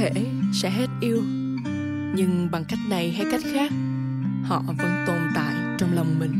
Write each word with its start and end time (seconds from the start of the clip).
thể 0.00 0.10
sẽ 0.52 0.70
hết 0.70 0.86
yêu 1.00 1.22
nhưng 2.14 2.48
bằng 2.52 2.64
cách 2.68 2.78
này 2.88 3.10
hay 3.10 3.26
cách 3.30 3.40
khác 3.52 3.72
họ 4.44 4.62
vẫn 4.66 5.04
tồn 5.06 5.18
tại 5.34 5.54
trong 5.78 5.90
lòng 5.94 6.18
mình 6.18 6.32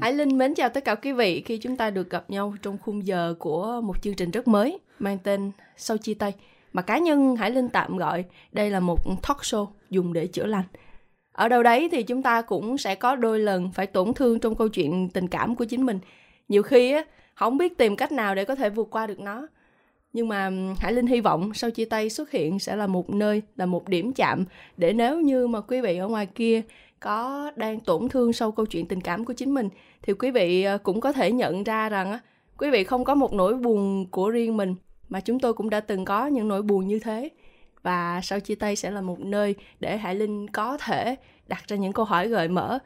Hải 0.00 0.12
Linh 0.12 0.38
mến 0.38 0.54
chào 0.54 0.68
tất 0.68 0.84
cả 0.84 0.94
quý 0.94 1.12
vị 1.12 1.42
khi 1.46 1.58
chúng 1.58 1.76
ta 1.76 1.90
được 1.90 2.10
gặp 2.10 2.30
nhau 2.30 2.54
trong 2.62 2.78
khung 2.78 3.06
giờ 3.06 3.34
của 3.38 3.80
một 3.80 4.02
chương 4.02 4.14
trình 4.14 4.30
rất 4.30 4.48
mới 4.48 4.78
mang 4.98 5.18
tên 5.18 5.50
Sau 5.76 5.96
chia 5.96 6.14
tay 6.14 6.32
mà 6.72 6.82
cá 6.82 6.98
nhân 6.98 7.36
Hải 7.36 7.50
Linh 7.50 7.68
tạm 7.68 7.96
gọi 7.96 8.24
đây 8.52 8.70
là 8.70 8.80
một 8.80 8.98
talk 9.28 9.38
show 9.38 9.66
dùng 9.90 10.12
để 10.12 10.26
chữa 10.26 10.46
lành. 10.46 10.64
Ở 11.32 11.48
đâu 11.48 11.62
đấy 11.62 11.88
thì 11.92 12.02
chúng 12.02 12.22
ta 12.22 12.42
cũng 12.42 12.78
sẽ 12.78 12.94
có 12.94 13.16
đôi 13.16 13.38
lần 13.38 13.72
phải 13.72 13.86
tổn 13.86 14.14
thương 14.14 14.40
trong 14.40 14.54
câu 14.54 14.68
chuyện 14.68 15.08
tình 15.08 15.28
cảm 15.28 15.56
của 15.56 15.64
chính 15.64 15.86
mình. 15.86 15.98
Nhiều 16.48 16.62
khi 16.62 16.92
á, 16.92 17.04
không 17.34 17.58
biết 17.58 17.78
tìm 17.78 17.96
cách 17.96 18.12
nào 18.12 18.34
để 18.34 18.44
có 18.44 18.54
thể 18.54 18.70
vượt 18.70 18.88
qua 18.90 19.06
được 19.06 19.20
nó 19.20 19.46
nhưng 20.14 20.28
mà 20.28 20.50
Hải 20.80 20.92
Linh 20.92 21.06
hy 21.06 21.20
vọng 21.20 21.54
sau 21.54 21.70
chia 21.70 21.84
tay 21.84 22.10
xuất 22.10 22.30
hiện 22.30 22.58
sẽ 22.58 22.76
là 22.76 22.86
một 22.86 23.10
nơi, 23.10 23.42
là 23.56 23.66
một 23.66 23.88
điểm 23.88 24.12
chạm 24.12 24.44
để 24.76 24.92
nếu 24.92 25.20
như 25.20 25.46
mà 25.46 25.60
quý 25.60 25.80
vị 25.80 25.98
ở 25.98 26.08
ngoài 26.08 26.26
kia 26.26 26.62
có 27.00 27.50
đang 27.56 27.80
tổn 27.80 28.08
thương 28.08 28.32
sau 28.32 28.52
câu 28.52 28.66
chuyện 28.66 28.86
tình 28.86 29.00
cảm 29.00 29.24
của 29.24 29.32
chính 29.32 29.54
mình, 29.54 29.68
thì 30.02 30.12
quý 30.12 30.30
vị 30.30 30.62
ờ, 30.62 30.78
cũng 30.78 31.00
có 31.00 31.12
thể 31.12 31.32
nhận 31.32 31.64
ra 31.64 31.88
rằng 31.88 32.18
quý 32.58 32.70
vị 32.70 32.84
không 32.84 33.04
có 33.04 33.14
một 33.14 33.32
nỗi 33.32 33.54
buồn 33.54 34.06
của 34.10 34.30
riêng 34.30 34.56
mình, 34.56 34.74
mà 35.08 35.20
chúng 35.20 35.40
tôi 35.40 35.52
cũng 35.52 35.70
đã 35.70 35.80
từng 35.80 36.04
có 36.04 36.26
những 36.26 36.48
nỗi 36.48 36.62
buồn 36.62 36.86
như 36.86 36.98
thế. 36.98 37.28
Và 37.82 38.20
sau 38.22 38.40
chia 38.40 38.54
tay 38.54 38.76
sẽ 38.76 38.90
là 38.90 39.00
một 39.00 39.20
nơi 39.20 39.54
để 39.80 39.96
Hải 39.96 40.14
Linh 40.14 40.48
có 40.48 40.76
thể 40.76 41.16
đặt 41.46 41.68
ra 41.68 41.76
những 41.76 41.92
câu 41.92 42.04
hỏi 42.04 42.28
gợi 42.28 42.48
mở. 42.48 42.78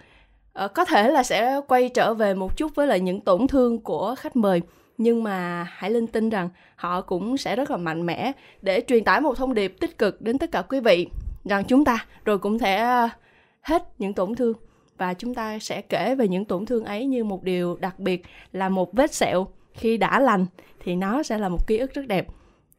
Ờ, 0.52 0.68
có 0.68 0.84
thể 0.84 1.10
là 1.10 1.22
sẽ 1.22 1.60
quay 1.68 1.88
trở 1.88 2.14
về 2.14 2.34
một 2.34 2.56
chút 2.56 2.74
với 2.74 2.86
lại 2.86 3.00
những 3.00 3.20
tổn 3.20 3.46
thương 3.46 3.78
của 3.78 4.14
khách 4.18 4.36
mời 4.36 4.60
nhưng 4.98 5.22
mà 5.22 5.66
Hải 5.70 5.90
Linh 5.90 6.06
tin 6.06 6.28
rằng 6.28 6.48
họ 6.76 7.00
cũng 7.00 7.36
sẽ 7.36 7.56
rất 7.56 7.70
là 7.70 7.76
mạnh 7.76 8.06
mẽ 8.06 8.32
để 8.62 8.82
truyền 8.86 9.04
tải 9.04 9.20
một 9.20 9.36
thông 9.36 9.54
điệp 9.54 9.74
tích 9.80 9.98
cực 9.98 10.22
đến 10.22 10.38
tất 10.38 10.52
cả 10.52 10.62
quý 10.62 10.80
vị 10.80 11.08
rằng 11.44 11.64
chúng 11.64 11.84
ta 11.84 12.06
rồi 12.24 12.38
cũng 12.38 12.58
sẽ 12.58 12.76
ờ, 12.76 13.08
hết 13.60 13.82
những 13.98 14.14
tổn 14.14 14.34
thương 14.34 14.56
và 14.98 15.14
chúng 15.14 15.34
ta 15.34 15.58
sẽ 15.58 15.82
kể 15.82 16.14
về 16.14 16.28
những 16.28 16.44
tổn 16.44 16.66
thương 16.66 16.84
ấy 16.84 17.06
như 17.06 17.24
một 17.24 17.42
điều 17.42 17.76
đặc 17.76 17.98
biệt 17.98 18.22
là 18.52 18.68
một 18.68 18.92
vết 18.92 19.14
sẹo 19.14 19.46
khi 19.74 19.96
đã 19.96 20.20
lành 20.20 20.46
thì 20.80 20.96
nó 20.96 21.22
sẽ 21.22 21.38
là 21.38 21.48
một 21.48 21.66
ký 21.66 21.78
ức 21.78 21.94
rất 21.94 22.06
đẹp. 22.06 22.26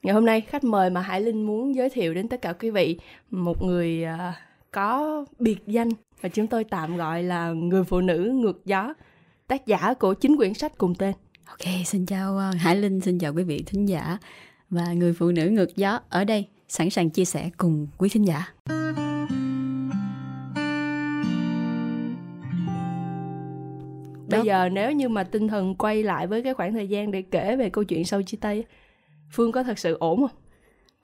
Ngày 0.03 0.13
hôm 0.13 0.25
nay, 0.25 0.41
khách 0.41 0.63
mời 0.63 0.89
mà 0.89 1.01
hải 1.01 1.21
linh 1.21 1.43
muốn 1.43 1.75
giới 1.75 1.89
thiệu 1.89 2.13
đến 2.13 2.27
tất 2.27 2.41
cả 2.41 2.53
quý 2.53 2.69
vị, 2.69 2.99
một 3.29 3.63
người 3.63 4.03
ờ, 4.03 4.31
có 4.71 5.25
biệt 5.39 5.67
danh 5.67 5.89
và 6.21 6.29
chúng 6.29 6.47
tôi 6.47 6.63
tạm 6.63 6.97
gọi 6.97 7.23
là 7.23 7.51
người 7.51 7.83
phụ 7.83 8.01
nữ 8.01 8.31
ngược 8.33 8.65
gió, 8.65 8.93
tác 9.47 9.65
giả 9.65 9.93
của 9.93 10.13
chính 10.13 10.37
quyển 10.37 10.53
sách 10.53 10.77
cùng 10.77 10.95
tên. 10.95 11.13
Ok, 11.49 11.85
xin 11.85 12.05
chào 12.05 12.37
ờ, 12.37 12.51
Hải 12.51 12.75
Linh, 12.75 13.01
xin 13.01 13.19
chào 13.19 13.33
quý 13.33 13.43
vị 13.43 13.63
thính 13.65 13.89
giả 13.89 14.17
và 14.69 14.93
người 14.93 15.13
phụ 15.13 15.31
nữ 15.31 15.49
ngược 15.49 15.75
gió 15.75 15.99
ở 16.09 16.23
đây 16.23 16.47
sẵn 16.67 16.89
sàng 16.89 17.09
chia 17.09 17.25
sẻ 17.25 17.49
cùng 17.57 17.87
quý 17.97 18.09
thính 18.09 18.27
giả. 18.27 18.47
Bây 24.29 24.41
giờ 24.43 24.69
nếu 24.69 24.91
như 24.91 25.09
mà 25.09 25.23
tinh 25.23 25.47
thần 25.47 25.75
quay 25.75 26.03
lại 26.03 26.27
với 26.27 26.43
cái 26.43 26.53
khoảng 26.53 26.73
thời 26.73 26.87
gian 26.87 27.11
để 27.11 27.21
kể 27.21 27.55
về 27.55 27.69
câu 27.69 27.83
chuyện 27.83 28.05
sau 28.05 28.21
chia 28.23 28.37
tay, 28.41 28.63
Phương 29.31 29.51
có 29.51 29.63
thật 29.63 29.79
sự 29.79 29.97
ổn 29.99 30.19
không? 30.21 30.37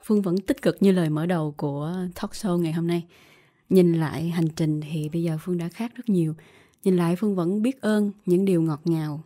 Phương 0.04 0.22
vẫn 0.22 0.38
tích 0.38 0.62
cực 0.62 0.78
như 0.80 0.92
lời 0.92 1.10
mở 1.10 1.26
đầu 1.26 1.54
của 1.58 1.94
talk 2.22 2.32
show 2.32 2.58
ngày 2.58 2.74
hôm 2.74 2.88
nay. 2.88 3.04
Nhìn 3.70 3.94
lại 3.94 4.30
hành 4.30 4.48
trình 4.56 4.82
thì 4.82 5.10
bây 5.10 5.24
giờ 5.24 5.38
Phương 5.42 5.58
đã 5.58 5.70
khác 5.70 5.92
rất 5.96 6.10
nhiều. 6.10 6.34
Nhìn 6.84 6.98
lại 6.98 7.16
Phương 7.16 7.36
vẫn 7.36 7.62
biết 7.62 7.82
ơn 7.82 8.12
những 8.26 8.46
điều 8.46 8.62
ngọt 8.62 8.82
ngào 8.86 9.24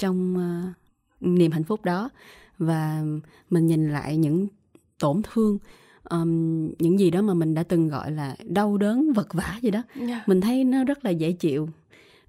trong 0.00 0.36
uh, 0.36 0.74
niềm 1.20 1.50
hạnh 1.52 1.64
phúc 1.64 1.84
đó 1.84 2.10
và 2.58 3.02
mình 3.50 3.66
nhìn 3.66 3.90
lại 3.90 4.16
những 4.16 4.46
tổn 4.98 5.22
thương 5.32 5.58
um, 6.10 6.68
những 6.78 6.98
gì 7.00 7.10
đó 7.10 7.22
mà 7.22 7.34
mình 7.34 7.54
đã 7.54 7.62
từng 7.62 7.88
gọi 7.88 8.10
là 8.10 8.36
đau 8.44 8.76
đớn 8.76 9.12
vật 9.12 9.34
vả 9.34 9.58
gì 9.62 9.70
đó 9.70 9.82
yeah. 9.94 10.08
Dạ. 10.08 10.22
mình 10.26 10.40
thấy 10.40 10.64
nó 10.64 10.84
rất 10.84 11.04
là 11.04 11.10
dễ 11.10 11.32
chịu 11.32 11.68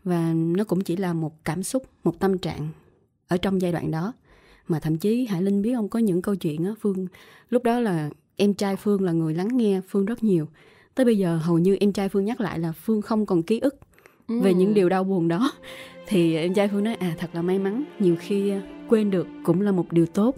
và 0.04 0.34
nó 0.34 0.64
cũng 0.64 0.82
chỉ 0.82 0.96
là 0.96 1.14
một 1.14 1.44
cảm 1.44 1.64
xúc 1.64 1.84
một 2.04 2.20
tâm 2.20 2.38
trạng 2.38 2.70
ở 3.28 3.38
trong 3.38 3.62
giai 3.62 3.72
đoạn 3.72 3.92
đó 3.92 4.14
mà 4.68 4.80
thậm 4.80 4.98
chí 4.98 5.26
hải 5.26 5.42
linh 5.42 5.62
biết 5.62 5.74
không 5.76 5.90
có 5.90 6.00
những 6.00 6.22
câu 6.22 6.36
chuyện 6.36 6.66
á 6.66 6.72
phương 6.82 7.08
lúc 7.50 7.64
đó 7.64 7.80
là 7.80 8.10
em 8.36 8.54
trai 8.54 8.76
phương 8.76 9.02
là 9.02 9.12
người 9.12 9.34
lắng 9.34 9.58
nghe 9.58 9.82
phương 9.90 10.06
rất 10.06 10.24
nhiều 10.24 10.48
tới 10.96 11.06
bây 11.06 11.18
giờ 11.18 11.38
hầu 11.38 11.60
như 11.60 11.78
em 11.80 11.94
trai 11.94 12.10
phương 12.10 12.26
nhắc 12.26 12.42
lại 12.42 12.60
là 12.60 12.72
phương 12.72 13.02
không 13.02 13.26
còn 13.26 13.44
ký 13.44 13.60
ức 13.60 13.76
ừ. 14.32 14.40
về 14.42 14.54
những 14.54 14.74
điều 14.74 14.90
đau 14.90 15.04
buồn 15.04 15.28
đó. 15.28 15.52
Thì 16.08 16.36
em 16.36 16.54
trai 16.54 16.68
phương 16.68 16.84
nói 16.84 16.96
à 17.00 17.14
thật 17.18 17.30
là 17.34 17.42
may 17.42 17.60
mắn 17.60 17.84
nhiều 18.00 18.16
khi 18.20 18.50
à, 18.50 18.62
quên 18.88 19.12
được 19.12 19.28
cũng 19.44 19.62
là 19.62 19.72
một 19.72 19.92
điều 19.92 20.06
tốt. 20.06 20.36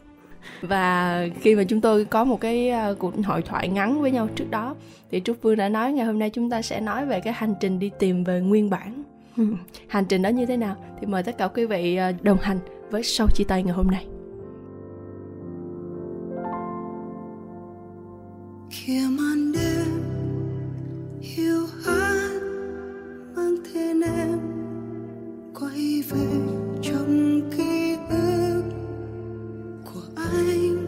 Và 0.62 1.28
khi 1.42 1.56
mà 1.56 1.64
chúng 1.64 1.82
tôi 1.82 2.06
có 2.06 2.24
một 2.24 2.42
cái 2.42 2.70
à, 2.70 2.94
cuộc 3.00 3.14
hội 3.26 3.42
thoại 3.42 3.70
ngắn 3.70 4.02
với 4.02 4.12
nhau 4.12 4.28
trước 4.36 4.52
đó 4.52 4.76
thì 5.12 5.22
trúc 5.22 5.38
phương 5.42 5.56
đã 5.56 5.70
nói 5.70 5.94
ngày 5.94 6.06
hôm 6.06 6.20
nay 6.20 6.30
chúng 6.30 6.50
ta 6.50 6.62
sẽ 6.62 6.82
nói 6.82 7.06
về 7.06 7.20
cái 7.20 7.34
hành 7.34 7.54
trình 7.60 7.80
đi 7.80 7.92
tìm 8.00 8.24
về 8.24 8.42
nguyên 8.42 8.70
bản. 8.70 9.04
Ừ. 9.38 9.46
hành 9.88 10.06
trình 10.06 10.22
đó 10.22 10.30
như 10.30 10.46
thế 10.46 10.58
nào? 10.58 10.76
Thì 11.00 11.08
mời 11.08 11.24
tất 11.24 11.38
cả 11.38 11.48
quý 11.48 11.66
vị 11.66 11.96
à, 11.96 12.12
đồng 12.22 12.38
hành 12.42 12.60
với 12.92 13.04
sau 13.04 13.28
chia 13.28 13.44
tay 13.44 13.64
ngày 13.64 13.74
hôm 13.74 13.88
nay. 13.88 14.08
Khi 18.70 19.00
màn 19.10 19.33
về 26.10 26.28
trong 26.82 27.42
ký 27.58 27.96
ức 28.10 28.64
của 29.86 30.02
anh 30.16 30.86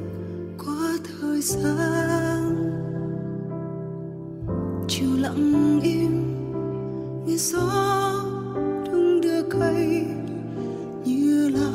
qua 0.57 0.97
thời 1.03 1.41
gian. 1.41 2.55
Chiều 4.87 5.09
lặng 5.19 5.79
im, 5.83 6.11
nghe 7.25 7.35
gió 7.35 8.13
đung 8.91 9.21
đưa 9.21 9.41
cây 9.49 10.05
như 11.05 11.49
là 11.49 11.71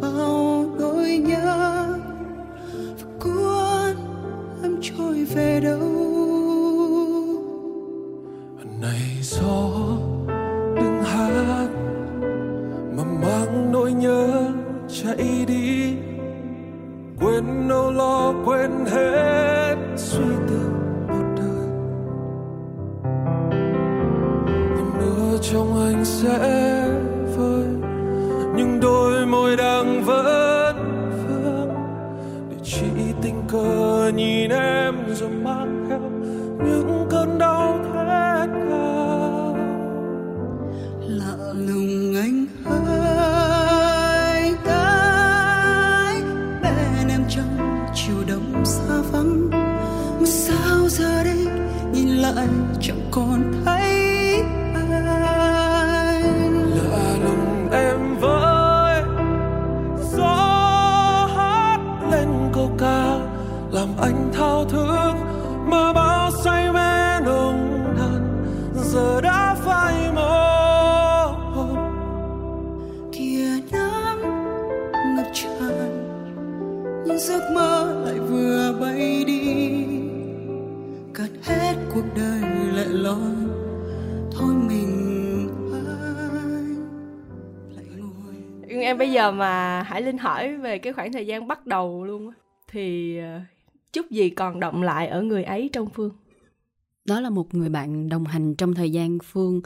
bao 0.00 0.74
nỗi 0.78 1.18
nhớ. 1.18 1.86
Và 2.74 3.06
cuốn 3.20 3.96
em 4.62 4.76
trôi 4.82 5.24
về 5.24 5.60
đâu? 5.60 5.78
Này 8.80 9.18
gió 9.22 9.70
đừng 10.76 11.02
hát 11.04 11.68
chạy 14.88 15.44
đi. 15.48 15.96
Quên 17.20 17.68
âu 17.68 17.90
lo, 17.90 18.34
quên 18.44 18.70
hết 18.86 19.76
suy 19.96 20.24
tư 20.48 20.70
một 21.08 21.24
đời. 21.36 21.68
Niềm 24.76 24.90
mưa 24.98 25.38
trong 25.42 25.84
anh 25.86 26.04
sẽ 26.04 26.77
chẳng 53.18 53.57
giờ 89.18 89.32
mà 89.32 89.82
Hải 89.82 90.02
Linh 90.02 90.18
hỏi 90.18 90.56
về 90.56 90.78
cái 90.78 90.92
khoảng 90.92 91.12
thời 91.12 91.26
gian 91.26 91.48
bắt 91.48 91.66
đầu 91.66 92.04
luôn 92.04 92.30
thì 92.68 93.18
ờ, 93.18 93.40
chút 93.92 94.10
gì 94.10 94.30
còn 94.30 94.60
động 94.60 94.82
lại 94.82 95.06
ở 95.08 95.22
người 95.22 95.44
ấy 95.44 95.70
trong 95.72 95.88
phương? 95.90 96.10
Đó 97.04 97.20
là 97.20 97.30
một 97.30 97.54
người 97.54 97.68
bạn 97.68 98.08
đồng 98.08 98.24
hành 98.24 98.54
trong 98.54 98.74
thời 98.74 98.90
gian 98.90 99.18
phương 99.24 99.60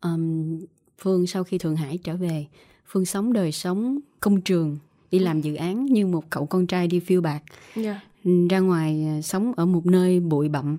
um, 0.00 0.58
phương 0.98 1.26
sau 1.26 1.44
khi 1.44 1.58
thượng 1.58 1.76
hải 1.76 1.98
trở 2.04 2.16
về. 2.16 2.46
Phương 2.86 3.04
sống 3.04 3.32
đời 3.32 3.52
sống 3.52 3.98
công 4.20 4.40
trường 4.40 4.78
đi 5.10 5.18
làm 5.18 5.40
dự 5.40 5.54
án 5.54 5.86
như 5.86 6.06
một 6.06 6.24
cậu 6.30 6.46
con 6.46 6.66
trai 6.66 6.86
đi 6.86 7.00
phiêu 7.00 7.20
bạc 7.20 7.40
yeah. 7.74 7.96
ra 8.50 8.58
ngoài 8.58 9.04
à, 9.08 9.22
sống 9.22 9.52
ở 9.56 9.66
một 9.66 9.86
nơi 9.86 10.20
bụi 10.20 10.48
bặm 10.48 10.78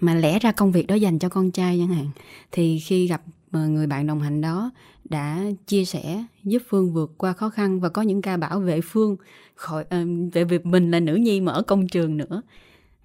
mà 0.00 0.14
lẽ 0.14 0.38
ra 0.38 0.52
công 0.52 0.72
việc 0.72 0.86
đó 0.86 0.94
dành 0.94 1.18
cho 1.18 1.28
con 1.28 1.50
trai 1.50 1.78
chẳng 1.78 1.96
hạn. 1.96 2.06
Thì 2.52 2.78
khi 2.78 3.06
gặp 3.06 3.22
à, 3.52 3.66
người 3.66 3.86
bạn 3.86 4.06
đồng 4.06 4.20
hành 4.20 4.40
đó 4.40 4.70
đã 5.04 5.44
chia 5.66 5.84
sẻ 5.84 6.24
giúp 6.44 6.62
Phương 6.68 6.92
vượt 6.92 7.10
qua 7.18 7.32
khó 7.32 7.50
khăn 7.50 7.80
và 7.80 7.88
có 7.88 8.02
những 8.02 8.22
ca 8.22 8.36
bảo 8.36 8.60
vệ 8.60 8.80
Phương 8.80 9.16
khỏi 9.54 9.84
uh, 9.84 10.32
về 10.32 10.44
việc 10.44 10.66
mình 10.66 10.90
là 10.90 11.00
nữ 11.00 11.14
nhi 11.14 11.40
mà 11.40 11.52
ở 11.52 11.62
công 11.62 11.88
trường 11.88 12.16
nữa 12.16 12.42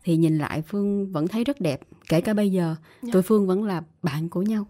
thì 0.04 0.18
nhìn 0.18 0.38
lại 0.38 0.62
Phương 0.62 1.12
vẫn 1.12 1.28
thấy 1.28 1.44
rất 1.44 1.62
đẹp 1.62 1.82
kể 2.10 2.22
cả 2.22 2.34
bây 2.34 2.52
giờ 2.52 2.66
yeah. 2.66 2.78
Dạ. 3.02 3.10
tụi 3.14 3.22
Phương 3.22 3.48
vẫn 3.48 3.64
là 3.64 3.84
bạn 4.04 4.30
của 4.30 4.42
nhau 4.42 4.68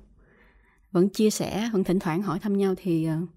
vẫn 0.92 1.10
chia 1.10 1.30
sẻ 1.30 1.70
vẫn 1.74 1.84
thỉnh 1.84 2.00
thoảng 2.00 2.22
hỏi 2.22 2.40
thăm 2.40 2.58
nhau 2.58 2.74
thì 2.78 3.08
uh, 3.24 3.30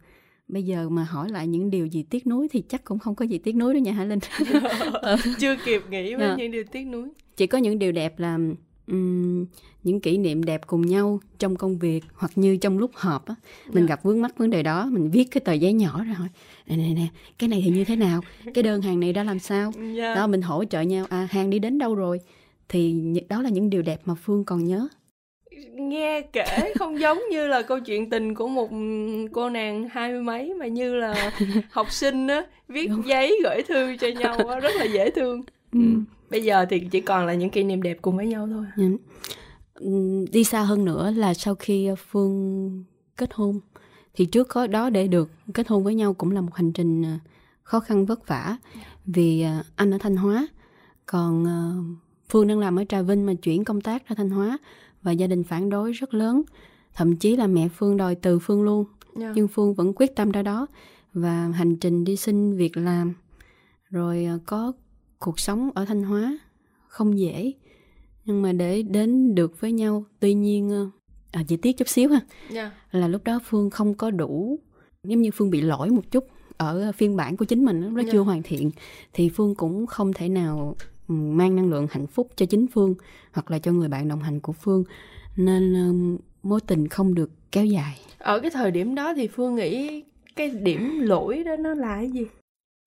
bây 0.49 0.63
giờ 0.63 0.89
mà 0.89 1.05
hỏi 1.05 1.29
lại 1.29 1.47
những 1.47 1.71
điều 1.71 1.87
gì 1.87 2.03
tiếc 2.03 2.27
nuối 2.27 2.49
thì 2.53 2.63
chắc 2.69 2.85
cũng 2.85 2.99
không 2.99 3.15
có 3.15 3.25
gì 3.25 3.39
tiếc 3.39 3.57
nuối 3.57 3.75
đâu 3.75 3.83
nha 3.83 3.93
Hải 3.93 4.07
Linh 4.07 4.19
chưa 5.39 5.57
kịp 5.65 5.83
nghĩ 5.91 6.15
với 6.15 6.29
à. 6.29 6.37
những 6.39 6.51
điều 6.51 6.65
tiếc 6.65 6.85
nuối 6.85 7.09
chỉ 7.37 7.47
có 7.47 7.59
những 7.59 7.79
điều 7.79 7.93
đẹp 7.93 8.19
là 8.19 8.39
um, 8.87 9.47
những 9.83 10.01
kỷ 10.01 10.19
niệm 10.19 10.45
đẹp 10.45 10.67
cùng 10.67 10.83
nhau 10.83 11.21
trong 11.39 11.57
công 11.57 11.79
việc 11.79 12.05
hoặc 12.15 12.33
như 12.35 12.57
trong 12.57 12.79
lúc 12.79 12.91
họp 12.95 13.27
á 13.27 13.35
mình 13.67 13.75
yeah. 13.75 13.89
Dạ. 13.89 13.95
gặp 13.95 14.03
vướng 14.03 14.23
mắc 14.23 14.39
vấn 14.39 14.51
đề 14.51 14.63
đó 14.63 14.89
mình 14.93 15.11
viết 15.11 15.31
cái 15.31 15.41
tờ 15.41 15.53
giấy 15.53 15.73
nhỏ 15.73 16.05
ra 16.05 16.13
hỏi 16.13 16.29
nè 16.67 16.77
nè 16.77 16.89
nè 16.95 17.07
cái 17.39 17.49
này 17.49 17.63
thì 17.65 17.71
như 17.71 17.85
thế 17.85 17.97
nào 17.97 18.21
cái 18.55 18.63
đơn 18.63 18.83
hàng 18.83 19.01
này 19.01 19.13
đã 19.13 19.23
làm 19.23 19.39
sao 19.39 19.73
yeah. 19.77 19.97
Dạ. 19.97 20.15
đó 20.15 20.27
mình 20.27 20.43
hỗ 20.43 20.65
trợ 20.65 20.81
nhau 20.81 21.07
à 21.09 21.29
hàng 21.31 21.51
đi 21.51 21.59
đến 21.59 21.79
đâu 21.79 21.95
rồi 21.95 22.21
thì 22.69 22.95
đó 23.29 23.43
là 23.43 23.51
những 23.51 23.71
điều 23.71 23.83
đẹp 23.83 24.01
mà 24.05 24.15
phương 24.15 24.45
còn 24.45 24.65
nhớ 24.65 24.89
nghe 25.75 26.21
kể 26.21 26.73
không 26.79 27.01
giống 27.01 27.19
như 27.31 27.47
là 27.47 27.63
câu 27.63 27.81
chuyện 27.81 28.11
tình 28.11 28.35
của 28.35 28.49
một 28.49 28.69
cô 29.33 29.51
nàng 29.51 29.89
hai 29.93 30.13
mươi 30.13 30.23
mấy 30.23 30.55
mà 30.55 30.67
như 30.67 30.95
là 30.95 31.33
học 31.71 31.93
sinh 31.93 32.27
á 32.27 32.43
viết 32.69 32.87
Đúng. 32.91 33.07
giấy 33.07 33.41
gửi 33.45 33.63
thư 33.69 33.97
cho 33.97 34.09
nhau 34.09 34.49
á 34.49 34.61
rất 34.61 34.75
là 34.77 34.85
dễ 34.85 35.11
thương 35.11 35.43
ừ. 35.73 35.81
Bây 36.31 36.43
giờ 36.43 36.67
thì 36.71 36.81
chỉ 36.91 37.01
còn 37.01 37.27
là 37.27 37.35
những 37.35 37.51
kỷ 37.51 37.65
niệm 37.65 37.83
đẹp 37.83 37.99
cùng 38.03 38.17
với 38.17 38.27
nhau 38.27 38.49
thôi 38.51 38.65
ừ. 39.75 40.25
đi 40.33 40.45
xa 40.45 40.63
hơn 40.63 40.85
nữa 40.85 41.11
là 41.11 41.35
sau 41.35 41.55
khi 41.55 41.89
phương 42.11 42.85
kết 43.17 43.31
hôn 43.35 43.61
thì 44.15 44.25
trước 44.25 44.49
đó 44.71 44.91
để 44.91 45.09
được 45.09 45.31
kết 45.55 45.69
hôn 45.69 45.85
với 45.85 45.95
nhau 45.95 46.15
cũng 46.15 46.31
là 46.31 46.41
một 46.41 46.55
hành 46.55 46.73
trình 46.73 47.05
à, 47.05 47.19
khó 47.63 47.81
khăn 47.81 48.07
vất 48.07 48.29
vả 48.29 48.57
vì 49.07 49.43
à, 49.43 49.65
anh 49.77 49.91
ở 49.91 49.99
thanh 49.99 50.17
hóa 50.17 50.49
còn 51.07 51.47
à, 51.47 51.59
phương 52.29 52.47
đang 52.47 52.59
làm 52.59 52.79
ở 52.79 52.85
trà 52.89 53.03
vinh 53.03 53.27
mà 53.27 53.35
chuyển 53.35 53.65
công 53.65 53.81
tác 53.81 54.09
ra 54.09 54.15
thanh 54.17 54.31
hóa 54.31 54.59
và 55.03 55.13
gia 55.13 55.27
đình 55.27 55.45
phản 55.45 55.71
đối 55.71 55.93
rất 55.93 56.15
lớn 56.15 56.43
thậm 56.95 57.17
chí 57.17 57.37
là 57.37 57.47
mẹ 57.47 57.69
phương 57.69 57.97
đòi 57.97 58.15
từ 58.15 58.39
phương 58.39 58.63
luôn 58.63 58.85
yeah. 58.85 59.17
Dạ. 59.17 59.33
nhưng 59.35 59.49
phương 59.49 59.75
vẫn 59.75 59.93
quyết 59.97 60.17
tâm 60.17 60.31
ra 60.31 60.43
đó 60.43 60.67
và 61.13 61.49
hành 61.55 61.77
trình 61.77 62.05
đi 62.05 62.17
xin 62.17 62.57
việc 62.57 62.77
làm 62.77 63.15
rồi 63.91 64.25
ờ, 64.25 64.39
có 64.47 64.73
cuộc 65.19 65.41
sống 65.41 65.71
ở 65.75 65.85
thanh 65.85 66.03
hóa 66.03 66.39
không 66.89 67.19
dễ 67.19 67.53
nhưng 68.25 68.43
mà 68.43 68.53
để 68.53 68.83
đến 68.83 69.35
được 69.35 69.61
với 69.61 69.73
nhau 69.73 70.05
tuy 70.21 70.35
nhiên 70.35 70.71
ờ, 70.71 70.91
à, 71.33 71.43
chỉ 71.49 71.57
tiết 71.57 71.77
chút 71.77 71.89
xíu 71.89 72.09
ha 72.09 72.21
yeah. 72.21 72.53
Dạ. 72.53 72.73
là 73.01 73.09
lúc 73.09 73.25
đó 73.25 73.41
phương 73.45 73.71
không 73.71 73.95
có 73.95 74.11
đủ 74.11 74.59
giống 75.05 75.23
như 75.23 75.31
phương 75.31 75.51
bị 75.51 75.61
lỗi 75.61 75.91
một 75.91 76.11
chút 76.11 76.27
ở 76.57 76.93
phiên 76.93 77.17
bản 77.17 77.37
của 77.37 77.45
chính 77.45 77.65
mình 77.65 77.81
nó 77.81 77.87
yeah. 77.87 78.07
Dạ. 78.07 78.13
chưa 78.13 78.21
hoàn 78.21 78.43
thiện 78.43 78.71
thì 79.13 79.29
phương 79.29 79.55
cũng 79.55 79.87
không 79.87 80.13
thể 80.13 80.29
nào 80.29 80.77
mang 81.09 81.57
năng 81.57 81.71
lượng 81.71 81.87
hạnh 81.91 82.07
phúc 82.07 82.29
cho 82.37 82.47
chính 82.47 82.67
phương 82.67 82.95
hoặc 83.33 83.51
là 83.51 83.59
cho 83.59 83.73
người 83.73 83.89
bạn 83.89 84.09
đồng 84.09 84.21
hành 84.21 84.41
của 84.41 84.53
phương 84.53 84.85
nên 85.37 85.75
mối 86.43 86.61
tình 86.67 86.89
không 86.89 87.15
được 87.15 87.31
kéo 87.53 87.65
dài 87.65 87.99
ở 88.19 88.41
cái 88.41 88.51
thời 88.51 88.71
điểm 88.71 88.95
đó 88.95 89.15
thì 89.15 89.29
phương 89.29 89.55
nghĩ 89.55 90.03
cái 90.37 90.51
điểm 90.51 91.01
lỗi 91.01 91.45
đó 91.45 91.57
nó 91.57 91.75
là 91.75 91.97
cái 91.97 92.11
gì 92.11 92.27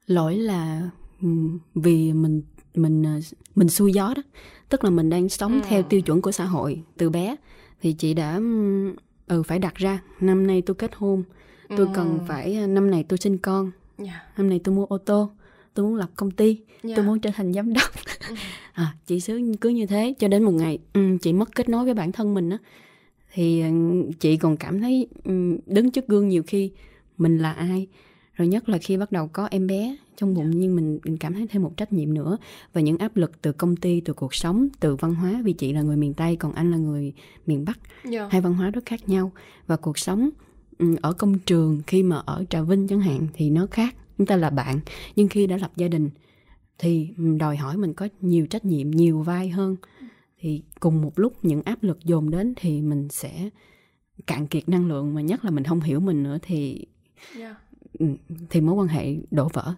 lỗi 0.08 0.36
là 0.36 0.90
vì 1.76 2.14
mình 2.14 2.42
mình 2.76 3.04
ờ, 3.04 3.20
mình 3.56 3.70
xuôi 3.70 3.94
gió 3.94 4.14
đó 4.16 4.22
tức 4.70 4.84
là 4.84 4.90
mình 4.90 5.10
đang 5.10 5.30
sống 5.30 5.62
ừ. 5.62 5.68
theo 5.70 5.84
tiêu 5.84 6.02
chuẩn 6.02 6.22
của 6.22 6.32
xã 6.32 6.46
hội 6.46 6.84
từ 6.98 7.10
bé 7.10 7.36
thì 7.82 7.94
chị 7.94 8.14
đã 8.14 8.40
ừ 9.28 9.44
phải 9.44 9.60
đặt 9.60 9.76
ra 9.76 10.00
năm 10.20 10.48
nay 10.48 10.62
tôi 10.62 10.76
kết 10.76 10.92
hôn 10.96 11.24
tôi 11.70 11.88
ừ. 11.88 11.92
cần 11.96 12.20
phải 12.28 12.56
ờ, 12.56 12.68
năm 12.68 12.92
này 12.92 13.04
tôi 13.04 13.18
sinh 13.18 13.38
con 13.38 13.72
yeah. 13.98 14.10
Dạ. 14.10 14.22
năm 14.38 14.50
này 14.50 14.60
tôi 14.64 14.76
mua 14.76 14.86
ô 14.86 14.98
tô 14.98 15.32
tôi 15.74 15.86
muốn 15.86 15.96
lập 15.96 16.10
công 16.16 16.32
ty 16.32 16.48
yeah. 16.56 16.82
tôi 16.84 16.94
dạ. 16.96 17.04
muốn 17.04 17.20
trở 17.20 17.30
thành 17.36 17.54
giám 17.54 17.74
đốc 17.74 17.92
à, 18.74 18.94
chị 19.06 19.20
xứ 19.20 19.42
cứ 19.62 19.70
như 19.70 19.86
thế 19.86 20.14
cho 20.20 20.28
đến 20.28 20.44
một 20.44 20.54
ngày 20.54 20.80
chị 21.22 21.34
mất 21.34 21.56
kết 21.56 21.70
nối 21.70 21.86
với 21.86 21.94
bản 21.94 22.12
thân 22.12 22.34
mình 22.34 22.50
á 22.50 22.58
thì 23.34 23.64
chị 24.20 24.38
còn 24.38 24.58
cảm 24.58 24.82
thấy 24.82 25.08
đứng 25.66 25.92
trước 25.92 26.08
gương 26.08 26.28
nhiều 26.30 26.44
khi 26.48 26.72
mình 27.18 27.38
là 27.38 27.54
ai 27.54 27.88
rồi 28.40 28.48
nhất 28.48 28.70
là 28.70 28.78
khi 28.78 28.98
bắt 28.98 29.12
đầu 29.12 29.28
có 29.28 29.48
em 29.52 29.68
bé 29.68 29.98
trong 30.16 30.34
bụng 30.34 30.52
nhưng 30.56 30.76
mình, 30.76 31.00
mình 31.04 31.18
cảm 31.18 31.34
thấy 31.34 31.48
thêm 31.48 31.64
một 31.64 31.78
trách 31.78 31.94
nhiệm 31.94 32.14
nữa 32.14 32.38
và 32.74 32.82
những 32.82 32.98
áp 32.98 33.18
lực 33.18 33.42
từ 33.42 33.52
công 33.52 33.76
ty 33.76 34.02
từ 34.02 34.14
cuộc 34.14 34.36
sống 34.36 34.68
từ 34.80 34.96
văn 34.96 35.16
hóa 35.16 35.42
vì 35.44 35.54
chị 35.54 35.74
là 35.74 35.82
người 35.82 35.98
miền 35.98 36.14
tây 36.14 36.36
còn 36.36 36.54
anh 36.54 36.72
là 36.72 36.78
người 36.78 37.14
miền 37.46 37.66
bắc 37.66 37.80
yeah. 38.04 38.14
Dạ. 38.14 38.28
hai 38.32 38.42
văn 38.42 38.54
hóa 38.54 38.70
rất 38.70 38.86
khác 38.86 39.10
nhau 39.10 39.32
và 39.68 39.76
cuộc 39.76 39.98
sống 39.98 40.30
ở 41.02 41.14
công 41.14 41.40
trường 41.40 41.82
khi 41.88 42.04
mà 42.04 42.18
ở 42.26 42.46
trà 42.50 42.62
vinh 42.62 42.88
chẳng 42.88 43.00
hạn 43.00 43.28
thì 43.34 43.50
nó 43.50 43.68
khác 43.72 43.96
chúng 44.18 44.28
ta 44.28 44.36
là 44.36 44.50
bạn 44.50 44.80
nhưng 45.16 45.28
khi 45.28 45.48
đã 45.48 45.58
lập 45.58 45.72
gia 45.76 45.88
đình 45.88 46.10
thì 46.78 47.10
đòi 47.40 47.58
hỏi 47.58 47.78
mình 47.78 47.94
có 47.94 48.08
nhiều 48.22 48.48
trách 48.48 48.66
nhiệm 48.66 48.92
nhiều 48.92 49.22
vai 49.22 49.50
hơn 49.50 49.76
thì 50.40 50.62
cùng 50.80 51.02
một 51.02 51.20
lúc 51.20 51.34
những 51.42 51.62
áp 51.62 51.84
lực 51.84 52.00
dồn 52.04 52.32
đến 52.32 52.54
thì 52.56 52.82
mình 52.82 53.08
sẽ 53.10 53.50
cạn 54.28 54.48
kiệt 54.48 54.70
năng 54.70 54.88
lượng 54.88 55.14
mà 55.14 55.22
nhất 55.22 55.46
là 55.46 55.52
mình 55.52 55.64
không 55.64 55.82
hiểu 55.82 56.00
mình 56.00 56.24
nữa 56.24 56.38
thì 56.42 56.86
yeah. 57.38 57.56
Dạ. 58.00 58.06
thì 58.50 58.62
mối 58.62 58.76
quan 58.76 58.88
hệ 58.88 59.16
đổ 59.32 59.50
vỡ. 59.54 59.74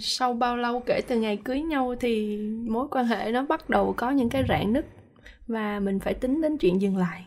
Sau 0.00 0.34
bao 0.34 0.56
lâu 0.56 0.82
kể 0.86 1.00
từ 1.08 1.20
ngày 1.20 1.36
cưới 1.44 1.60
nhau 1.60 1.94
thì 2.00 2.38
mối 2.68 2.88
quan 2.90 3.06
hệ 3.06 3.32
nó 3.32 3.46
bắt 3.46 3.70
đầu 3.70 3.94
có 3.96 4.10
những 4.10 4.28
cái 4.28 4.42
rạn 4.48 4.72
nứt 4.72 4.86
và 5.46 5.80
mình 5.80 6.00
phải 6.00 6.14
tính 6.14 6.40
đến 6.40 6.58
chuyện 6.58 6.80
dừng 6.80 6.96
lại. 6.96 7.26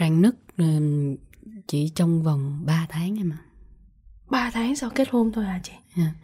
Rạn 0.00 0.22
nứt 0.22 0.34
chỉ 1.66 1.92
trong 1.94 2.22
vòng 2.22 2.62
3 2.66 2.86
tháng 2.88 3.18
em 3.18 3.32
ạ. 3.32 3.40
3 4.30 4.50
tháng 4.50 4.76
sau 4.76 4.90
kết 4.94 5.08
hôn 5.10 5.32
thôi 5.32 5.44
à 5.44 5.60
chị? 5.62 5.72
À, 5.96 6.14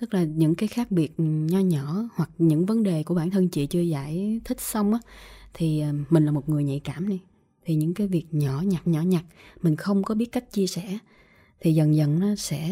tức 0.00 0.14
là 0.14 0.22
những 0.22 0.54
cái 0.54 0.68
khác 0.68 0.90
biệt 0.90 1.12
nho 1.18 1.58
nhỏ 1.58 2.08
hoặc 2.14 2.30
những 2.38 2.66
vấn 2.66 2.82
đề 2.82 3.02
của 3.02 3.14
bản 3.14 3.30
thân 3.30 3.48
chị 3.48 3.66
chưa 3.66 3.80
giải 3.80 4.40
thích 4.44 4.60
xong 4.60 4.92
á 4.92 4.98
thì 5.54 5.80
à, 5.80 5.92
mình 6.10 6.24
là 6.24 6.32
một 6.32 6.48
người 6.48 6.64
nhạy 6.64 6.80
cảm 6.84 7.08
đi. 7.08 7.20
Thì 7.64 7.74
những 7.74 7.94
cái 7.94 8.06
việc 8.06 8.26
nhỏ 8.30 8.62
nhặt 8.64 8.86
nhỏ 8.86 9.02
nhặt 9.02 9.24
mình 9.62 9.76
không 9.76 10.02
có 10.02 10.14
biết 10.14 10.32
cách 10.32 10.52
chia 10.52 10.66
sẻ 10.66 10.98
thì 11.62 11.74
dần 11.74 11.96
dần 11.96 12.20
nó 12.20 12.34
sẽ 12.34 12.70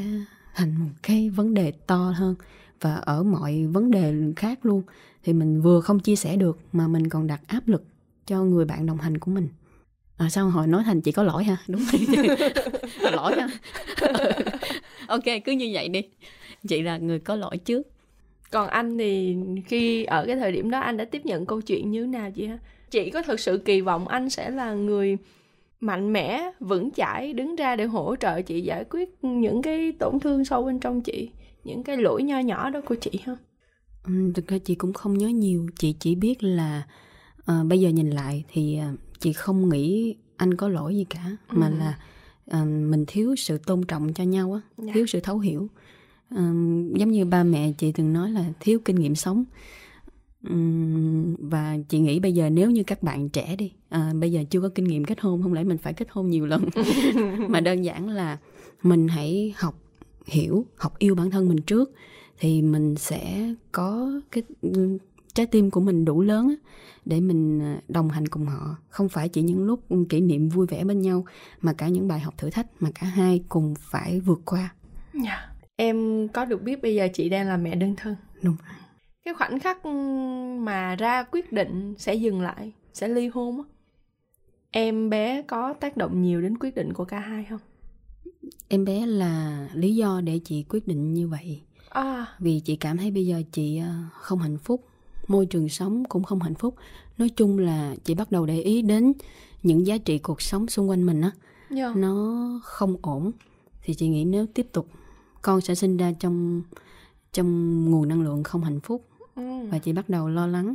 thành 0.54 0.74
một 0.78 0.90
cái 1.02 1.30
vấn 1.30 1.54
đề 1.54 1.72
to 1.86 2.14
hơn 2.16 2.34
và 2.80 2.94
ở 2.94 3.22
mọi 3.22 3.66
vấn 3.66 3.90
đề 3.90 4.14
khác 4.36 4.66
luôn. 4.66 4.82
Thì 5.24 5.32
mình 5.32 5.60
vừa 5.60 5.80
không 5.80 6.00
chia 6.00 6.16
sẻ 6.16 6.36
được 6.36 6.58
mà 6.72 6.88
mình 6.88 7.08
còn 7.08 7.26
đặt 7.26 7.40
áp 7.46 7.68
lực 7.68 7.84
cho 8.26 8.44
người 8.44 8.64
bạn 8.64 8.86
đồng 8.86 8.98
hành 8.98 9.18
của 9.18 9.30
mình. 9.30 9.48
À 10.16 10.30
sao 10.30 10.50
hồi 10.50 10.66
nói 10.66 10.82
thành 10.84 11.00
chị 11.00 11.12
có 11.12 11.22
lỗi 11.22 11.44
ha 11.44 11.56
đúng 11.68 11.84
rồi. 11.92 12.26
Lỗi 13.12 13.32
ha 13.40 13.48
ok, 15.06 15.24
cứ 15.44 15.52
như 15.52 15.70
vậy 15.72 15.88
đi. 15.88 16.02
Chị 16.68 16.82
là 16.82 16.98
người 16.98 17.18
có 17.18 17.36
lỗi 17.36 17.56
trước. 17.56 17.86
Còn 18.50 18.68
anh 18.68 18.98
thì 18.98 19.36
khi 19.66 20.04
ở 20.04 20.26
cái 20.26 20.36
thời 20.36 20.52
điểm 20.52 20.70
đó 20.70 20.80
anh 20.80 20.96
đã 20.96 21.04
tiếp 21.04 21.26
nhận 21.26 21.46
câu 21.46 21.60
chuyện 21.60 21.90
như 21.90 22.00
thế 22.00 22.06
nào 22.06 22.30
chị 22.30 22.46
ha? 22.46 22.58
Chị 22.90 23.10
có 23.10 23.22
thực 23.22 23.40
sự 23.40 23.58
kỳ 23.64 23.80
vọng 23.80 24.08
anh 24.08 24.30
sẽ 24.30 24.50
là 24.50 24.72
người 24.72 25.18
mạnh 25.80 26.12
mẽ 26.12 26.50
vững 26.60 26.90
chãi 26.90 27.32
đứng 27.32 27.56
ra 27.56 27.76
để 27.76 27.84
hỗ 27.84 28.16
trợ 28.16 28.42
chị 28.42 28.60
giải 28.60 28.84
quyết 28.90 29.24
những 29.24 29.62
cái 29.62 29.92
tổn 29.98 30.20
thương 30.20 30.44
sâu 30.44 30.62
bên 30.64 30.80
trong 30.80 31.02
chị 31.02 31.30
những 31.64 31.82
cái 31.82 31.96
lỗi 31.96 32.22
nho 32.22 32.38
nhỏ 32.38 32.70
đó 32.70 32.80
của 32.86 32.94
chị 32.94 33.10
không 33.26 33.36
ừ, 34.04 34.32
thực 34.34 34.46
ra 34.46 34.58
chị 34.58 34.74
cũng 34.74 34.92
không 34.92 35.18
nhớ 35.18 35.28
nhiều 35.28 35.66
chị 35.78 35.92
chỉ 36.00 36.14
biết 36.14 36.42
là 36.42 36.82
uh, 37.40 37.66
bây 37.66 37.80
giờ 37.80 37.88
nhìn 37.88 38.10
lại 38.10 38.44
thì 38.52 38.78
uh, 38.92 38.98
chị 39.18 39.32
không 39.32 39.68
nghĩ 39.68 40.16
anh 40.36 40.54
có 40.54 40.68
lỗi 40.68 40.96
gì 40.96 41.04
cả 41.10 41.36
ừ. 41.48 41.56
mà 41.58 41.70
là 41.70 41.98
uh, 42.62 42.68
mình 42.68 43.04
thiếu 43.06 43.36
sự 43.36 43.58
tôn 43.58 43.82
trọng 43.82 44.12
cho 44.12 44.24
nhau 44.24 44.52
á 44.52 44.60
dạ. 44.78 44.92
thiếu 44.94 45.06
sự 45.06 45.20
thấu 45.20 45.38
hiểu 45.38 45.68
uh, 46.34 46.38
giống 46.96 47.10
như 47.10 47.24
ba 47.24 47.42
mẹ 47.42 47.72
chị 47.78 47.92
từng 47.92 48.12
nói 48.12 48.30
là 48.30 48.44
thiếu 48.60 48.78
kinh 48.84 48.96
nghiệm 48.96 49.14
sống 49.14 49.44
và 51.38 51.76
chị 51.88 51.98
nghĩ 51.98 52.20
bây 52.20 52.32
giờ 52.32 52.50
nếu 52.50 52.70
như 52.70 52.82
các 52.82 53.02
bạn 53.02 53.28
trẻ 53.28 53.56
đi 53.56 53.72
uh, 53.94 54.16
bây 54.20 54.32
giờ 54.32 54.44
chưa 54.50 54.60
có 54.60 54.68
kinh 54.74 54.84
nghiệm 54.84 55.04
kết 55.04 55.20
hôn 55.20 55.42
không 55.42 55.52
lẽ 55.52 55.64
mình 55.64 55.78
phải 55.78 55.92
kết 55.92 56.08
hôn 56.10 56.30
nhiều 56.30 56.46
lần 56.46 56.64
mà 57.48 57.60
đơn 57.60 57.84
giản 57.84 58.08
là 58.08 58.38
mình 58.82 59.08
hãy 59.08 59.54
học 59.56 59.74
hiểu 60.26 60.66
học 60.76 60.98
yêu 60.98 61.14
bản 61.14 61.30
thân 61.30 61.48
mình 61.48 61.62
trước 61.62 61.92
thì 62.38 62.62
mình 62.62 62.94
sẽ 62.96 63.54
có 63.72 64.20
cái 64.32 64.42
trái 65.34 65.46
tim 65.46 65.70
của 65.70 65.80
mình 65.80 66.04
đủ 66.04 66.22
lớn 66.22 66.54
để 67.04 67.20
mình 67.20 67.62
à, 67.62 67.80
đồng 67.88 68.08
hành 68.08 68.28
cùng 68.28 68.46
họ 68.46 68.76
không 68.88 69.08
phải 69.08 69.28
chỉ 69.28 69.42
những 69.42 69.64
lúc 69.64 69.80
kỷ 70.08 70.20
niệm 70.20 70.48
vui 70.48 70.66
vẻ 70.66 70.84
bên 70.84 71.00
nhau 71.00 71.24
mà 71.60 71.72
cả 71.72 71.88
những 71.88 72.08
bài 72.08 72.20
học 72.20 72.34
thử 72.38 72.50
thách 72.50 72.66
mà 72.80 72.90
cả 72.94 73.06
hai 73.06 73.44
cùng 73.48 73.74
phải 73.78 74.20
vượt 74.20 74.40
qua 74.44 74.60
yeah. 74.60 75.24
Dạ. 75.24 75.50
em 75.76 76.28
có 76.28 76.44
được 76.44 76.62
biết 76.62 76.82
bây 76.82 76.94
giờ 76.94 77.08
chị 77.14 77.28
đang 77.28 77.48
là 77.48 77.56
mẹ 77.56 77.74
đơn 77.74 77.94
thân 77.96 78.16
đúng 78.42 78.56
cái 79.24 79.34
khoảnh 79.34 79.60
khắc 79.60 79.86
mà 80.58 80.96
ra 80.96 81.22
quyết 81.22 81.52
định 81.52 81.94
sẽ 81.98 82.14
dừng 82.14 82.40
lại 82.40 82.72
sẽ 82.92 83.08
ly 83.08 83.28
hôn 83.28 83.62
em 84.70 85.10
bé 85.10 85.42
có 85.42 85.72
tác 85.72 85.96
động 85.96 86.22
nhiều 86.22 86.40
đến 86.40 86.58
quyết 86.58 86.74
định 86.74 86.92
của 86.92 87.04
cả 87.04 87.18
hai 87.18 87.46
không? 87.50 87.60
Em 88.68 88.84
bé 88.84 89.06
là 89.06 89.68
lý 89.74 89.94
do 89.94 90.20
để 90.20 90.40
chị 90.44 90.64
quyết 90.68 90.86
định 90.86 91.14
như 91.14 91.28
vậy. 91.28 91.60
À. 91.88 92.26
Vì 92.38 92.60
chị 92.60 92.76
cảm 92.76 92.96
thấy 92.96 93.10
bây 93.10 93.26
giờ 93.26 93.42
chị 93.52 93.78
ờ, 93.78 93.92
không 94.12 94.38
hạnh 94.38 94.58
phúc 94.58 94.84
môi 95.28 95.46
trường 95.46 95.68
sống 95.68 96.04
cũng 96.04 96.24
không 96.24 96.40
hạnh 96.40 96.54
phúc. 96.54 96.74
Nói 97.18 97.28
chung 97.28 97.58
là 97.58 97.94
chị 98.04 98.14
bắt 98.14 98.32
đầu 98.32 98.46
để 98.46 98.60
ý 98.60 98.82
đến 98.82 99.12
những 99.62 99.86
giá 99.86 99.98
trị 99.98 100.18
cuộc 100.18 100.42
sống 100.42 100.68
xung 100.68 100.88
quanh 100.88 101.06
mình 101.06 101.20
á. 101.20 101.30
Yeah. 101.76 101.96
nó 101.96 102.60
không 102.64 102.96
ổn 103.02 103.32
thì 103.82 103.94
chị 103.94 104.08
nghĩ 104.08 104.24
nếu 104.24 104.46
tiếp 104.46 104.66
tục 104.72 104.88
con 105.42 105.60
sẽ 105.60 105.74
sinh 105.74 105.96
ra 105.96 106.12
trong 106.20 106.62
trong 107.32 107.90
nguồn 107.90 108.08
năng 108.08 108.22
lượng 108.22 108.42
không 108.42 108.64
hạnh 108.64 108.80
phúc 108.80 109.09
ừ. 109.34 109.66
và 109.70 109.78
chị 109.78 109.92
bắt 109.92 110.08
đầu 110.08 110.28
lo 110.28 110.46
lắng. 110.46 110.74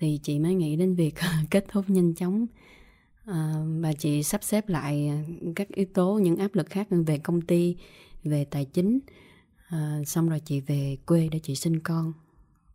Thì 0.00 0.20
chị 0.22 0.38
mới 0.38 0.54
nghĩ 0.54 0.76
đến 0.76 0.94
việc 0.94 1.14
kết 1.50 1.64
thúc 1.68 1.90
nhanh 1.90 2.14
chóng. 2.14 2.46
À, 3.24 3.54
và 3.80 3.92
chị 3.92 4.22
sắp 4.22 4.44
xếp 4.44 4.68
lại 4.68 5.10
các 5.56 5.68
yếu 5.68 5.86
tố 5.94 6.18
những 6.22 6.36
áp 6.36 6.54
lực 6.54 6.70
khác 6.70 6.86
về 6.90 7.18
công 7.18 7.40
ty 7.40 7.76
về 8.24 8.44
tài 8.44 8.64
chính. 8.64 8.98
À, 9.68 9.98
xong 10.06 10.28
rồi 10.28 10.40
chị 10.44 10.60
về 10.60 10.96
quê 11.06 11.28
để 11.32 11.38
chị 11.38 11.54
sinh 11.54 11.80
con. 11.80 12.12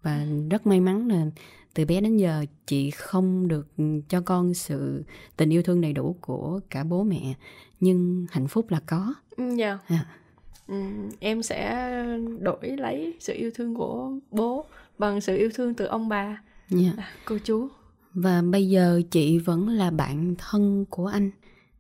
Và 0.01 0.25
rất 0.49 0.67
may 0.67 0.79
mắn 0.79 1.07
là 1.07 1.25
từ 1.73 1.85
bé 1.85 2.01
đến 2.01 2.17
giờ 2.17 2.45
chị 2.65 2.91
không 2.91 3.47
được 3.47 3.67
cho 4.09 4.21
con 4.21 4.53
sự 4.53 5.03
tình 5.37 5.49
yêu 5.49 5.63
thương 5.63 5.81
đầy 5.81 5.93
đủ 5.93 6.15
của 6.21 6.59
cả 6.69 6.83
bố 6.83 7.03
mẹ. 7.03 7.33
Nhưng 7.79 8.25
hạnh 8.31 8.47
phúc 8.47 8.71
là 8.71 8.79
có. 8.85 9.13
Ừ, 9.37 9.55
dạ. 9.55 9.79
à, 9.87 10.05
Ừ, 10.67 10.75
em 11.19 11.43
sẽ 11.43 11.91
đổi 12.39 12.77
lấy 12.77 13.13
sự 13.19 13.33
yêu 13.33 13.51
thương 13.55 13.75
của 13.75 14.11
bố 14.31 14.65
bằng 15.00 15.22
sự 15.22 15.38
yêu 15.38 15.50
thương 15.56 15.74
từ 15.74 15.86
ông 15.86 16.10
bà, 16.10 16.42
yeah. 16.82 16.98
à, 16.98 17.08
cô 17.25 17.38
chú. 17.44 17.68
và 18.13 18.42
bây 18.42 18.70
giờ 18.70 19.01
chị 19.12 19.38
vẫn 19.39 19.70
là 19.70 19.92
bạn 19.92 20.36
thân 20.38 20.86
của 20.89 21.06
anh 21.08 21.32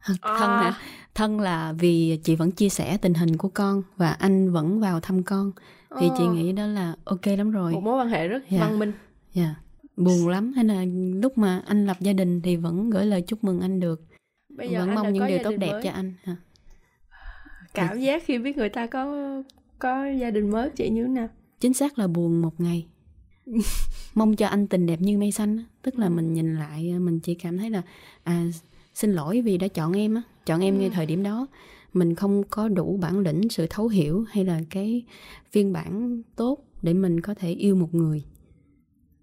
thân 0.05 0.17
À. 0.21 0.61
hả 0.61 0.73
thân 1.15 1.39
là 1.39 1.73
vì 1.79 2.19
chị 2.23 2.35
vẫn 2.35 2.51
chia 2.51 2.69
sẻ 2.69 2.97
tình 2.97 3.13
hình 3.13 3.37
của 3.37 3.49
con 3.49 3.83
và 3.97 4.09
anh 4.11 4.51
vẫn 4.51 4.79
vào 4.79 4.99
thăm 4.99 5.23
con 5.23 5.51
thì 5.99 6.07
chị 6.17 6.23
Ờ, 6.23 6.33
nghĩ 6.33 6.51
đó 6.51 6.65
là 6.65 6.95
ok 7.03 7.25
lắm 7.37 7.51
rồi 7.51 7.71
một 7.73 7.81
mối 7.83 7.99
quan 8.01 8.09
hệ 8.09 8.27
rất 8.27 8.43
Dạ. 8.49 8.59
văn 8.59 8.79
minh. 8.79 8.91
Dạ. 9.33 9.55
buồn 9.97 10.27
lắm 10.27 10.53
hay 10.55 10.65
là 10.65 10.85
lúc 11.21 11.37
mà 11.37 11.61
anh 11.67 11.85
lập 11.85 11.97
gia 11.99 12.13
đình 12.13 12.41
thì 12.41 12.55
vẫn 12.55 12.89
gửi 12.89 13.05
lời 13.05 13.21
chúc 13.21 13.43
mừng 13.43 13.59
anh 13.61 13.79
được 13.79 14.01
Bây 14.57 14.69
giờ 14.69 14.85
vẫn 14.85 14.95
mong 14.95 15.13
những 15.13 15.27
điều 15.27 15.39
tốt 15.43 15.51
đẹp 15.59 15.71
mới. 15.71 15.81
cho 15.83 15.91
anh 15.91 16.13
ha. 16.23 16.35
Cảm 17.73 17.99
giác 17.99 18.23
khi 18.25 18.37
biết 18.37 18.57
người 18.57 18.69
ta 18.69 18.87
có 18.87 19.05
có 19.79 20.05
gia 20.21 20.31
đình 20.31 20.49
mới 20.51 20.69
chị 20.69 20.89
như 20.89 21.03
thế 21.03 21.09
nào? 21.09 21.27
chính 21.59 21.73
xác 21.73 21.99
là 21.99 22.07
buồn 22.07 22.41
một 22.41 22.59
ngày 22.61 22.85
mong 24.15 24.35
cho 24.35 24.47
anh 24.47 24.67
tình 24.67 24.85
đẹp 24.85 25.01
như 25.01 25.17
mây 25.17 25.31
xanh 25.31 25.63
tức 25.81 25.99
là 25.99 26.09
mình 26.09 26.33
nhìn 26.33 26.55
lại 26.55 26.99
mình 26.99 27.19
chỉ 27.19 27.33
cảm 27.33 27.57
thấy 27.57 27.69
là 27.69 27.81
à 28.23 28.47
xin 28.93 29.13
lỗi 29.13 29.41
vì 29.41 29.57
đã 29.57 29.67
chọn 29.67 29.93
em 29.93 30.15
á 30.15 30.21
chọn 30.45 30.61
em 30.61 30.79
ngay 30.79 30.87
Ừ. 30.87 30.93
thời 30.95 31.05
điểm 31.05 31.23
đó. 31.23 31.47
Mình 31.93 32.15
không 32.15 32.43
có 32.49 32.67
đủ 32.67 32.97
bản 33.01 33.19
lĩnh 33.19 33.49
sự 33.49 33.67
thấu 33.69 33.87
hiểu 33.87 34.25
hay 34.29 34.45
là 34.45 34.61
cái 34.69 35.03
phiên 35.51 35.73
bản 35.73 36.21
tốt 36.35 36.57
để 36.81 36.93
mình 36.93 37.21
có 37.21 37.33
thể 37.33 37.51
yêu 37.51 37.75
một 37.75 37.95
người. 37.95 38.23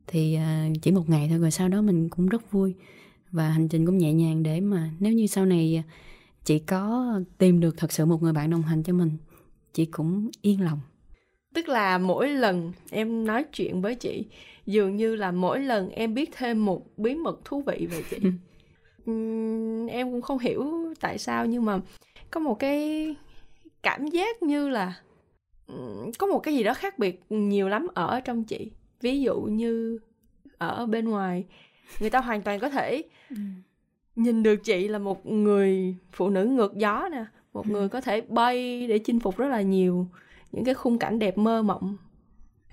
Thì 0.06 0.34
à, 0.34 0.68
chỉ 0.82 0.90
một 0.90 1.08
ngày 1.08 1.26
thôi 1.28 1.38
rồi 1.38 1.50
sau 1.50 1.68
đó 1.68 1.82
mình 1.82 2.08
cũng 2.08 2.26
rất 2.26 2.52
vui. 2.52 2.74
Và 3.30 3.50
hành 3.50 3.68
trình 3.68 3.86
cũng 3.86 3.98
nhẹ 3.98 4.12
nhàng 4.12 4.42
để 4.42 4.60
mà 4.60 4.90
nếu 5.00 5.12
như 5.12 5.26
sau 5.26 5.46
này 5.46 5.82
chị 6.44 6.58
có 6.58 7.12
tìm 7.38 7.60
được 7.60 7.76
thật 7.76 7.92
sự 7.92 8.04
một 8.04 8.22
người 8.22 8.32
bạn 8.32 8.50
đồng 8.50 8.62
hành 8.62 8.82
cho 8.82 8.92
mình 8.92 9.10
chị 9.74 9.84
cũng 9.84 10.30
yên 10.42 10.60
lòng 10.60 10.80
Tức 11.54 11.68
là 11.68 11.98
mỗi 11.98 12.28
lần 12.28 12.72
em 12.90 13.26
nói 13.26 13.44
chuyện 13.44 13.82
với 13.82 13.94
chị 13.94 14.26
dường 14.66 14.96
như 14.96 15.16
là 15.16 15.30
mỗi 15.30 15.60
lần 15.60 15.90
em 15.90 16.14
biết 16.14 16.30
thêm 16.32 16.64
một 16.64 16.98
bí 16.98 17.14
mật 17.14 17.44
thú 17.44 17.62
vị 17.62 17.86
về 17.90 18.02
chị. 18.10 18.16
Ừm, 19.06 19.86
em 19.86 20.12
cũng 20.12 20.22
không 20.22 20.38
hiểu 20.38 20.94
tại 21.00 21.18
sao 21.18 21.46
nhưng 21.46 21.64
mà 21.64 21.80
có 22.30 22.40
một 22.40 22.58
cái 22.58 23.14
cảm 23.82 24.06
giác 24.06 24.42
như 24.42 24.68
là 24.68 24.94
có 26.18 26.26
một 26.26 26.38
cái 26.38 26.54
gì 26.54 26.62
đó 26.62 26.74
khác 26.74 26.98
biệt 26.98 27.22
nhiều 27.30 27.68
lắm 27.68 27.86
ở 27.94 28.20
trong 28.20 28.44
chị. 28.44 28.70
Ví 29.00 29.20
dụ 29.20 29.40
như 29.40 29.98
ở 30.58 30.86
bên 30.86 31.08
ngoài 31.08 31.44
người 32.00 32.10
ta 32.10 32.20
hoàn 32.20 32.42
toàn 32.42 32.60
có 32.60 32.68
thể 32.68 33.02
nhìn 34.16 34.42
được 34.42 34.56
chị 34.64 34.88
là 34.88 34.98
một 34.98 35.26
người 35.26 35.96
phụ 36.12 36.30
nữ 36.30 36.44
ngược 36.44 36.74
gió 36.76 37.08
nè 37.12 37.24
một 37.52 37.70
người 37.70 37.88
có 37.88 38.00
thể 38.00 38.20
bay 38.20 38.86
để 38.86 38.98
chinh 38.98 39.20
phục 39.20 39.36
rất 39.36 39.48
là 39.48 39.62
nhiều 39.62 40.06
những 40.54 40.64
cái 40.64 40.74
khung 40.74 40.98
cảnh 40.98 41.18
đẹp 41.18 41.38
mơ 41.38 41.62
mộng. 41.62 41.96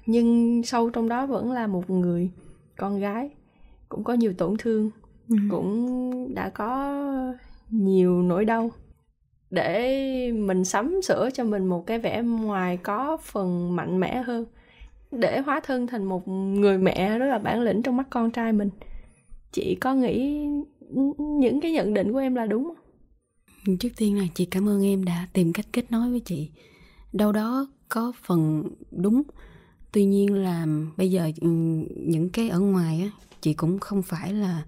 Nhưng 0.05 0.61
sâu 0.63 0.89
trong 0.89 1.09
đó 1.09 1.25
vẫn 1.25 1.51
là 1.51 1.67
một 1.67 1.89
người 1.89 2.29
con 2.77 2.99
gái 2.99 3.29
cũng 3.89 4.03
có 4.03 4.13
nhiều 4.13 4.33
tổn 4.33 4.55
thương 4.59 4.89
cũng 5.49 6.33
đã 6.33 6.49
có 6.49 7.03
nhiều 7.69 8.21
nỗi 8.21 8.45
đau. 8.45 8.71
Để 9.49 10.31
mình 10.31 10.65
sắm 10.65 11.01
sửa 11.01 11.29
cho 11.33 11.43
mình 11.43 11.65
một 11.65 11.87
cái 11.87 11.99
vẻ 11.99 12.21
ngoài 12.21 12.77
có 12.77 13.17
phần 13.23 13.75
mạnh 13.75 13.99
mẽ 13.99 14.23
hơn 14.25 14.45
để 15.11 15.39
hóa 15.39 15.59
thân 15.63 15.87
thành 15.87 16.03
một 16.03 16.27
người 16.27 16.77
mẹ 16.77 17.19
rất 17.19 17.25
là 17.25 17.39
bản 17.39 17.61
lĩnh 17.61 17.81
trong 17.81 17.97
mắt 17.97 18.07
con 18.09 18.31
trai 18.31 18.53
mình. 18.53 18.69
Chị 19.51 19.77
có 19.81 19.93
nghĩ 19.93 20.45
những 21.39 21.61
cái 21.61 21.71
nhận 21.71 21.93
định 21.93 22.13
của 22.13 22.19
em 22.19 22.35
là 22.35 22.45
đúng 22.45 22.63
không? 22.63 22.75
Trước 23.79 23.89
tiên 23.97 24.17
là 24.17 24.25
chị 24.33 24.45
cảm 24.45 24.69
ơn 24.69 24.85
em 24.85 25.05
đã 25.05 25.27
tìm 25.33 25.53
cách 25.53 25.65
kết 25.73 25.91
nối 25.91 26.11
với 26.11 26.19
chị. 26.19 26.49
Đâu 27.13 27.31
đó 27.31 27.67
có 27.89 28.11
phần 28.23 28.63
đúng. 28.91 29.21
Tuy 29.91 30.05
nhiên 30.05 30.33
là 30.33 30.67
bây 30.97 31.11
giờ 31.11 31.31
ừ, 31.41 31.47
những 31.97 32.29
cái 32.29 32.49
ở 32.49 32.59
ngoài 32.59 33.01
á, 33.01 33.09
chị 33.41 33.53
cũng 33.53 33.79
không 33.79 34.01
phải 34.01 34.33
là 34.33 34.65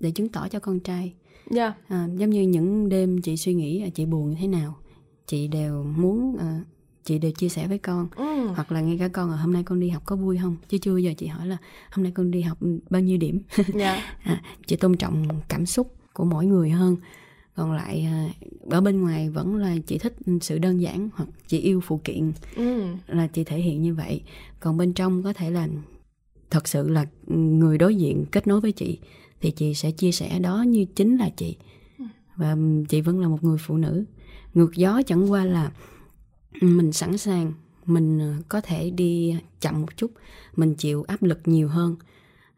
để 0.00 0.10
chứng 0.10 0.28
tỏ 0.28 0.48
cho 0.48 0.58
con 0.60 0.80
trai. 0.80 1.12
dạ 1.50 1.74
À, 1.88 2.08
giống 2.16 2.30
như 2.30 2.42
những 2.42 2.88
đêm 2.88 3.22
chị 3.22 3.36
suy 3.36 3.54
nghĩ 3.54 3.90
chị 3.94 4.06
buồn 4.06 4.30
như 4.30 4.36
thế 4.40 4.48
nào, 4.48 4.76
chị 5.26 5.48
đều 5.48 5.82
muốn 5.96 6.36
à, 6.38 6.60
chị 7.04 7.18
đều 7.18 7.30
chia 7.30 7.48
sẻ 7.48 7.68
với 7.68 7.78
con. 7.78 8.08
ừ. 8.16 8.46
Hoặc 8.46 8.72
là 8.72 8.80
ngay 8.80 8.98
cả 8.98 9.08
con 9.08 9.30
là 9.30 9.36
hôm 9.36 9.52
nay 9.52 9.62
con 9.62 9.80
đi 9.80 9.88
học 9.88 10.02
có 10.06 10.16
vui 10.16 10.38
không? 10.42 10.56
Chứ 10.68 10.78
chưa 10.78 10.96
giờ 10.96 11.12
chị 11.18 11.26
hỏi 11.26 11.46
là 11.46 11.56
hôm 11.90 12.02
nay 12.02 12.12
con 12.14 12.30
đi 12.30 12.40
học 12.40 12.58
bao 12.90 13.02
nhiêu 13.02 13.18
điểm. 13.18 13.40
dạ 13.74 14.02
à, 14.24 14.42
chị 14.66 14.76
tôn 14.76 14.96
trọng 14.96 15.24
cảm 15.48 15.66
xúc 15.66 15.94
của 16.12 16.24
mỗi 16.24 16.46
người 16.46 16.70
hơn 16.70 16.96
còn 17.54 17.72
lại 17.72 18.04
à, 18.04 18.28
ở 18.70 18.80
bên 18.80 19.00
ngoài 19.00 19.30
vẫn 19.30 19.56
là 19.56 19.76
chị 19.86 19.98
thích 19.98 20.14
sự 20.40 20.58
đơn 20.58 20.80
giản 20.80 21.08
hoặc 21.14 21.28
chị 21.46 21.58
yêu 21.58 21.80
phụ 21.80 22.00
kiện 22.04 22.32
ừ. 22.56 22.84
là 23.06 23.26
chị 23.26 23.44
thể 23.44 23.60
hiện 23.60 23.82
như 23.82 23.94
vậy. 23.94 24.22
Còn 24.60 24.76
bên 24.76 24.92
trong 24.92 25.22
có 25.22 25.32
thể 25.32 25.50
là 25.50 25.68
thật 26.50 26.68
sự 26.68 26.88
là 26.88 27.06
người 27.26 27.78
đối 27.78 27.96
diện 27.96 28.24
kết 28.32 28.46
nối 28.46 28.60
với 28.60 28.72
chị 28.72 28.98
thì 29.40 29.50
chị 29.50 29.74
sẽ 29.74 29.90
chia 29.90 30.12
sẻ 30.12 30.38
đó 30.38 30.64
như 30.68 30.84
chính 30.84 31.16
là 31.16 31.30
chị. 31.36 31.56
Và 32.36 32.56
chị 32.88 33.00
vẫn 33.00 33.20
là 33.20 33.28
một 33.28 33.44
người 33.44 33.58
phụ 33.58 33.76
nữ. 33.76 34.04
Ngược 34.54 34.76
gió 34.76 35.02
chẳng 35.06 35.30
qua 35.30 35.44
là 35.44 35.72
mình 36.60 36.92
sẵn 36.92 37.18
sàng 37.18 37.52
mình 37.86 38.18
à, 38.20 38.38
có 38.48 38.60
thể 38.60 38.90
đi 38.90 39.36
chậm 39.60 39.80
một 39.80 39.96
chút 39.96 40.12
mình 40.56 40.74
chịu 40.74 41.02
áp 41.02 41.22
lực 41.22 41.40
nhiều 41.44 41.68
hơn. 41.68 41.96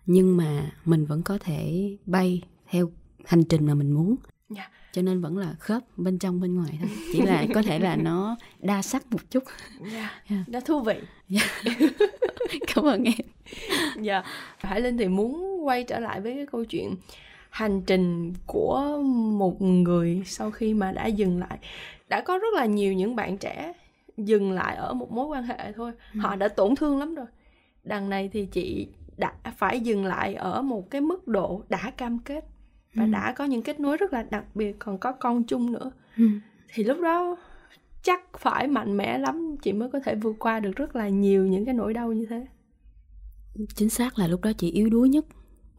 Nhưng 0.07 0.37
mà 0.37 0.73
mình 0.85 1.07
vẫn 1.07 1.23
có 1.23 1.39
thể 1.39 1.91
bay 2.07 2.43
theo 2.71 2.91
hành 3.25 3.45
trình 3.45 3.67
mà 3.67 3.75
mình 3.75 3.93
muốn. 3.93 4.17
Dạ. 4.49 4.71
Cho 4.95 5.03
nên 5.03 5.21
vẫn 5.21 5.39
là 5.39 5.55
khớp 5.59 5.83
bên 5.97 6.19
trong 6.19 6.41
bên 6.41 6.55
ngoài 6.55 6.79
thôi. 6.81 6.91
Chỉ 7.13 7.23
là 7.23 7.45
có 7.55 7.63
thể 7.63 7.79
là 7.79 7.97
nó 7.97 8.37
đa 8.59 8.83
sắc 8.83 9.13
một 9.13 9.31
chút. 9.31 9.45
Dạ. 9.93 10.11
Dạ. 10.31 10.37
nó 10.47 10.61
thú 10.61 10.81
vị. 10.81 10.95
Cảm 12.75 12.85
ơn 12.85 13.05
em. 13.05 13.27
Dạ. 14.03 14.23
Hải 14.59 14.81
linh 14.81 14.97
thì 14.99 15.09
muốn 15.09 15.61
quay 15.67 15.85
trở 15.85 15.99
lại 15.99 16.21
với 16.21 16.35
cái 16.35 16.47
câu 16.47 16.65
chuyện 16.65 16.97
hành 17.51 17.83
trình 17.83 18.33
của 18.47 18.99
một 19.39 19.63
người 19.63 20.23
sau 20.27 20.51
khi 20.51 20.75
mà 20.75 20.93
đã 20.93 21.07
dừng 21.07 21.41
lại. 21.41 21.59
Đã 22.09 22.21
có 22.21 22.39
rất 22.39 22.55
là 22.55 22.65
nhiều 22.65 22.93
những 22.93 23.17
bạn 23.17 23.39
trẻ 23.39 23.73
dừng 24.17 24.53
lại 24.53 24.77
ở 24.77 24.95
một 24.95 25.13
mối 25.13 25.27
quan 25.27 25.43
hệ 25.43 25.73
thôi. 25.73 25.93
Họ 26.19 26.37
đã 26.37 26.49
tổn 26.49 26.77
thương 26.77 26.99
lắm 26.99 27.15
rồi. 27.15 27.27
Đằng 27.85 28.11
này 28.11 28.31
thì 28.33 28.47
chị 28.47 28.89
đã 29.17 29.33
phải 29.57 29.81
dừng 29.81 30.05
lại 30.05 30.35
ở 30.35 30.63
một 30.63 30.91
cái 30.91 31.01
mức 31.01 31.29
độ 31.29 31.63
đã 31.69 31.93
cam 31.97 32.19
kết 32.19 32.45
và 32.95 33.05
Ừ. 33.05 33.11
đã 33.11 33.33
có 33.33 33.45
những 33.45 33.63
kết 33.63 33.81
nối 33.81 33.97
rất 33.97 34.13
là 34.13 34.23
đặc 34.23 34.45
biệt 34.57 34.77
còn 34.79 34.99
có 34.99 35.13
con 35.13 35.45
chung 35.45 35.73
nữa. 35.73 35.91
Ừ. 36.17 36.29
thì 36.75 36.85
lúc 36.85 36.99
đó 37.03 37.37
chắc 38.03 38.21
phải 38.39 38.67
mạnh 38.69 38.97
mẽ 38.97 39.19
lắm 39.19 39.57
chị 39.63 39.73
mới 39.73 39.89
có 39.91 40.01
thể 40.01 40.15
vượt 40.15 40.37
qua 40.39 40.61
được 40.61 40.77
rất 40.77 40.97
là 40.97 41.09
nhiều 41.09 41.47
những 41.47 41.65
cái 41.65 41.75
nỗi 41.75 41.95
đau 41.95 42.13
như 42.13 42.27
thế. 42.27 42.47
Chính 43.75 43.89
xác 43.89 44.19
là 44.19 44.27
lúc 44.29 44.41
đó 44.43 44.53
chị 44.59 44.71
yếu 44.71 44.89
đuối 44.91 45.09
nhất. 45.09 45.25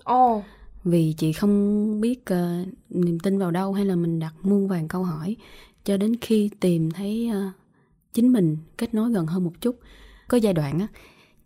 Ồ. 0.03 0.43
Vì 0.83 1.13
chị 1.17 1.33
không 1.33 2.01
biết 2.01 2.25
ờ, 2.25 2.65
niềm 2.89 3.19
tin 3.19 3.37
vào 3.37 3.51
đâu 3.51 3.73
hay 3.73 3.85
là 3.85 3.95
mình 3.95 4.19
đặt 4.19 4.33
muôn 4.43 4.67
vàng 4.67 4.87
câu 4.87 5.03
hỏi 5.03 5.35
cho 5.83 5.97
đến 5.97 6.15
khi 6.21 6.49
tìm 6.59 6.91
thấy 6.91 7.29
ờ, 7.33 7.51
chính 8.13 8.33
mình 8.33 8.57
kết 8.77 8.93
nối 8.93 9.11
gần 9.11 9.25
hơn 9.25 9.43
một 9.43 9.61
chút. 9.61 9.79
Có 10.27 10.37
giai 10.37 10.53
đoạn 10.53 10.79
á 10.79 10.87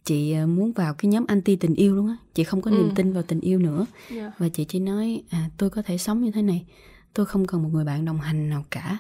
chị 0.05 0.31
ờ, 0.33 0.47
muốn 0.47 0.71
vào 0.71 0.93
cái 0.93 1.09
nhóm 1.11 1.25
anti 1.27 1.55
tình 1.55 1.75
yêu 1.75 1.95
luôn 1.95 2.07
á. 2.07 2.17
Chị 2.33 2.43
không 2.43 2.61
có 2.61 2.71
niềm 2.71 2.89
Ừ. 2.89 2.91
tin 2.95 3.13
vào 3.13 3.23
tình 3.23 3.39
yêu 3.39 3.59
nữa. 3.59 3.85
Dạ. 4.15 4.31
Và 4.37 4.49
chị 4.49 4.65
chỉ 4.65 4.79
nói 4.79 5.23
à 5.29 5.49
tôi 5.57 5.69
có 5.69 5.81
thể 5.81 5.97
sống 5.97 6.21
như 6.21 6.31
thế 6.31 6.41
này. 6.41 6.65
Tôi 7.13 7.25
không 7.25 7.45
cần 7.45 7.63
một 7.63 7.69
người 7.73 7.85
bạn 7.85 8.05
đồng 8.05 8.19
hành 8.19 8.49
nào 8.49 8.65
cả. 8.71 8.97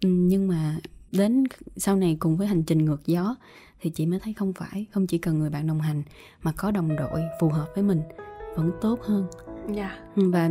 Ừ, 0.00 0.08
nhưng 0.08 0.48
mà 0.48 0.76
đến 1.12 1.44
sau 1.76 1.96
này 1.96 2.16
cùng 2.20 2.36
với 2.36 2.46
hành 2.46 2.62
trình 2.62 2.84
ngược 2.84 3.06
gió 3.06 3.36
thì 3.80 3.90
chị 3.90 4.06
mới 4.06 4.18
thấy 4.20 4.32
không 4.34 4.52
phải 4.52 4.86
không 4.92 5.06
chỉ 5.06 5.18
cần 5.18 5.38
người 5.38 5.50
bạn 5.50 5.66
đồng 5.66 5.80
hành 5.80 6.02
mà 6.42 6.52
có 6.52 6.70
đồng 6.70 6.96
đội 6.96 7.22
phù 7.40 7.48
hợp 7.48 7.66
với 7.74 7.84
mình 7.84 8.00
vẫn 8.56 8.70
tốt 8.80 9.00
hơn. 9.02 9.26
Dạ. 9.74 9.98
Và 10.16 10.50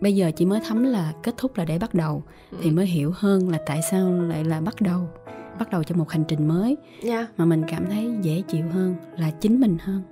bây 0.00 0.14
giờ 0.16 0.30
chị 0.36 0.44
mới 0.44 0.60
thấm 0.68 0.82
là 0.82 1.12
kết 1.22 1.34
thúc 1.36 1.56
là 1.56 1.64
để 1.64 1.78
bắt 1.78 1.94
đầu 1.94 2.22
thì 2.62 2.70
mới 2.70 2.86
hiểu 2.86 3.12
hơn 3.16 3.48
là 3.48 3.58
tại 3.66 3.80
sao 3.90 4.22
lại 4.22 4.44
là 4.44 4.60
bắt 4.60 4.80
đầu 4.80 5.08
bắt 5.60 5.70
đầu 5.70 5.82
cho 5.82 5.94
một 5.94 6.10
hành 6.10 6.24
trình 6.28 6.48
mới 6.48 6.76
yeah. 7.02 7.28
mà 7.36 7.44
mình 7.44 7.62
cảm 7.68 7.86
thấy 7.86 8.12
dễ 8.22 8.42
chịu 8.48 8.66
hơn 8.72 8.94
là 9.16 9.30
chính 9.30 9.60
mình 9.60 9.76
hơn 9.80 10.02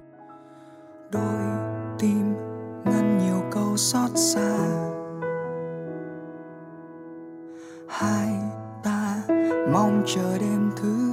đôi 1.12 1.43
tim 1.99 2.35
ngăn 2.85 3.19
nhiều 3.19 3.43
câu 3.52 3.76
xót 3.76 4.11
xa 4.14 4.59
hai 7.88 8.28
ta 8.85 9.23
mong 9.73 10.02
chờ 10.07 10.38
đêm 10.38 10.71
thứ 10.76 11.08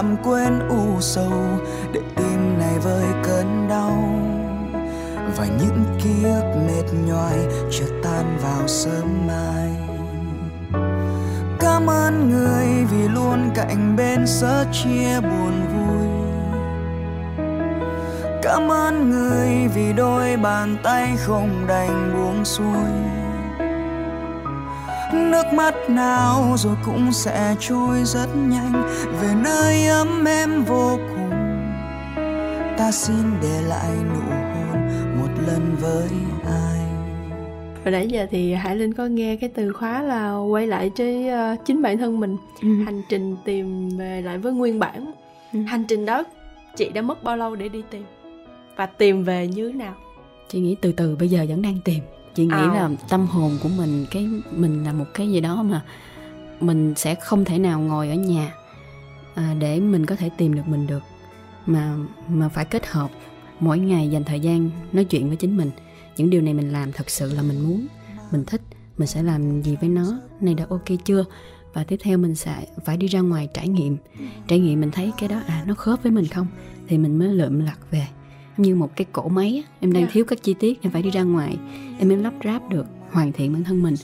tạm 0.00 0.16
quên 0.24 0.68
u 0.68 1.00
sầu 1.00 1.58
để 1.92 2.00
tim 2.16 2.58
này 2.58 2.78
vơi 2.78 3.04
cơn 3.24 3.68
đau. 3.68 3.92
Và 5.36 5.46
những 5.46 5.84
ký 6.02 6.24
ức 6.24 6.54
mệt 6.66 6.84
nhoài 7.06 7.38
chợt 7.70 7.90
tan 8.02 8.38
vào 8.42 8.68
sớm 8.68 9.26
mai. 9.26 9.70
Cảm 11.60 11.90
ơn 11.90 12.30
người 12.30 12.66
vì 12.90 13.08
luôn 13.08 13.50
cạnh 13.54 13.96
bên 13.96 14.26
sớ 14.26 14.64
chia 14.72 15.20
buồn 15.20 15.62
vui. 15.74 16.08
Cảm 18.42 18.68
ơn 18.72 19.10
người 19.10 19.68
vì 19.74 19.92
đôi 19.92 20.36
bàn 20.36 20.76
tay 20.82 21.16
không 21.16 21.66
đành 21.68 22.12
buông 22.14 22.44
xuôi 22.44 23.19
nước 25.12 25.44
mắt 25.54 25.74
nào 25.88 26.54
rồi 26.56 26.76
cũng 26.84 27.12
sẽ 27.12 27.56
trôi 27.60 28.04
rất 28.04 28.26
nhanh. 28.36 28.72
Về 29.20 29.28
nơi 29.44 29.86
ấm 29.86 30.24
êm 30.24 30.64
vô 30.64 30.96
cùng 30.96 31.30
ta 32.78 32.90
xin 32.92 33.16
để 33.42 33.62
lại 33.68 33.90
nụ 34.14 34.20
hôn 34.20 34.88
một 35.20 35.42
lần 35.46 35.76
với 35.80 36.08
ai. 36.44 36.78
Hồi 37.84 37.92
nãy 37.92 38.08
giờ 38.08 38.26
thì 38.30 38.52
Hải 38.52 38.76
Linh 38.76 38.94
có 38.94 39.06
nghe 39.06 39.36
cái 39.36 39.50
từ 39.54 39.72
khóa 39.72 40.02
là 40.02 40.36
quay 40.36 40.66
lại 40.66 40.90
với 40.96 41.26
uh, 41.28 41.60
chính 41.64 41.82
bản 41.82 41.98
thân 41.98 42.20
mình. 42.20 42.36
Ừ. 42.62 42.68
Hành 42.84 43.02
trình 43.08 43.36
tìm 43.44 43.88
về 43.88 44.22
lại 44.22 44.38
với 44.38 44.52
nguyên 44.52 44.78
bản. 44.78 45.12
Ừ. 45.52 45.62
Hành 45.62 45.84
trình 45.88 46.06
đó 46.06 46.24
chị 46.76 46.88
đã 46.88 47.02
mất 47.02 47.24
bao 47.24 47.36
lâu 47.36 47.56
để 47.56 47.68
đi 47.68 47.82
tìm? 47.90 48.04
Và 48.76 48.86
tìm 48.86 49.24
về 49.24 49.46
như 49.46 49.68
thế 49.68 49.78
nào? 49.78 49.94
Chị 50.48 50.60
nghĩ 50.60 50.76
từ 50.80 50.92
từ 50.92 51.16
bây 51.16 51.28
giờ 51.28 51.46
vẫn 51.48 51.62
đang 51.62 51.78
tìm 51.84 52.00
Chị 52.34 52.46
nghĩ 52.46 52.54
à. 52.54 52.66
là 52.66 52.90
tâm 53.08 53.26
hồn 53.26 53.58
của 53.62 53.68
mình 53.68 54.06
cái 54.10 54.28
Mình 54.50 54.84
là 54.84 54.92
một 54.92 55.04
cái 55.14 55.30
gì 55.30 55.40
đó 55.40 55.62
mà 55.62 55.82
Mình 56.60 56.94
sẽ 56.96 57.14
không 57.14 57.44
thể 57.44 57.58
nào 57.58 57.80
ngồi 57.80 58.08
ở 58.08 58.14
nhà 58.14 58.54
à, 59.34 59.54
Để 59.58 59.80
mình 59.80 60.06
có 60.06 60.16
thể 60.16 60.30
tìm 60.36 60.54
được 60.54 60.68
mình 60.68 60.86
được. 60.86 61.02
Mà 61.66 61.96
mà 62.28 62.48
phải 62.48 62.64
kết 62.64 62.86
hợp 62.86 63.10
Mỗi 63.60 63.78
ngày 63.78 64.10
dành 64.10 64.24
thời 64.24 64.40
gian 64.40 64.70
nói 64.92 65.04
chuyện 65.04 65.28
với 65.28 65.36
chính 65.36 65.56
mình. 65.56 65.70
Những 66.16 66.30
điều 66.30 66.42
này 66.42 66.54
mình 66.54 66.72
làm 66.72 66.92
thật 66.92 67.10
sự 67.10 67.34
là 67.34 67.42
mình 67.42 67.60
muốn 67.60 67.86
mình 68.30 68.44
thích 68.44 68.62
mình 68.98 69.06
sẽ 69.06 69.22
làm 69.22 69.62
gì 69.62 69.76
với 69.80 69.88
nó. 69.88 70.20
Này 70.40 70.54
đã 70.54 70.66
ok 70.68 70.84
chưa? 71.04 71.24
Và 71.72 71.84
tiếp 71.84 71.96
theo 72.02 72.18
mình 72.18 72.34
sẽ 72.34 72.66
phải 72.84 72.96
đi 72.96 73.06
ra 73.06 73.20
ngoài 73.20 73.48
trải 73.54 73.68
nghiệm. 73.68 73.96
Trải 74.48 74.58
nghiệm 74.58 74.80
mình 74.80 74.90
thấy 74.90 75.12
cái 75.18 75.28
đó 75.28 75.40
à 75.46 75.64
nó 75.66 75.74
khớp 75.74 76.02
với 76.02 76.12
mình 76.12 76.26
không? 76.26 76.46
Thì 76.88 76.98
mình 76.98 77.18
mới 77.18 77.28
lượm 77.28 77.60
lặt 77.60 77.78
về 77.90 78.06
như 78.62 78.74
một 78.74 78.96
cái 78.96 79.06
cổ 79.12 79.28
máy 79.28 79.64
em 79.80 79.92
đang 79.92 80.02
yeah. 80.02 80.10
Dạ. 80.10 80.12
thiếu 80.14 80.24
các 80.24 80.42
chi 80.42 80.54
tiết 80.54 80.82
em 80.82 80.92
phải 80.92 81.02
đi 81.02 81.10
ra 81.10 81.22
ngoài 81.22 81.56
em 81.98 82.08
mới 82.08 82.16
lắp 82.16 82.34
ráp 82.44 82.68
được 82.68 82.86
hoàn 83.10 83.32
thiện 83.32 83.52
bản 83.52 83.64
thân 83.64 83.82
mình 83.82 83.94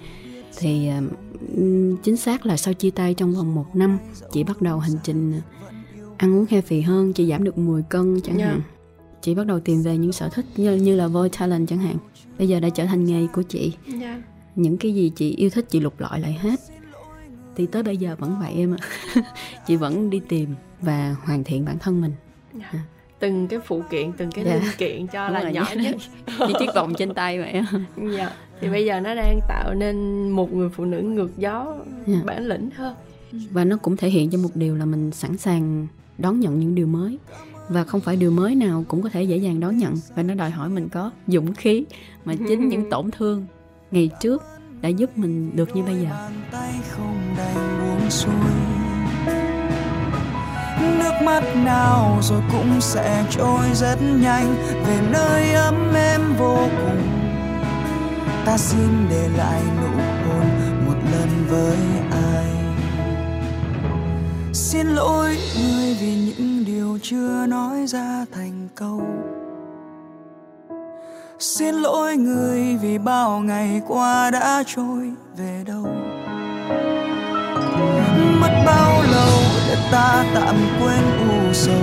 thì 0.59 0.91
uh, 0.99 2.03
chính 2.03 2.17
xác 2.17 2.47
là 2.47 2.57
sau 2.57 2.75
chia 2.75 2.91
tay 2.91 3.15
trong 3.15 3.35
vòng 3.35 3.55
một 3.55 3.77
năm 3.77 3.99
chị 4.33 4.45
bắt 4.45 4.63
đầu 4.63 4.79
hành 4.79 4.97
trình 5.03 5.41
ăn 6.17 6.37
uống 6.37 6.47
healthy 6.51 6.81
hơn 6.81 7.13
chị 7.13 7.29
giảm 7.29 7.45
được 7.45 7.59
10 7.59 7.83
cân 7.83 8.21
chẳng 8.21 8.39
yeah. 8.39 8.49
Dạ. 8.49 8.53
hạn 8.53 8.61
chị 9.23 9.35
bắt 9.35 9.47
đầu 9.47 9.61
tìm 9.61 9.83
về 9.83 9.99
những 9.99 10.13
sở 10.13 10.29
thích 10.29 10.47
như 10.57 10.77
như 10.77 10.97
là 10.97 11.09
voice 11.09 11.39
talent 11.39 11.69
chẳng 11.69 11.79
hạn 11.79 11.97
bây 12.39 12.49
giờ 12.49 12.61
đã 12.61 12.69
trở 12.69 12.87
thành 12.87 13.05
nghề 13.05 13.27
của 13.27 13.43
chị 13.43 13.73
yeah. 13.87 14.01
Dạ. 14.01 14.23
những 14.55 14.77
cái 14.77 14.95
gì 14.95 15.13
chị 15.17 15.35
yêu 15.37 15.51
thích 15.51 15.67
chị 15.71 15.81
lục 15.81 16.01
lọi 16.01 16.21
lại 16.21 16.33
hết 16.33 16.61
thì 17.57 17.67
tới 17.67 17.83
bây 17.83 17.97
giờ 17.97 18.17
vẫn 18.19 18.37
vậy 18.41 18.53
em 18.57 18.75
ạ 18.75 18.81
chị 19.67 19.77
vẫn 19.77 20.11
đi 20.11 20.21
tìm 20.29 20.55
và 20.81 21.17
hoàn 21.25 21.45
thiện 21.45 21.65
bản 21.65 21.79
thân 21.79 22.01
mình 22.01 22.13
yeah. 22.61 22.75
Dạ. 23.21 23.29
từng 23.29 23.49
cái 23.49 23.61
phụ 23.67 23.83
kiện 23.91 24.13
từng 24.13 24.31
cái 24.31 24.45
yeah. 24.45 24.61
Dạ. 24.61 24.67
linh 24.67 24.77
kiện 24.79 25.07
cho 25.07 25.29
Đúng 25.29 25.35
là 25.35 25.51
nhỏ 25.51 25.67
nhất 25.77 25.97
như 26.49 26.55
chiếc 26.59 26.75
vòng 26.75 26.95
trên 26.95 27.15
tay 27.15 27.39
vậy 27.39 27.63
dạ. 28.17 28.33
thì 28.61 28.69
bây 28.69 28.85
giờ 28.85 29.01
nó 29.01 29.15
đang 29.15 29.41
tạo 29.49 29.75
nên 29.75 30.29
một 30.31 30.53
người 30.53 30.69
phụ 30.69 30.85
nữ 30.85 31.01
ngược 31.01 31.39
gió 31.39 31.75
yeah. 32.07 32.25
bản 32.25 32.47
lĩnh 32.47 32.71
hơn 32.71 32.95
và 33.51 33.65
nó 33.65 33.77
cũng 33.77 33.97
thể 33.97 34.09
hiện 34.09 34.31
cho 34.31 34.39
một 34.39 34.51
điều 34.55 34.77
là 34.77 34.85
mình 34.85 35.11
sẵn 35.11 35.37
sàng 35.37 35.87
đón 36.19 36.41
nhận 36.41 36.61
những 36.61 36.75
điều 36.75 36.87
mới 36.87 37.19
và 37.69 37.85
không 37.85 38.01
phải 38.01 38.17
điều 38.17 38.31
mới 38.31 38.55
nào 38.55 38.85
cũng 38.89 39.03
có 39.03 39.09
thể 39.09 39.23
dễ 39.23 39.37
dàng 39.37 39.61
đón 39.61 39.79
nhận 39.79 39.95
và 40.15 40.23
nó 40.23 40.35
đòi 40.35 40.51
hỏi 40.51 40.69
mình 40.69 40.89
có 40.89 41.11
dũng 41.27 41.55
khí 41.55 41.85
mà 42.25 42.35
chính 42.49 42.69
những 42.69 42.91
tổn 42.91 43.11
thương 43.11 43.47
ngày 43.91 44.11
trước 44.21 44.43
đã 44.81 44.89
giúp 44.89 45.19
mình 45.19 45.57
được 45.57 45.77
như 45.77 45.83
bây 45.83 45.97
giờ 45.97 46.31
nước 50.99 51.13
mắt 51.25 51.43
nào 51.65 52.19
rồi 52.23 52.43
cũng 52.53 52.81
sẽ 52.81 53.25
trôi 53.31 53.65
rất 53.75 53.97
nhanh. 54.03 54.55
Về 54.87 54.99
nơi 55.11 55.53
ấm 55.53 55.95
êm 55.95 56.21
vô 56.39 56.57
cùng, 56.57 57.03
ta 58.47 58.57
xin 58.59 59.09
để 59.11 59.29
lại 59.37 59.63
nụ 59.81 60.03
hôn 60.29 60.47
một 60.87 60.97
lần 61.13 61.47
với 61.49 61.77
ai. 62.33 62.47
Xin 64.53 64.87
lỗi 64.87 65.39
người 65.57 65.97
vì 66.01 66.15
những 66.15 66.65
điều 66.65 66.99
chưa 67.03 67.47
nói 67.47 67.87
ra 67.87 68.25
thành 68.33 68.69
câu. 68.75 69.03
Xin 71.39 71.75
lỗi 71.75 72.17
người 72.17 72.77
vì 72.83 72.99
bao 72.99 73.41
ngày 73.41 73.81
qua 73.89 74.31
đã 74.31 74.63
trôi 74.67 75.13
về 75.37 75.65
đâu 75.67 75.87
để 79.69 79.77
ta 79.91 80.25
tạm 80.35 80.57
quên 80.81 81.05
u 81.29 81.53
sầu. 81.53 81.75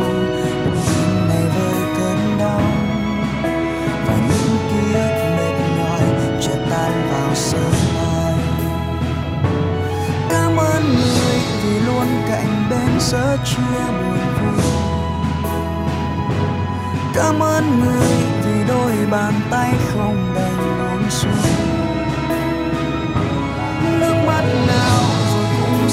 Tim 0.87 1.27
này 1.29 1.43
với 1.55 1.81
cơn 1.97 2.37
đau, 2.39 2.61
và 4.07 4.15
những 4.27 4.57
ký 4.69 4.93
ức 4.93 5.13
mệt 5.37 5.55
nhòi 5.77 6.01
chưa 6.41 6.65
tan 6.69 6.91
vào 7.11 7.35
sớm 7.35 7.71
mai. 7.95 8.33
Cảm 10.29 10.57
ơn 10.57 10.83
người 10.93 11.39
vì 11.63 11.79
luôn 11.79 12.07
cạnh 12.29 12.67
bên 12.69 12.99
sớt 12.99 13.37
chia 13.45 13.83
buồn 13.99 14.19
vui. 14.41 14.63
Cảm 17.15 17.39
ơn 17.39 17.79
người 17.79 18.11
vì 18.45 18.67
đôi 18.67 18.91
bàn 19.11 19.33
tay 19.51 19.73
không 19.93 20.33
đành 20.35 20.57
buông 20.57 21.09
xuôi 21.09 21.31
nước 23.99 24.15
mắt 24.27 24.43
nào 24.67 25.12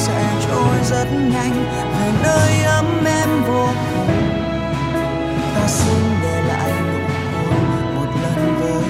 sẽ 0.06 0.40
trôi 0.48 0.76
rất 0.84 1.06
nhanh 1.12 1.64
về 1.92 2.12
nơi 2.22 2.62
ấm 2.62 3.04
em 3.04 3.42
vô 3.48 3.66
cùng. 3.66 4.08
Ta 5.54 5.68
xin 5.68 6.02
để 6.22 6.42
lại 6.48 6.72
nụ 6.82 6.98
hôn 7.44 7.94
một 7.94 8.10
lần 8.22 8.56
với 8.60 8.82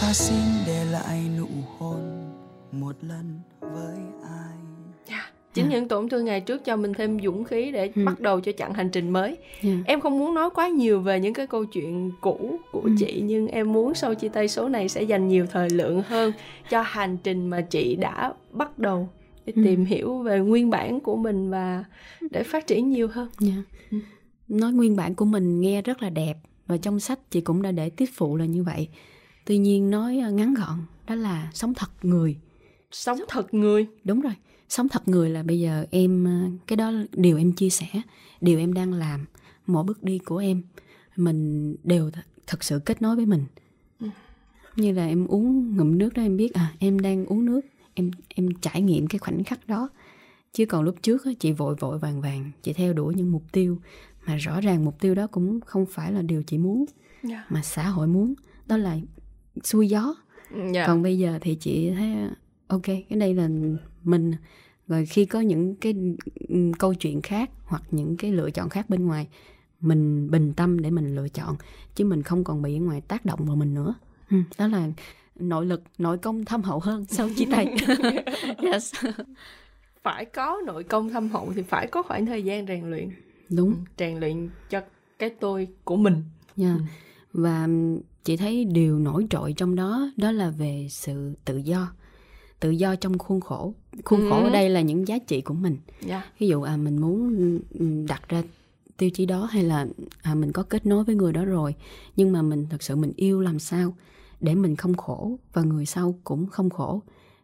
ta 0.00 0.12
xin 0.12 0.44
để 0.66 0.84
lại 0.84 1.28
nụ 1.38 1.48
hôn 1.78 2.32
một 2.72 2.96
lần 3.00 3.40
với 3.60 3.98
chính 5.54 5.64
yeah. 5.64 5.80
những 5.80 5.88
tổn 5.88 6.08
thương 6.08 6.24
ngày 6.24 6.40
trước 6.40 6.64
cho 6.64 6.76
mình 6.76 6.92
thêm 6.94 7.20
dũng 7.24 7.44
khí 7.44 7.70
để 7.72 7.90
ừ. 7.94 8.04
bắt 8.04 8.20
đầu 8.20 8.40
cho 8.40 8.52
chặng 8.52 8.74
hành 8.74 8.90
trình 8.90 9.10
mới 9.10 9.36
yeah. 9.62 9.76
em 9.84 10.00
không 10.00 10.18
muốn 10.18 10.34
nói 10.34 10.50
quá 10.54 10.68
nhiều 10.68 11.00
về 11.00 11.20
những 11.20 11.34
cái 11.34 11.46
câu 11.46 11.64
chuyện 11.64 12.10
cũ 12.20 12.56
của 12.72 12.80
ừ. 12.80 12.90
chị 12.98 13.20
nhưng 13.24 13.48
em 13.48 13.72
muốn 13.72 13.94
sau 13.94 14.14
chia 14.14 14.28
tay 14.28 14.48
số 14.48 14.68
này 14.68 14.88
sẽ 14.88 15.02
dành 15.02 15.28
nhiều 15.28 15.46
thời 15.52 15.70
lượng 15.70 16.02
hơn 16.02 16.32
cho 16.70 16.82
hành 16.82 17.16
trình 17.24 17.46
mà 17.46 17.60
chị 17.60 17.96
đã 17.96 18.32
bắt 18.52 18.78
đầu 18.78 19.08
để 19.46 19.52
Ừ. 19.56 19.62
tìm 19.64 19.84
hiểu 19.84 20.18
về 20.18 20.38
nguyên 20.38 20.70
bản 20.70 21.00
của 21.00 21.16
mình 21.16 21.50
và 21.50 21.84
để 22.30 22.42
phát 22.42 22.66
triển 22.66 22.90
nhiều 22.90 23.08
hơn 23.08 23.28
Dạ. 23.40 23.54
Ừ. 23.90 23.98
Nói 24.48 24.72
nguyên 24.72 24.96
bản 24.96 25.14
của 25.14 25.24
mình 25.24 25.60
nghe 25.60 25.82
rất 25.82 26.02
là 26.02 26.10
đẹp 26.10 26.34
và 26.66 26.76
trong 26.76 27.00
sách 27.00 27.30
chị 27.30 27.40
cũng 27.40 27.62
đã 27.62 27.72
để 27.72 27.90
tiếp 27.90 28.06
phụ 28.14 28.36
là 28.36 28.44
như 28.44 28.62
vậy. 28.62 28.88
Tuy 29.44 29.58
nhiên 29.58 29.90
nói 29.90 30.16
ngắn 30.32 30.54
gọn 30.54 30.78
đó 31.06 31.14
là 31.14 31.50
sống 31.54 31.74
thật 31.74 31.90
người. 32.02 32.36
sống 32.92 33.18
thật 33.28 33.54
người 33.54 33.86
Đúng 34.04 34.20
rồi, 34.20 34.32
sống 34.68 34.88
thật 34.88 35.08
người 35.08 35.30
là 35.30 35.42
bây 35.42 35.60
giờ 35.60 35.86
em 35.90 36.24
ờ, 36.24 36.50
cái 36.66 36.76
đó 36.76 36.92
điều 37.12 37.38
em 37.38 37.52
chia 37.52 37.70
sẻ, 37.70 37.86
điều 38.40 38.58
em 38.58 38.72
đang 38.72 38.92
làm, 38.92 39.24
mỗi 39.66 39.84
bước 39.84 40.02
đi 40.02 40.18
của 40.18 40.36
em 40.36 40.62
mình 41.16 41.76
đều 41.84 42.08
th- 42.08 42.22
thật 42.46 42.64
sự 42.64 42.78
kết 42.78 43.02
nối 43.02 43.16
với 43.16 43.26
mình. 43.26 43.44
Ừ. 44.00 44.08
Như 44.76 44.92
là 44.92 45.06
em 45.06 45.26
uống 45.26 45.76
ngụm 45.76 45.98
nước 45.98 46.14
đó 46.14 46.22
em 46.22 46.36
biết 46.36 46.54
à 46.54 46.72
em 46.78 47.00
đang 47.00 47.26
uống 47.26 47.44
nước, 47.44 47.60
em 47.94 48.10
em 48.28 48.48
trải 48.60 48.82
nghiệm 48.82 49.06
cái 49.06 49.18
khoảnh 49.18 49.44
khắc 49.44 49.68
đó. 49.68 49.88
Chứ 50.52 50.66
còn 50.66 50.82
lúc 50.82 50.96
trước 51.02 51.24
á, 51.24 51.30
chị 51.38 51.52
vội 51.52 51.74
vội 51.74 51.98
vàng 51.98 52.20
vàng, 52.20 52.50
chị 52.62 52.72
theo 52.72 52.92
đuổi 52.92 53.14
những 53.14 53.32
mục 53.32 53.42
tiêu 53.52 53.78
mà 54.26 54.36
rõ 54.36 54.60
ràng 54.60 54.84
mục 54.84 55.00
tiêu 55.00 55.14
đó 55.14 55.26
cũng 55.26 55.60
không 55.60 55.86
phải 55.86 56.12
là 56.12 56.22
điều 56.22 56.42
chị 56.42 56.58
muốn 56.58 56.84
dạ 57.22 57.44
mà 57.48 57.62
xã 57.62 57.88
hội 57.88 58.06
muốn, 58.06 58.34
đó 58.66 58.76
là 58.76 58.98
xuôi 59.64 59.88
gió 59.88 60.14
dạ 60.72 60.86
còn 60.86 61.02
bây 61.02 61.18
giờ 61.18 61.38
thì 61.42 61.54
chị 61.54 61.90
thấy 61.90 62.14
ok 62.66 62.82
cái 62.82 63.18
đây 63.18 63.34
là 63.34 63.48
mình. 64.04 64.32
Rồi 64.88 65.06
khi 65.06 65.24
có 65.24 65.40
những 65.40 65.74
cái 65.76 65.94
ừm, 66.48 66.72
câu 66.72 66.94
chuyện 66.94 67.22
khác 67.22 67.50
hoặc 67.64 67.82
những 67.90 68.16
cái 68.16 68.32
lựa 68.32 68.50
chọn 68.50 68.68
khác 68.68 68.90
bên 68.90 69.06
ngoài 69.06 69.28
mình 69.80 70.30
bình 70.30 70.52
tâm 70.56 70.80
để 70.82 70.90
mình 70.90 71.14
lựa 71.14 71.28
chọn 71.28 71.56
chứ 71.94 72.04
mình 72.04 72.22
không 72.22 72.44
còn 72.44 72.62
bị 72.62 72.76
ở 72.76 72.80
ngoài 72.80 73.00
tác 73.00 73.24
động 73.24 73.40
vào 73.46 73.56
mình 73.56 73.74
nữa. 73.74 73.94
Ừ, 74.30 74.36
đó 74.58 74.66
là 74.66 74.88
nội 75.38 75.66
lực 75.66 75.82
nội 75.98 76.18
công 76.18 76.44
thâm 76.44 76.62
hậu 76.62 76.78
hơn 76.80 77.04
sau 77.08 77.28
chia 77.36 77.46
tay 77.50 77.76
yes. 78.72 78.94
Phải 80.02 80.24
có 80.24 80.62
nội 80.66 80.84
công 80.84 81.08
thâm 81.10 81.28
hậu 81.28 81.52
thì 81.56 81.62
phải 81.62 81.86
có 81.86 82.02
khoảng 82.02 82.26
thời 82.26 82.42
gian 82.42 82.66
rèn 82.66 82.90
luyện. 82.90 83.10
Đúng. 83.50 83.74
Rèn 83.98 84.18
luyện 84.20 84.48
cho 84.70 84.80
cái 85.18 85.30
tôi 85.40 85.68
của 85.84 85.96
mình. 85.96 86.22
Nha 86.56 86.74
Ừ. 86.74 86.80
và 87.32 87.68
chị 88.24 88.36
thấy 88.36 88.64
điều 88.64 88.98
nổi 88.98 89.26
trội 89.30 89.52
trong 89.52 89.74
đó 89.74 90.10
đó 90.16 90.30
là 90.30 90.50
về 90.50 90.86
sự 90.90 91.34
tự 91.44 91.56
do 91.56 91.92
tự 92.64 92.70
do 92.70 92.96
trong 92.96 93.18
khuôn 93.18 93.40
khổ. 93.40 93.74
Khuôn 94.04 94.20
khổ 94.30 94.36
Ừ. 94.36 94.44
ở 94.44 94.50
đây 94.50 94.68
là 94.70 94.80
những 94.80 95.08
giá 95.08 95.18
trị 95.18 95.40
của 95.40 95.54
mình. 95.54 95.76
Dạ. 96.06 96.22
Ví 96.38 96.48
dụ 96.48 96.62
à 96.62 96.76
mình 96.76 96.98
muốn 97.00 97.36
ừ, 97.78 98.04
đặt 98.08 98.28
ra 98.28 98.42
tiêu 98.96 99.10
chí 99.10 99.26
đó 99.26 99.44
hay 99.44 99.62
là 99.62 99.86
à, 100.22 100.34
mình 100.34 100.52
có 100.52 100.62
kết 100.62 100.86
nối 100.86 101.04
với 101.04 101.14
người 101.14 101.32
đó 101.32 101.44
rồi 101.44 101.74
nhưng 102.16 102.32
mà 102.32 102.42
mình 102.42 102.66
thật 102.70 102.82
sự 102.82 102.96
mình 102.96 103.12
yêu 103.16 103.40
làm 103.40 103.58
sao 103.58 103.94
để 104.40 104.54
mình 104.54 104.76
không 104.76 104.94
khổ 104.94 105.38
và 105.52 105.62
người 105.62 105.86
sau 105.86 106.14
cũng 106.24 106.46
không 106.46 106.70
khổ. 106.70 107.02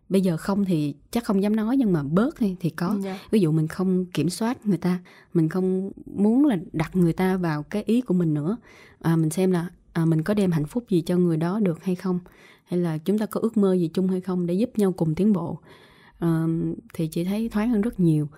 Bây 0.09 0.21
giờ 0.21 0.37
không 0.37 0.65
thì 0.65 0.95
chắc 1.11 1.25
không 1.25 1.43
dám 1.43 1.57
nói 1.57 1.77
nhưng 1.77 1.93
mà 1.93 2.03
bớt 2.03 2.37
thì 2.39 2.57
thì 2.61 2.71
có. 2.71 2.97
Dạ. 3.01 3.19
Ví 3.31 3.41
dụ 3.41 3.53
mình 3.53 3.69
không 3.69 4.05
kiểm 4.07 4.31
soát 4.31 4.67
người 4.67 4.79
ta 4.79 4.99
mình 5.35 5.49
không 5.49 5.91
muốn 6.07 6.45
là 6.47 6.57
đặt 6.73 6.97
người 6.97 7.13
ta 7.13 7.37
vào 7.37 7.63
cái 7.63 7.83
ý 7.87 8.01
của 8.01 8.15
mình 8.15 8.35
nữa 8.35 8.57
à, 9.01 9.17
mình 9.17 9.31
xem 9.31 9.51
là 9.51 9.67
à, 9.93 10.05
mình 10.05 10.23
có 10.23 10.35
đem 10.35 10.51
hạnh 10.51 10.67
phúc 10.67 10.85
gì 10.89 11.01
cho 11.01 11.17
người 11.17 11.37
đó 11.37 11.61
được 11.61 11.85
hay 11.85 11.95
không 11.95 12.19
hay 12.71 12.81
là 12.81 12.99
chúng 12.99 13.19
ta 13.19 13.27
có 13.27 13.41
ước 13.41 13.57
mơ 13.57 13.75
gì 13.75 13.91
chung 13.95 14.09
hay 14.09 14.21
không 14.21 14.47
để 14.47 14.55
giúp 14.55 14.71
nhau 14.77 14.93
cùng 14.93 15.15
tiến 15.15 15.33
bộ? 15.33 15.59
Ờ, 16.19 16.47
thì 16.95 17.07
chị 17.07 17.25
thấy 17.25 17.49
thoáng 17.49 17.71
hơn 17.71 17.81
rất 17.81 18.01
nhiều. 18.01 18.29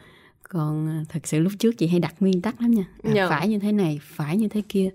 Còn 0.49 0.89
à, 0.89 1.05
thật 1.09 1.27
sự 1.27 1.39
lúc 1.41 1.53
trước 1.59 1.79
chị 1.79 1.87
hay 1.87 2.01
đặt 2.01 2.15
nguyên 2.21 2.41
tắc 2.43 2.61
lắm 2.61 2.71
nha. 2.71 2.85
À, 3.03 3.13
Dạ. 3.15 3.29
phải 3.29 3.49
như 3.49 3.59
thế 3.59 3.73
này 3.73 3.99
phải 4.03 4.37
như 4.37 4.49
thế 4.49 4.63
kia. 4.69 4.91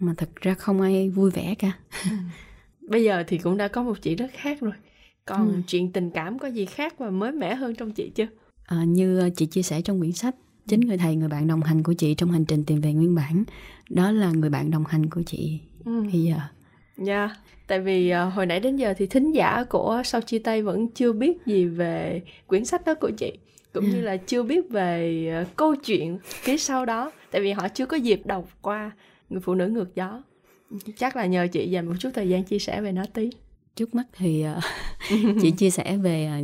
Mà 0.00 0.14
thật 0.16 0.28
ra 0.40 0.54
không 0.54 0.80
ai 0.80 1.10
vui 1.10 1.30
vẻ 1.30 1.54
cả. 1.58 1.72
Bây 2.88 3.04
giờ 3.04 3.24
thì 3.26 3.38
cũng 3.38 3.56
đã 3.56 3.68
có 3.68 3.82
một 3.82 4.02
chị 4.02 4.14
rất 4.14 4.26
khác 4.32 4.60
rồi. 4.60 4.72
Còn 5.26 5.48
Ừ. 5.48 5.60
chuyện 5.66 5.92
tình 5.92 6.10
cảm 6.10 6.38
có 6.38 6.48
gì 6.48 6.64
khác 6.66 6.94
và 6.98 7.10
mới 7.10 7.32
mẻ 7.32 7.54
hơn 7.54 7.74
trong 7.74 7.92
chị 7.92 8.10
chưa? 8.14 8.26
À, 8.66 8.84
như 8.84 9.18
ờ, 9.18 9.28
chị 9.36 9.46
chia 9.46 9.62
sẻ 9.62 9.80
trong 9.82 9.98
quyển 9.98 10.12
sách 10.12 10.34
chính 10.68 10.80
người 10.80 10.96
thầy 10.98 11.16
người 11.16 11.28
bạn 11.28 11.46
đồng 11.46 11.62
hành 11.62 11.82
của 11.82 11.92
chị 11.92 12.14
trong 12.14 12.30
hành 12.30 12.44
trình 12.44 12.64
tìm 12.64 12.80
về 12.80 12.92
nguyên 12.92 13.14
bản. 13.14 13.44
Đó 13.90 14.10
là 14.10 14.32
người 14.32 14.50
bạn 14.50 14.70
đồng 14.70 14.84
hành 14.88 15.10
của 15.10 15.22
chị. 15.26 15.60
Ừ. 15.84 16.02
bây 16.12 16.22
giờ 16.22 16.36
Dạ, 16.96 17.30
tại 17.66 17.80
vì 17.80 18.10
ờ, 18.10 18.28
hồi 18.28 18.46
nãy 18.46 18.60
đến 18.60 18.76
giờ 18.76 18.94
thì 18.96 19.06
thính 19.06 19.32
giả 19.32 19.64
của 19.70 20.02
Sau 20.04 20.20
Chia 20.20 20.38
Tay 20.38 20.62
vẫn 20.62 20.88
chưa 20.88 21.12
biết 21.12 21.46
gì 21.46 21.66
về 21.66 22.22
quyển 22.46 22.64
sách 22.64 22.84
đó 22.84 22.94
của 22.94 23.10
chị 23.16 23.32
Cũng 23.72 23.90
như 23.90 24.00
là 24.00 24.16
chưa 24.16 24.42
biết 24.42 24.70
về 24.70 25.26
ờ, 25.34 25.44
câu 25.56 25.74
chuyện 25.74 26.18
phía 26.24 26.56
sau 26.56 26.86
đó 26.86 27.12
Tại 27.30 27.42
vì 27.42 27.52
họ 27.52 27.68
chưa 27.68 27.86
có 27.86 27.96
dịp 27.96 28.20
đọc 28.26 28.48
qua 28.62 28.90
Người 29.30 29.40
phụ 29.40 29.54
nữ 29.54 29.68
ngược 29.68 29.94
gió. 29.94 30.22
Chắc 30.96 31.16
là 31.16 31.26
nhờ 31.26 31.46
chị 31.52 31.70
dành 31.70 31.86
một 31.86 31.94
chút 31.98 32.10
thời 32.14 32.28
gian 32.28 32.44
chia 32.44 32.58
sẻ 32.58 32.80
về 32.80 32.92
nó 32.92 33.04
tí. 33.14 33.30
Trước 33.76 33.94
mắt 33.94 34.06
thì 34.16 34.42
ờ, 34.42 34.60
chị 35.42 35.50
chia 35.50 35.70
sẻ 35.70 35.96
về 35.96 36.26
ờ, 36.26 36.36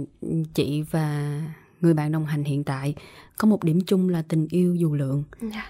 chị 0.55 0.83
và 0.91 1.41
người 1.81 1.95
bạn 1.95 2.13
đồng 2.13 2.27
hành 2.27 2.45
hiện 2.45 2.65
tại. 2.65 2.95
Có 3.39 3.49
một 3.49 3.65
điểm 3.65 3.81
chung 3.87 4.09
là 4.09 4.23
tình 4.23 4.47
yêu 4.51 4.75
dù 4.75 4.95
lượng. 4.95 5.25
Dạ. 5.41 5.67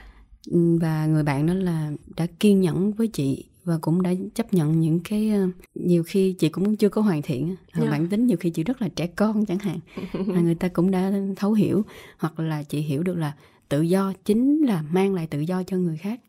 Ừ, 0.50 0.78
và 0.80 1.06
người 1.06 1.22
bạn 1.22 1.46
đó 1.46 1.54
là 1.54 1.92
đã 2.16 2.26
kiên 2.40 2.60
nhẫn 2.60 2.92
với 2.92 3.08
chị 3.08 3.44
và 3.64 3.78
cũng 3.80 4.02
đã 4.02 4.10
chấp 4.34 4.54
nhận 4.54 4.80
những 4.80 5.00
cái 5.04 5.30
ờ, 5.30 5.48
nhiều 5.74 6.02
khi 6.06 6.32
chị 6.32 6.48
cũng 6.48 6.76
chưa 6.76 6.88
có 6.88 7.00
hoàn 7.02 7.22
thiện 7.22 7.56
Ờ, 7.72 7.84
Dạ. 7.84 7.90
bản 7.90 8.06
tính 8.08 8.26
nhiều 8.26 8.36
khi 8.40 8.50
chị 8.50 8.64
rất 8.64 8.82
là 8.82 8.88
trẻ 8.88 9.06
con 9.06 9.46
chẳng 9.46 9.58
hạn. 9.58 9.78
Mà 10.12 10.40
người 10.40 10.54
ta 10.54 10.68
cũng 10.68 10.90
đã 10.90 11.12
thấu 11.36 11.52
hiểu 11.52 11.82
hoặc 12.18 12.40
là 12.40 12.62
chị 12.62 12.80
hiểu 12.80 13.02
được 13.02 13.14
là 13.18 13.32
tự 13.68 13.80
do 13.82 14.12
chính 14.24 14.62
là 14.62 14.82
mang 14.92 15.14
lại 15.14 15.26
tự 15.26 15.40
do 15.40 15.62
cho 15.62 15.76
người 15.76 15.96
khác. 15.96 16.20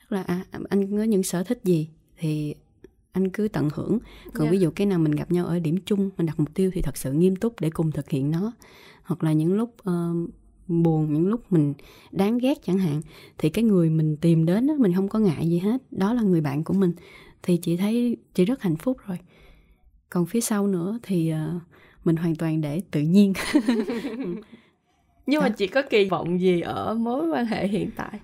Tức 0.00 0.14
là 0.16 0.22
à, 0.22 0.44
anh 0.68 0.96
có 0.98 1.02
những 1.02 1.22
sở 1.22 1.42
thích 1.44 1.60
gì 1.64 1.88
thì 2.18 2.54
anh 3.12 3.28
cứ 3.28 3.48
tận 3.48 3.68
hưởng. 3.74 3.98
Còn 4.34 4.44
Dạ. 4.46 4.50
ví 4.50 4.58
dụ 4.60 4.70
cái 4.70 4.86
nào 4.86 4.98
mình 4.98 5.12
gặp 5.12 5.32
nhau 5.32 5.46
ở 5.46 5.58
điểm 5.58 5.76
chung 5.86 6.10
mình 6.18 6.26
đặt 6.26 6.38
mục 6.40 6.54
tiêu 6.54 6.70
thì 6.74 6.82
thật 6.82 6.96
sự 6.96 7.12
nghiêm 7.12 7.36
túc 7.36 7.60
để 7.60 7.70
cùng 7.70 7.92
thực 7.92 8.08
hiện 8.10 8.30
nó. 8.30 8.52
Hoặc 9.02 9.24
là 9.24 9.32
những 9.32 9.52
lúc 9.54 9.74
ờ, 9.82 10.14
buồn 10.68 11.12
những 11.14 11.26
lúc 11.26 11.52
mình 11.52 11.74
đáng 12.12 12.38
ghét 12.38 12.58
chẳng 12.66 12.78
hạn 12.78 13.00
thì 13.38 13.48
cái 13.50 13.64
người 13.64 13.90
mình 13.90 14.16
tìm 14.16 14.46
đến 14.46 14.66
á, 14.66 14.74
mình 14.78 14.92
không 14.94 15.08
có 15.08 15.18
ngại 15.18 15.48
gì 15.48 15.58
hết 15.58 15.82
đó 15.90 16.12
là 16.14 16.22
người 16.22 16.40
bạn 16.40 16.64
của 16.64 16.74
mình 16.74 16.92
thì 17.42 17.56
chị 17.56 17.76
thấy 17.76 18.16
chị 18.34 18.44
rất 18.44 18.62
hạnh 18.62 18.76
phúc 18.76 18.96
rồi 19.06 19.18
còn 20.10 20.26
phía 20.26 20.40
sau 20.40 20.66
nữa 20.66 20.98
thì 21.02 21.28
ờ, 21.30 21.60
mình 22.04 22.16
hoàn 22.16 22.36
toàn 22.36 22.60
để 22.60 22.80
tự 22.90 23.00
nhiên 23.00 23.32
Nhưng 25.26 25.40
mà 25.42 25.48
chị 25.48 25.66
có 25.66 25.82
kỳ 25.90 26.04
vọng 26.08 26.40
gì 26.40 26.60
ở 26.60 26.94
mối 26.94 27.28
quan 27.28 27.46
hệ 27.46 27.68
hiện 27.68 27.90
tại? 27.96 28.20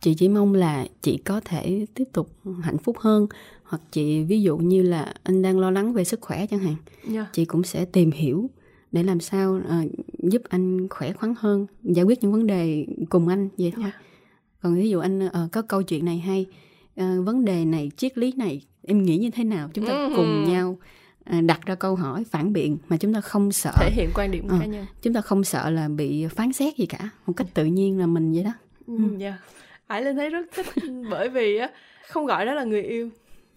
chị 0.00 0.14
chỉ 0.14 0.28
mong 0.28 0.54
là 0.54 0.86
chị 1.02 1.16
có 1.24 1.40
thể 1.44 1.86
tiếp 1.94 2.04
tục 2.12 2.30
hạnh 2.62 2.78
phúc 2.78 2.96
hơn 2.98 3.26
hoặc 3.64 3.82
chị 3.90 4.24
ví 4.24 4.42
dụ 4.42 4.56
như 4.56 4.82
là 4.82 5.14
anh 5.22 5.42
đang 5.42 5.58
lo 5.58 5.70
lắng 5.70 5.92
về 5.92 6.04
sức 6.04 6.20
khỏe 6.20 6.46
chẳng 6.46 6.60
hạn 6.60 6.74
Dạ. 7.08 7.26
chị 7.32 7.44
cũng 7.44 7.62
sẽ 7.62 7.84
tìm 7.84 8.10
hiểu 8.10 8.50
để 8.94 9.02
làm 9.02 9.20
sao 9.20 9.60
ờ, 9.68 9.76
giúp 10.18 10.42
anh 10.48 10.88
khỏe 10.88 11.12
khoắn 11.12 11.34
hơn 11.38 11.66
giải 11.82 12.04
quyết 12.04 12.22
những 12.22 12.32
vấn 12.32 12.46
đề 12.46 12.86
cùng 13.10 13.28
anh 13.28 13.48
vậy 13.58 13.72
thôi 13.76 13.84
Dạ. 13.86 13.92
còn 14.62 14.74
ví 14.74 14.90
dụ 14.90 14.98
anh 15.00 15.28
ờ, 15.32 15.48
có 15.52 15.62
câu 15.62 15.82
chuyện 15.82 16.04
này 16.04 16.18
hay 16.18 16.46
ờ, 16.96 17.22
vấn 17.22 17.44
đề 17.44 17.64
này 17.64 17.90
triết 17.96 18.18
lý 18.18 18.32
này 18.36 18.62
em 18.82 19.02
nghĩ 19.02 19.16
như 19.18 19.30
thế 19.30 19.44
nào 19.44 19.70
chúng 19.74 19.86
ta 19.86 19.92
Ừm. 19.92 20.12
cùng 20.16 20.44
nhau 20.52 20.78
đặt 21.42 21.60
ra 21.66 21.74
câu 21.74 21.94
hỏi 21.94 22.24
phản 22.30 22.52
biện 22.52 22.78
mà 22.88 22.96
chúng 22.96 23.14
ta 23.14 23.20
không 23.20 23.52
sợ 23.52 23.72
Thể 23.80 23.90
hiện 23.90 24.10
quan 24.14 24.30
điểm 24.30 24.48
Ờ. 24.48 24.56
cá 24.60 24.66
nhân 24.66 24.86
chúng 25.02 25.14
ta 25.14 25.20
không 25.20 25.44
sợ 25.44 25.70
là 25.70 25.88
bị 25.88 26.26
phán 26.26 26.52
xét 26.52 26.76
gì 26.76 26.86
cả 26.86 27.08
một 27.26 27.32
cách 27.36 27.46
tự 27.54 27.64
nhiên 27.64 27.98
là 27.98 28.06
mình 28.06 28.32
vậy 28.32 28.44
đó 28.44 28.52
Ừ, 28.86 28.94
Dạ 29.18 29.38
Hải 29.88 30.02
Linh 30.02 30.16
thấy 30.16 30.30
rất 30.30 30.46
thích 30.54 30.66
bởi 31.10 31.28
vì 31.28 31.56
á 31.56 31.70
không 32.08 32.26
gọi 32.26 32.46
đó 32.46 32.54
là 32.54 32.64
người 32.64 32.82
yêu 32.82 33.10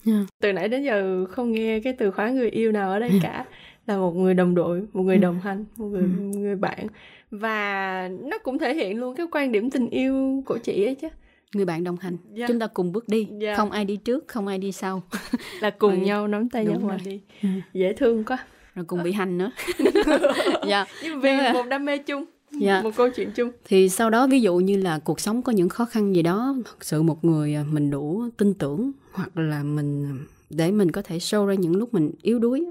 Dạ. 0.06 0.14
từ 0.42 0.54
nãy 0.54 0.68
đến 0.70 0.84
giờ 0.84 1.26
không 1.26 1.52
nghe 1.52 1.80
cái 1.80 1.94
từ 1.94 2.12
khóa 2.12 2.30
người 2.30 2.50
yêu 2.50 2.72
nào 2.72 2.92
ở 2.92 3.00
đây 3.00 3.12
cả 3.24 3.46
là 3.88 3.98
một 3.98 4.16
người 4.16 4.34
đồng 4.34 4.56
đội 4.56 4.82
một 4.94 5.04
người 5.04 5.16
Ừ. 5.16 5.22
đồng 5.22 5.40
hành 5.40 5.66
một 5.78 5.86
người 5.88 6.02
Ừ. 6.02 6.08
người 6.40 6.56
bạn 6.56 6.88
và 7.32 8.10
nó 8.22 8.38
cũng 8.38 8.60
thể 8.60 8.74
hiện 8.76 9.00
luôn 9.00 9.16
cái 9.16 9.26
quan 9.32 9.52
điểm 9.52 9.70
tình 9.70 9.90
yêu 9.90 10.44
của 10.46 10.58
chị 10.58 10.86
ấy 10.86 10.96
chứ 10.96 11.08
người 11.54 11.66
bạn 11.66 11.84
đồng 11.84 11.98
hành 11.98 12.18
Dạ. 12.34 12.48
chúng 12.48 12.60
ta 12.60 12.68
cùng 12.68 12.92
bước 12.92 13.10
đi 13.10 13.28
Dạ. 13.42 13.56
không 13.56 13.72
ai 13.72 13.86
đi 13.86 13.96
trước 13.96 14.28
không 14.28 14.48
ai 14.48 14.58
đi 14.58 14.72
sau 14.72 15.04
là 15.62 15.70
cùng 15.70 15.92
Ừ. 16.00 16.06
nhau 16.06 16.28
nắm 16.28 16.50
tay 16.50 16.66
nhau 16.66 16.80
mà 16.84 16.98
đi 17.06 17.22
Ừ. 17.44 17.50
dễ 17.74 17.94
thương 17.94 18.24
quá 18.24 18.38
rồi 18.76 18.86
cùng 18.86 19.04
bị 19.04 19.12
hành 19.12 19.38
nữa 19.38 19.52
dạ 20.68 20.86
nhưng 21.04 21.22
vì 21.22 21.30
mà- 21.38 21.54
một 21.54 21.64
đam 21.70 21.86
mê 21.86 21.98
chung 21.98 22.26
dạ 22.52 22.82
một 22.82 22.92
câu 22.96 23.10
chuyện 23.10 23.32
chung 23.36 23.52
thì 23.66 23.90
sau 23.90 24.10
đó 24.10 24.28
ví 24.28 24.42
dụ 24.42 24.56
như 24.56 24.78
là 24.78 25.00
cuộc 25.00 25.20
sống 25.20 25.42
có 25.42 25.52
những 25.52 25.70
khó 25.70 25.86
khăn 25.86 26.16
gì 26.16 26.22
đó 26.22 26.56
thật 26.66 26.86
sự 26.86 27.02
một 27.04 27.26
người 27.26 27.56
à, 27.56 27.64
mình 27.72 27.90
đủ 27.92 28.24
tin 28.38 28.54
tưởng 28.54 28.92
hoặc 29.12 29.38
là 29.38 29.64
mình 29.64 30.18
để 30.50 30.72
mình 30.72 30.92
có 30.92 31.02
thể 31.02 31.18
show 31.18 31.46
ra 31.46 31.54
những 31.54 31.76
lúc 31.76 31.94
mình 31.94 32.12
yếu 32.22 32.40
đuối 32.40 32.66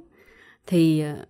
thì 0.67 1.01
à, 1.01 1.27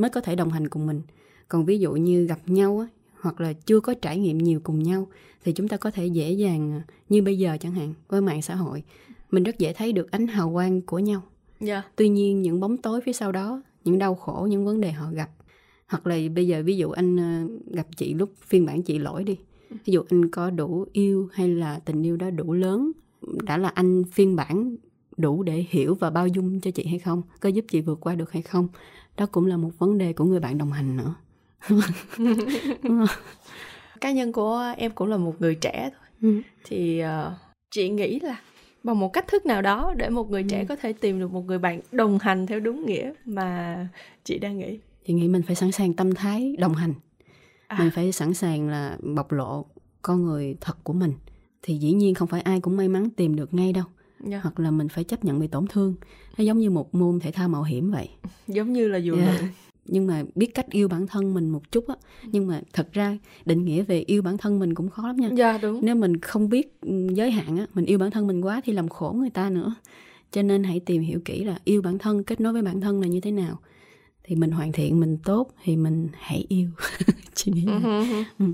mới 0.00 0.10
có 0.12 0.20
thể 0.20 0.36
đồng 0.36 0.50
hành 0.50 0.68
cùng 0.68 0.86
mình. 0.86 1.02
Còn 1.48 1.64
ví 1.64 1.78
dụ 1.78 1.92
như 1.92 2.26
gặp 2.26 2.38
nhau 2.46 2.78
á, 2.78 2.86
hoặc 3.20 3.40
là 3.40 3.52
chưa 3.52 3.80
có 3.80 3.94
trải 3.94 4.18
nghiệm 4.18 4.38
nhiều 4.38 4.60
cùng 4.62 4.82
nhau 4.82 5.06
thì 5.44 5.52
chúng 5.52 5.68
ta 5.68 5.76
có 5.76 5.90
thể 5.90 6.06
dễ 6.06 6.30
dàng 6.32 6.72
à, 6.72 6.82
như 7.08 7.22
bây 7.22 7.38
giờ 7.38 7.56
chẳng 7.60 7.72
hạn 7.72 7.94
với 8.08 8.20
mạng 8.20 8.42
xã 8.42 8.54
hội. 8.54 8.82
Mình 9.30 9.42
rất 9.42 9.58
dễ 9.58 9.72
thấy 9.72 9.92
được 9.92 10.10
ánh 10.10 10.26
hào 10.26 10.52
quang 10.52 10.82
của 10.82 10.98
nhau. 10.98 11.22
Dạ. 11.60 11.82
Tuy 11.96 12.08
nhiên 12.08 12.42
những 12.42 12.60
bóng 12.60 12.76
tối 12.76 13.00
phía 13.00 13.12
sau 13.12 13.32
đó 13.32 13.62
những 13.84 13.98
đau 13.98 14.14
khổ 14.14 14.46
những 14.50 14.64
vấn 14.64 14.80
đề 14.80 14.92
họ 14.92 15.10
gặp 15.12 15.30
hoặc 15.88 16.06
là 16.06 16.16
bây 16.34 16.46
giờ 16.46 16.62
ví 16.64 16.76
dụ 16.76 16.90
anh 16.90 17.16
ờ, 17.16 17.54
gặp 17.76 17.86
chị 17.96 18.14
lúc 18.14 18.30
phiên 18.42 18.66
bản 18.66 18.82
chị 18.82 18.98
lỗi 18.98 19.24
đi 19.24 19.38
ví 19.70 19.92
dụ 19.92 20.02
anh 20.10 20.30
có 20.30 20.50
đủ 20.50 20.86
yêu 20.92 21.28
hay 21.32 21.48
là 21.48 21.78
tình 21.78 22.02
yêu 22.02 22.16
đó 22.16 22.30
đủ 22.30 22.52
lớn 22.52 22.92
đã 23.42 23.58
là 23.58 23.68
anh 23.68 24.04
phiên 24.12 24.36
bản 24.36 24.76
đủ 25.18 25.42
để 25.42 25.64
hiểu 25.70 25.94
và 25.94 26.10
bao 26.10 26.26
dung 26.26 26.60
cho 26.60 26.70
chị 26.70 26.86
hay 26.86 26.98
không 26.98 27.22
có 27.40 27.48
giúp 27.48 27.64
chị 27.68 27.80
vượt 27.80 27.98
qua 28.00 28.14
được 28.14 28.32
hay 28.32 28.42
không. 28.42 28.68
Đó 29.16 29.26
cũng 29.26 29.46
là 29.46 29.56
một 29.56 29.70
vấn 29.78 29.98
đề 29.98 30.12
của 30.12 30.24
người 30.24 30.40
bạn 30.40 30.58
đồng 30.58 30.72
hành 30.72 30.96
nữa. 30.96 31.14
Cá 34.00 34.10
nhân 34.12 34.32
của 34.32 34.74
em 34.76 34.90
cũng 34.94 35.08
là 35.08 35.16
một 35.16 35.34
người 35.40 35.54
trẻ 35.54 35.90
thôi. 35.92 36.02
Ừ. 36.22 36.40
thì 36.64 37.02
uh, 37.04 37.32
chị 37.70 37.88
nghĩ 37.88 38.20
là 38.20 38.40
bằng 38.82 38.98
một 38.98 39.12
cách 39.12 39.28
thức 39.28 39.46
nào 39.46 39.62
đó 39.62 39.94
để 39.96 40.10
một 40.10 40.30
người 40.30 40.42
trẻ 40.42 40.60
Ừ. 40.60 40.64
có 40.68 40.76
thể 40.76 40.92
tìm 40.92 41.20
được 41.20 41.32
một 41.32 41.44
người 41.46 41.58
bạn 41.58 41.80
đồng 41.92 42.18
hành 42.18 42.46
theo 42.46 42.60
đúng 42.60 42.86
nghĩa 42.86 43.12
mà 43.24 43.88
chị 44.24 44.38
đang 44.38 44.58
nghĩ. 44.58 44.78
Chị 45.06 45.12
nghĩ 45.12 45.28
mình 45.28 45.42
phải 45.42 45.56
sẵn 45.56 45.72
sàng 45.72 45.94
tâm 45.94 46.14
thái 46.14 46.56
đồng 46.58 46.74
hành. 46.74 46.94
À. 47.66 47.76
mình 47.78 47.90
phải 47.90 48.12
sẵn 48.12 48.34
sàng 48.34 48.68
là 48.68 48.98
bộc 49.16 49.32
lộ 49.32 49.64
con 50.02 50.24
người 50.24 50.56
thật 50.60 50.76
của 50.84 50.92
mình. 50.92 51.12
Thì 51.62 51.78
dĩ 51.78 51.92
nhiên 51.92 52.14
không 52.14 52.28
phải 52.28 52.40
ai 52.40 52.60
cũng 52.60 52.76
may 52.76 52.88
mắn 52.88 53.10
tìm 53.10 53.36
được 53.36 53.54
ngay 53.54 53.72
đâu 53.72 53.84
Dạ. 54.24 54.40
hoặc 54.42 54.60
là 54.60 54.70
mình 54.70 54.88
phải 54.88 55.04
chấp 55.04 55.24
nhận 55.24 55.40
bị 55.40 55.46
tổn 55.46 55.66
thương 55.66 55.94
nó 56.38 56.44
giống 56.44 56.58
như 56.58 56.70
một 56.70 56.94
môn 56.94 57.20
thể 57.20 57.30
thao 57.30 57.48
mạo 57.48 57.62
hiểm 57.62 57.90
vậy 57.90 58.08
giống 58.46 58.72
như 58.72 58.88
là 58.88 58.98
dù 58.98 59.16
Yeah. 59.16 59.40
lượn 59.40 59.48
nhưng 59.90 60.06
mà 60.06 60.22
biết 60.34 60.54
cách 60.54 60.66
yêu 60.70 60.88
bản 60.88 61.06
thân 61.06 61.34
mình 61.34 61.48
một 61.48 61.72
chút 61.72 61.88
á 61.88 61.94
nhưng 62.22 62.46
mà 62.46 62.60
thật 62.72 62.92
ra 62.92 63.18
định 63.44 63.64
nghĩa 63.64 63.82
về 63.82 63.98
yêu 64.06 64.22
bản 64.22 64.38
thân 64.38 64.58
mình 64.58 64.74
cũng 64.74 64.88
khó 64.90 65.06
lắm 65.06 65.16
nha 65.16 65.30
dạ 65.36 65.58
đúng 65.58 65.80
nếu 65.82 65.94
mình 65.94 66.16
không 66.20 66.48
biết 66.48 66.80
ừ, 66.80 67.06
giới 67.14 67.30
hạn 67.30 67.56
á 67.56 67.66
mình 67.74 67.84
yêu 67.84 67.98
bản 67.98 68.10
thân 68.10 68.26
mình 68.26 68.40
quá 68.44 68.60
thì 68.64 68.72
làm 68.72 68.88
khổ 68.88 69.14
người 69.18 69.30
ta 69.30 69.50
nữa 69.50 69.74
cho 70.30 70.42
nên 70.42 70.64
hãy 70.64 70.80
tìm 70.80 71.02
hiểu 71.02 71.20
kỹ 71.24 71.44
là 71.44 71.58
yêu 71.64 71.82
bản 71.82 71.98
thân 71.98 72.24
kết 72.24 72.40
nối 72.40 72.52
với 72.52 72.62
bản 72.62 72.80
thân 72.80 73.00
là 73.00 73.06
như 73.06 73.20
thế 73.20 73.30
nào 73.30 73.58
thì 74.24 74.36
mình 74.36 74.50
hoàn 74.50 74.72
thiện 74.72 75.00
mình 75.00 75.18
tốt 75.24 75.50
thì 75.64 75.76
mình 75.76 76.08
hãy 76.12 76.44
yêu 76.48 76.68
chị 77.34 77.52
nghĩ 77.52 77.64
vậy. 77.66 77.80
ừ, 77.82 78.04
ừ. 78.38 78.44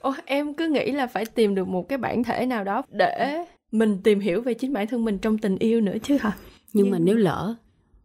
Ừ. 0.00 0.12
Em 0.24 0.54
cứ 0.54 0.68
nghĩ 0.68 0.92
là 0.92 1.06
phải 1.06 1.24
tìm 1.26 1.54
được 1.54 1.68
một 1.68 1.88
cái 1.88 1.98
bản 1.98 2.24
thể 2.24 2.46
nào 2.46 2.64
đó 2.64 2.82
để 2.90 3.44
mình 3.74 3.98
tìm 4.02 4.20
hiểu 4.20 4.40
về 4.42 4.54
chính 4.54 4.72
bản 4.72 4.86
thân 4.86 5.04
mình 5.04 5.18
trong 5.18 5.38
tình 5.38 5.58
yêu 5.58 5.80
nữa 5.80 5.96
chứ 6.02 6.16
hả? 6.20 6.32
Nhưng 6.72 6.90
mà 6.90 6.96
Nhưng- 6.98 7.04
nếu 7.06 7.16
lỡ 7.16 7.54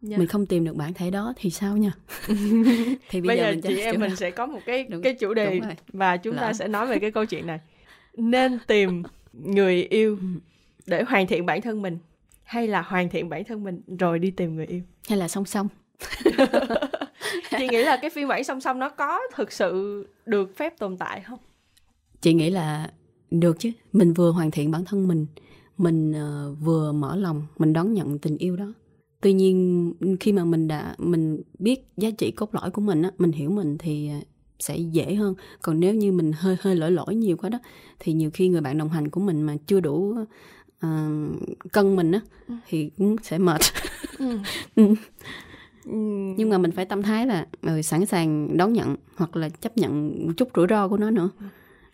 Dạ. 0.02 0.16
mình 0.18 0.26
không 0.26 0.46
tìm 0.46 0.64
được 0.64 0.76
bản 0.76 0.94
thể 0.94 1.10
đó 1.10 1.32
thì 1.36 1.50
sao 1.50 1.76
nha? 1.76 1.92
Thì 3.10 3.20
bây, 3.20 3.36
giờ, 3.36 3.50
mình 3.50 3.60
chị 3.60 3.80
em 3.80 4.00
mình 4.00 4.16
sẽ 4.16 4.30
có 4.30 4.46
một 4.46 4.60
cái 4.66 4.84
Đúng- 4.84 5.02
cái 5.02 5.14
chủ 5.14 5.34
đề 5.34 5.60
và 5.92 6.16
chúng 6.16 6.36
ta 6.36 6.42
Lỡ. 6.46 6.52
sẽ 6.52 6.68
nói 6.68 6.86
về 6.86 6.98
cái 6.98 7.10
câu 7.10 7.24
chuyện 7.24 7.46
này. 7.46 7.60
Nên 8.16 8.58
tìm 8.66 9.02
người 9.32 9.82
yêu 9.82 10.16
Ừ. 10.20 10.26
để 10.86 11.02
hoàn 11.02 11.26
thiện 11.26 11.46
bản 11.46 11.60
thân 11.60 11.82
mình 11.82 11.98
hay 12.44 12.68
là 12.68 12.82
hoàn 12.82 13.08
thiện 13.08 13.28
bản 13.28 13.44
thân 13.44 13.64
mình 13.64 13.80
rồi 13.98 14.18
đi 14.18 14.30
tìm 14.30 14.56
người 14.56 14.66
yêu? 14.66 14.80
Hay 15.08 15.18
là 15.18 15.28
song 15.28 15.44
song? 15.44 15.68
Chị 17.58 17.68
nghĩ 17.68 17.82
là 17.82 17.98
cái 18.02 18.10
phiên 18.10 18.28
bản 18.28 18.44
song 18.44 18.60
song 18.60 18.78
nó 18.78 18.88
có 18.88 19.20
thực 19.34 19.52
sự 19.52 20.04
được 20.26 20.56
phép 20.56 20.78
tồn 20.78 20.96
tại 20.96 21.20
không? 21.20 21.38
Chị 22.20 22.32
nghĩ 22.34 22.50
là 22.50 22.90
được 23.30 23.56
chứ. 23.58 23.70
Mình 23.92 24.12
vừa 24.12 24.30
hoàn 24.30 24.50
thiện 24.50 24.70
bản 24.70 24.84
thân 24.84 25.08
mình 25.08 25.26
mình 25.80 26.12
ờ, 26.12 26.54
vừa 26.60 26.92
mở 26.92 27.16
lòng 27.16 27.46
mình 27.58 27.72
đón 27.72 27.92
nhận 27.94 28.18
tình 28.18 28.38
yêu 28.38 28.56
đó 28.56 28.72
tuy 29.20 29.32
nhiên 29.32 29.92
khi 30.20 30.32
mà 30.32 30.44
mình 30.44 30.68
đã 30.68 30.94
mình 30.98 31.42
biết 31.58 31.86
giá 31.96 32.10
trị 32.10 32.30
cốt 32.30 32.54
lõi 32.54 32.70
của 32.70 32.80
mình 32.82 33.02
á 33.02 33.10
mình 33.18 33.32
hiểu 33.32 33.50
mình 33.50 33.78
thì 33.78 34.08
ờ, 34.08 34.14
sẽ 34.58 34.76
dễ 34.76 35.14
hơn 35.14 35.34
còn 35.62 35.80
nếu 35.80 35.94
như 35.94 36.12
mình 36.12 36.32
hơi 36.36 36.56
hơi 36.60 36.76
lỗi 36.76 36.90
lỗi 36.90 37.14
nhiều 37.14 37.36
quá 37.36 37.50
đó 37.50 37.58
thì 37.98 38.12
nhiều 38.12 38.30
khi 38.34 38.48
người 38.48 38.60
bạn 38.60 38.78
đồng 38.78 38.88
hành 38.88 39.08
của 39.08 39.20
mình 39.20 39.42
mà 39.42 39.56
chưa 39.66 39.80
đủ 39.80 40.14
ờ, 40.80 41.08
cân 41.72 41.96
mình 41.96 42.12
á 42.12 42.20
thì 42.68 42.90
cũng 42.98 43.16
sẽ 43.22 43.38
mệt 43.38 43.60
Ừ. 44.18 44.38
Ừ. 44.76 44.94
Ừ. 45.84 45.92
nhưng 46.36 46.48
mà 46.50 46.58
mình 46.58 46.70
phải 46.72 46.84
tâm 46.84 47.02
thái 47.02 47.26
là 47.26 47.46
ừ, 47.62 47.82
sẵn 47.82 48.06
sàng 48.06 48.56
đón 48.56 48.72
nhận 48.72 48.96
hoặc 49.16 49.36
là 49.36 49.48
chấp 49.48 49.76
nhận 49.78 50.26
một 50.26 50.32
chút 50.36 50.48
rủi 50.54 50.66
ro 50.70 50.88
của 50.88 50.96
nó 50.96 51.10
nữa 51.10 51.30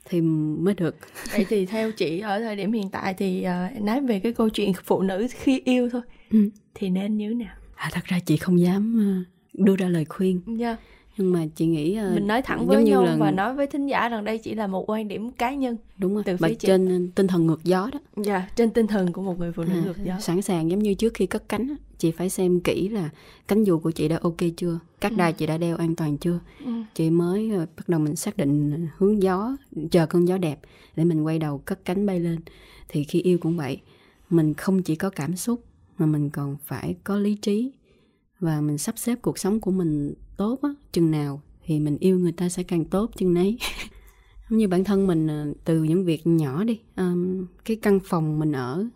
thì 0.09 0.21
mới 0.21 0.75
được 0.75 0.97
vậy 1.33 1.47
thì 1.49 1.67
theo 1.67 1.93
chị 1.93 2.21
ở 2.21 2.41
thời 2.41 2.57
điểm 2.57 2.73
hiện 2.73 2.91
tại 2.91 3.15
thì 3.15 3.47
uh, 3.77 3.83
nói 3.83 4.01
về 4.01 4.21
cái 4.21 4.33
câu 4.33 4.49
chuyện 4.49 4.73
phụ 4.85 5.03
nữ 5.03 5.27
khi 5.31 5.61
yêu 5.65 5.89
thôi 5.93 6.03
Ừ. 6.31 6.49
thì 6.75 6.91
nên 6.91 7.17
như 7.17 7.29
thế 7.29 7.35
nào 7.35 7.55
À, 7.75 7.91
thật 7.93 8.05
ra 8.05 8.19
chị 8.27 8.37
không 8.37 8.61
dám 8.61 8.99
ờ, 8.99 9.33
đưa 9.65 9.77
ra 9.77 9.89
lời 9.89 10.05
khuyên 10.05 10.41
Dạ. 10.59 10.77
nhưng 11.17 11.33
mà 11.33 11.41
chị 11.57 11.67
nghĩ 11.67 11.95
ờ, 11.97 12.11
mình 12.15 12.27
nói 12.27 12.43
thẳng 12.43 12.67
với 12.67 12.85
nhau 12.85 13.05
là- 13.05 13.17
và 13.17 13.31
nói 13.31 13.55
với 13.55 13.67
thính 13.67 13.87
giả 13.87 14.09
rằng 14.09 14.25
đây 14.25 14.39
chỉ 14.39 14.55
là 14.55 14.67
một 14.67 14.91
quan 14.91 15.09
điểm 15.09 15.31
cá 15.31 15.55
nhân 15.55 15.77
đúng 15.99 16.15
rồi 16.15 16.23
từ 16.27 16.37
và 16.41 16.49
phía 16.49 16.55
chị. 16.55 16.69
trên 16.69 17.11
tinh 17.15 17.27
thần 17.27 17.47
ngược 17.47 17.65
gió 17.65 17.91
đó 17.93 17.99
dạ 18.25 18.49
trên 18.57 18.71
tinh 18.71 18.87
thần 18.87 19.13
của 19.13 19.23
một 19.23 19.39
người 19.39 19.53
phụ 19.53 19.63
nữ 19.65 19.75
À, 19.81 19.83
ngược 19.85 19.97
gió 20.05 20.19
sẵn 20.21 20.43
sàng 20.43 20.71
giống 20.71 20.79
như 20.83 20.95
trước 20.95 21.15
khi 21.15 21.27
cất 21.27 21.49
cánh 21.49 21.77
chị 21.99 22.11
phải 22.11 22.31
xem 22.31 22.61
kỹ 22.61 22.89
là 22.89 23.11
cánh 23.49 23.65
dù 23.65 23.79
của 23.79 23.91
chị 23.91 24.09
đã 24.09 24.19
ok 24.23 24.37
chưa? 24.57 24.79
Các 25.01 25.17
đai 25.17 25.33
chị 25.33 25.47
đã 25.47 25.59
đeo 25.59 25.77
an 25.77 25.95
toàn 25.95 26.19
chưa? 26.19 26.41
Ừ. 26.65 26.71
chị 26.95 27.11
mới 27.11 27.51
ờ, 27.51 27.67
bắt 27.77 27.89
đầu 27.89 28.01
mình 28.01 28.17
xác 28.17 28.37
định 28.37 28.87
hướng 28.97 29.23
gió 29.23 29.57
chờ 29.91 30.07
cơn 30.07 30.29
gió 30.29 30.39
đẹp 30.39 30.61
để 30.97 31.05
mình 31.05 31.23
quay 31.23 31.39
đầu 31.39 31.59
cất 31.59 31.85
cánh 31.85 32.07
bay 32.07 32.21
lên. 32.21 32.41
Thì 32.89 33.05
khi 33.05 33.21
yêu 33.21 33.39
cũng 33.39 33.57
vậy 33.57 33.81
mình 34.31 34.55
không 34.55 34.83
chỉ 34.83 34.97
có 34.97 35.11
cảm 35.11 35.37
xúc 35.37 35.65
mà 35.99 36.07
mình 36.07 36.31
còn 36.31 36.57
phải 36.65 36.97
có 37.05 37.19
lý 37.19 37.35
trí 37.35 37.73
và 38.41 38.61
mình 38.61 38.79
sắp 38.79 38.99
xếp 38.99 39.19
cuộc 39.23 39.39
sống 39.39 39.61
của 39.61 39.71
mình 39.71 40.15
tốt 40.37 40.59
á 40.63 40.69
chừng 40.93 41.11
nào 41.11 41.43
thì 41.65 41.81
mình 41.81 41.97
yêu 42.01 42.19
người 42.19 42.33
ta 42.33 42.49
sẽ 42.49 42.63
càng 42.63 42.85
tốt 42.85 43.11
chừng 43.17 43.35
nấy. 43.35 43.59
Như 44.49 44.69
bản 44.69 44.85
thân 44.85 45.07
mình 45.07 45.27
ờ, 45.27 45.53
từ 45.65 45.83
những 45.83 46.05
việc 46.05 46.27
nhỏ 46.27 46.65
đi 46.65 46.81
ờm, 46.95 47.47
cái 47.65 47.77
căn 47.77 48.01
phòng 48.05 48.39
mình 48.39 48.53
ở 48.53 48.87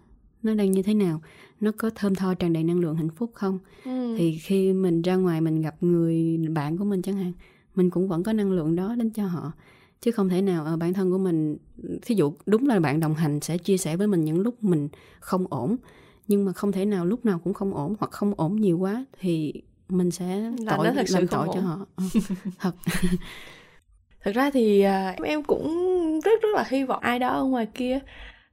nó 0.42 0.54
đang 0.54 0.70
như 0.70 0.82
thế 0.82 0.94
nào 0.94 1.22
nó 1.60 1.70
có 1.78 1.90
thơm 1.94 2.14
tho 2.14 2.34
tràn 2.34 2.52
đầy 2.52 2.64
năng 2.64 2.80
lượng 2.80 2.96
hạnh 2.96 3.10
phúc 3.10 3.30
không? 3.34 3.58
Ừ. 3.84 4.14
thì 4.18 4.38
khi 4.38 4.72
mình 4.72 5.02
ra 5.02 5.16
ngoài 5.16 5.40
mình 5.40 5.62
gặp 5.62 5.74
người 5.80 6.38
bạn 6.50 6.78
của 6.78 6.84
mình 6.84 7.02
chẳng 7.02 7.16
hạn 7.16 7.32
mình 7.74 7.90
cũng 7.90 8.08
vẫn 8.08 8.22
có 8.22 8.32
năng 8.32 8.52
lượng 8.52 8.76
đó 8.76 8.94
đến 8.94 9.10
cho 9.10 9.26
họ. 9.26 9.52
Chứ 10.00 10.10
không 10.10 10.28
thể 10.28 10.42
nào 10.42 10.64
ở 10.64 10.76
bản 10.76 10.94
thân 10.94 11.10
của 11.10 11.18
mình 11.18 11.56
thí 12.02 12.14
dụ 12.14 12.32
đúng 12.46 12.68
là 12.68 12.80
bạn 12.80 13.00
đồng 13.00 13.14
hành 13.14 13.40
sẽ 13.40 13.58
chia 13.58 13.76
sẻ 13.76 13.96
với 13.96 14.06
mình 14.06 14.24
những 14.24 14.40
lúc 14.40 14.64
mình 14.64 14.88
không 15.20 15.46
ổn 15.50 15.76
nhưng 16.28 16.44
mà 16.44 16.52
không 16.52 16.72
thể 16.72 16.84
nào 16.84 17.06
lúc 17.06 17.24
nào 17.24 17.38
cũng 17.44 17.54
không 17.54 17.74
ổn 17.74 17.94
hoặc 18.00 18.10
không 18.10 18.34
ổn 18.36 18.56
nhiều 18.56 18.78
quá 18.78 19.04
thì 19.20 19.52
mình 19.88 20.10
sẽ 20.10 20.52
Là 20.58 20.76
tội 20.76 20.86
thật 20.94 21.08
sự 21.08 21.14
làm 21.14 21.28
tội 21.28 21.48
cho 21.54 21.60
họ. 21.60 21.86
Ừ, 21.96 22.04
thật. 22.58 22.72
Thực 24.24 24.34
ra 24.34 24.50
thì 24.50 24.80
à, 24.80 25.16
em 25.24 25.42
cũng 25.42 25.70
rất 26.24 26.42
rất 26.42 26.48
là 26.54 26.64
hy 26.68 26.84
vọng 26.84 27.00
ai 27.02 27.18
đó 27.18 27.28
ở 27.28 27.44
ngoài 27.44 27.66
kia 27.74 27.98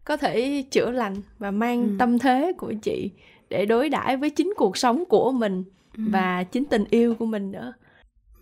có 0.08 0.18
thể 0.18 0.64
chữa 0.72 0.92
lành 0.92 1.16
và 1.40 1.52
mang 1.52 1.84
Ừ. 1.88 1.96
tâm 2.00 2.20
thế 2.20 2.54
của 2.58 2.74
chị 2.82 3.10
để 3.50 3.66
đối 3.66 3.90
đãi 3.90 4.18
với 4.18 4.30
chính 4.30 4.54
cuộc 4.58 4.78
sống 4.78 5.04
của 5.10 5.32
mình 5.32 5.64
Ừ. 5.98 6.04
và 6.12 6.44
chính 6.44 6.66
tình 6.66 6.84
yêu 6.90 7.16
của 7.16 7.26
mình 7.26 7.52
nữa. 7.52 7.74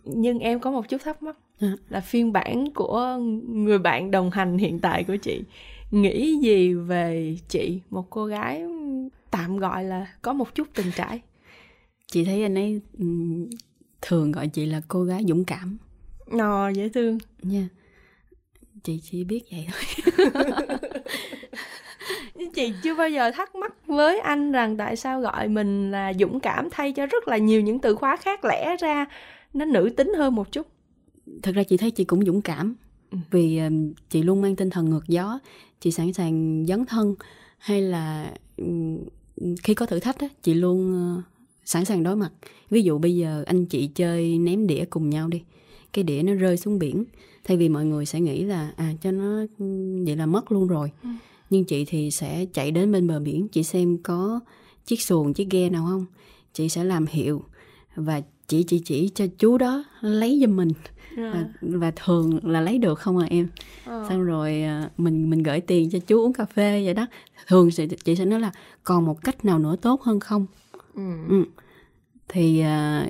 Nhưng 0.04 0.40
em 0.40 0.60
có 0.60 0.72
một 0.72 0.90
chút 0.90 1.02
thắc 1.04 1.24
mắc 1.24 1.38
À. 1.60 1.74
là 1.90 2.00
phiên 2.02 2.34
bản 2.34 2.72
của 2.74 3.18
người 3.48 3.80
bạn 3.80 4.12
đồng 4.12 4.32
hành 4.32 4.58
hiện 4.58 4.80
tại 4.80 5.04
của 5.04 5.16
chị 5.16 5.42
nghĩ 5.92 6.36
gì 6.42 6.74
về 6.74 7.38
chị? 7.50 7.80
Một 7.90 8.10
cô 8.10 8.26
gái 8.26 8.64
tạm 9.32 9.58
gọi 9.58 9.84
là 9.84 10.08
có 10.22 10.34
một 10.34 10.56
chút 10.56 10.68
tình 10.76 10.92
trải 10.96 11.22
chị 12.12 12.26
thấy 12.26 12.44
anh 12.44 12.56
ấy 12.58 12.82
ừm, 13.00 13.50
thường 14.02 14.32
gọi 14.32 14.48
chị 14.48 14.66
là 14.66 14.82
cô 14.88 15.04
gái 15.04 15.24
dũng 15.28 15.46
cảm. 15.46 15.78
Nò 16.32 16.70
dễ 16.70 16.90
thương. 16.90 17.18
Nha. 17.42 17.68
Chị 18.84 19.00
chỉ 19.04 19.24
biết 19.24 19.42
vậy 19.52 19.68
thôi 19.72 20.16
chị 22.54 22.74
chưa 22.84 22.96
bao 22.96 23.10
giờ 23.10 23.32
thắc 23.32 23.56
mắc 23.56 23.74
với 23.88 24.20
anh 24.20 24.52
rằng 24.52 24.78
tại 24.78 24.96
sao 24.96 25.22
gọi 25.22 25.48
mình 25.48 25.92
là 25.92 26.14
dũng 26.20 26.40
cảm 26.40 26.68
thay 26.72 26.92
cho 26.92 27.06
rất 27.06 27.28
là 27.28 27.38
nhiều 27.38 27.62
những 27.62 27.80
từ 27.80 27.96
khóa 27.96 28.16
khác 28.16 28.46
lẽ 28.46 28.76
ra 28.80 29.06
nó 29.54 29.66
nữ 29.66 29.90
tính 29.98 30.14
hơn 30.18 30.36
một 30.36 30.52
chút 30.52 30.68
thực 31.44 31.56
ra 31.56 31.64
chị 31.64 31.78
thấy 31.78 31.92
chị 31.92 32.04
cũng 32.04 32.26
dũng 32.26 32.42
cảm 32.42 32.76
Ừ. 33.12 33.18
vì 33.32 33.58
ừm, 33.58 33.94
chị 34.10 34.24
luôn 34.24 34.42
mang 34.42 34.56
tinh 34.56 34.70
thần 34.70 34.90
ngược 34.90 35.08
gió 35.08 35.40
chị 35.80 35.92
sẵn 35.92 36.14
sàng 36.14 36.66
dấn 36.68 36.86
thân 36.86 37.16
hay 37.58 37.82
là 37.82 38.32
ừm, 38.58 38.98
khi 39.64 39.74
có 39.74 39.86
thử 39.86 40.00
thách 40.00 40.16
chị 40.44 40.54
luôn 40.54 40.94
ờ, 41.16 41.22
sẵn 41.66 41.86
sàng 41.86 42.04
đối 42.04 42.16
mặt 42.16 42.32
ví 42.70 42.82
dụ 42.82 42.98
bây 42.98 43.16
giờ 43.16 43.44
anh 43.48 43.66
chị 43.66 43.88
chơi 43.88 44.38
ném 44.38 44.68
đĩa 44.68 44.86
cùng 44.90 45.10
nhau 45.10 45.28
đi 45.28 45.42
cái 45.94 46.04
đĩa 46.04 46.22
nó 46.24 46.34
rơi 46.34 46.58
xuống 46.58 46.80
biển 46.80 47.04
thay 47.44 47.58
vì 47.58 47.70
mọi 47.70 47.86
người 47.86 48.06
sẽ 48.06 48.20
nghĩ 48.20 48.44
là 48.44 48.72
à 48.78 48.92
cho 49.02 49.12
nó 49.12 49.40
ừm, 49.60 50.06
vậy 50.06 50.16
là 50.16 50.26
mất 50.26 50.52
luôn 50.52 50.68
rồi 50.68 50.92
Ừ. 51.04 51.10
nhưng 51.50 51.66
chị 51.66 51.86
thì 51.86 52.12
sẽ 52.12 52.46
chạy 52.54 52.72
đến 52.72 52.92
bên 52.92 53.08
bờ 53.08 53.20
biển 53.20 53.48
chị 53.48 53.64
xem 53.64 53.98
có 54.04 54.40
chiếc 54.86 55.02
xuồng 55.02 55.34
chiếc 55.34 55.50
ghe 55.50 55.70
nào 55.70 55.86
không? 55.86 56.06
Chị 56.54 56.70
sẽ 56.70 56.84
làm 56.84 57.06
hiệu 57.06 57.44
và 57.96 58.22
chỉ 58.48 58.64
chỉ 58.64 58.80
chỉ 58.80 59.10
cho 59.16 59.26
chú 59.38 59.58
đó 59.58 59.84
lấy 60.02 60.40
giùm 60.42 60.56
mình. 60.56 60.72
Và, 61.18 61.46
và 61.62 61.92
thường 61.96 62.40
là 62.44 62.62
lấy 62.62 62.78
được 62.78 63.00
không 63.00 63.18
à 63.18 63.28
em? 63.30 63.48
Ờ. 63.86 64.06
xong 64.10 64.24
rồi 64.24 64.62
à, 64.62 64.90
mình 64.98 65.30
mình 65.30 65.44
gửi 65.44 65.62
tiền 65.62 65.90
cho 65.90 66.00
chú 66.00 66.26
uống 66.26 66.34
cà 66.34 66.46
phê 66.46 66.86
vậy 66.86 66.94
đó. 66.94 67.08
Thường 67.48 67.70
chị, 67.72 67.88
chị 68.04 68.16
sẽ 68.16 68.26
nói 68.26 68.40
là 68.40 68.52
còn 68.84 69.06
một 69.06 69.24
cách 69.24 69.46
nào 69.46 69.60
nữa 69.60 69.76
tốt 69.82 70.02
hơn 70.02 70.20
không? 70.20 70.46
Ừ. 70.94 71.02
ừ. 71.30 71.46
thì 72.28 72.60
à, 72.60 73.10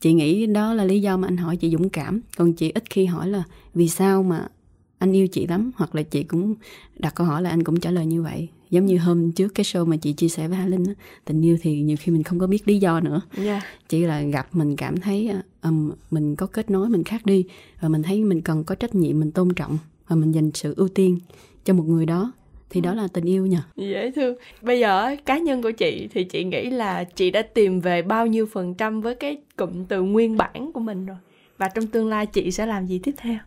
chị 0.00 0.12
nghĩ 0.12 0.46
đó 0.46 0.74
là 0.74 0.84
lý 0.84 1.00
do 1.00 1.16
mà 1.16 1.28
anh 1.28 1.36
hỏi 1.36 1.56
chị 1.56 1.70
dũng 1.70 1.88
cảm. 1.88 2.20
Còn 2.36 2.52
chị 2.52 2.70
ít 2.70 2.90
khi 2.90 3.06
hỏi 3.06 3.28
là 3.28 3.42
vì 3.74 3.88
sao 3.88 4.22
mà 4.22 4.48
anh 4.98 5.12
yêu 5.12 5.28
chị 5.28 5.46
lắm 5.46 5.70
hoặc 5.76 5.94
là 5.94 6.02
chị 6.02 6.22
cũng 6.22 6.54
đặt 6.98 7.14
câu 7.14 7.26
hỏi 7.26 7.42
là 7.42 7.50
anh 7.50 7.64
cũng 7.64 7.80
trả 7.80 7.90
lời 7.90 8.06
như 8.06 8.22
vậy. 8.22 8.48
Giống 8.70 8.86
như 8.86 8.98
hôm 8.98 9.32
trước 9.32 9.54
cái 9.54 9.64
show 9.64 9.86
mà 9.86 9.96
chị 9.96 10.12
chia 10.12 10.28
sẻ 10.28 10.48
với 10.48 10.56
Hà 10.56 10.66
Linh 10.66 10.84
á, 10.86 10.92
tình 11.24 11.44
yêu 11.44 11.56
thì 11.62 11.80
nhiều 11.80 11.96
khi 12.00 12.12
mình 12.12 12.22
không 12.22 12.38
có 12.38 12.46
biết 12.46 12.68
lý 12.68 12.78
do 12.78 13.00
nữa. 13.00 13.20
Dạ. 13.44 13.62
chỉ 13.88 14.04
là 14.04 14.20
gặp 14.20 14.48
mình 14.52 14.76
cảm 14.76 14.96
thấy 14.96 15.30
ừm, 15.62 15.92
mình 16.10 16.36
có 16.36 16.46
kết 16.46 16.70
nối 16.70 16.88
mình 16.88 17.04
khác 17.04 17.26
đi 17.26 17.44
và 17.80 17.88
mình 17.88 18.02
thấy 18.02 18.24
mình 18.24 18.40
cần 18.40 18.64
có 18.64 18.74
trách 18.74 18.94
nhiệm 18.94 19.20
mình 19.20 19.30
tôn 19.30 19.54
trọng 19.54 19.78
và 20.08 20.16
mình 20.16 20.32
dành 20.32 20.50
sự 20.54 20.74
ưu 20.76 20.88
tiên 20.88 21.18
cho 21.64 21.74
một 21.74 21.84
người 21.86 22.06
đó 22.06 22.32
thì 22.70 22.80
đó 22.80 22.94
là 22.94 23.08
tình 23.12 23.24
yêu 23.24 23.46
nha 23.46 23.66
dễ 23.76 24.10
thương. 24.16 24.36
Bây 24.62 24.80
giờ 24.80 25.16
cá 25.24 25.38
nhân 25.38 25.62
của 25.62 25.70
chị 25.70 26.08
thì 26.14 26.24
chị 26.24 26.44
nghĩ 26.44 26.70
là 26.70 27.04
chị 27.04 27.30
đã 27.30 27.42
tìm 27.42 27.80
về 27.80 28.02
bao 28.02 28.26
nhiêu 28.26 28.46
phần 28.46 28.74
trăm 28.74 29.00
với 29.00 29.14
cái 29.14 29.36
cụm 29.56 29.84
từ 29.84 30.02
nguyên 30.02 30.36
bản 30.36 30.72
của 30.72 30.80
mình 30.80 31.06
rồi? 31.06 31.16
Và 31.58 31.68
trong 31.68 31.86
tương 31.86 32.08
lai 32.08 32.26
chị 32.26 32.50
sẽ 32.50 32.66
làm 32.66 32.86
gì 32.86 33.00
tiếp 33.02 33.14
theo 33.18 33.38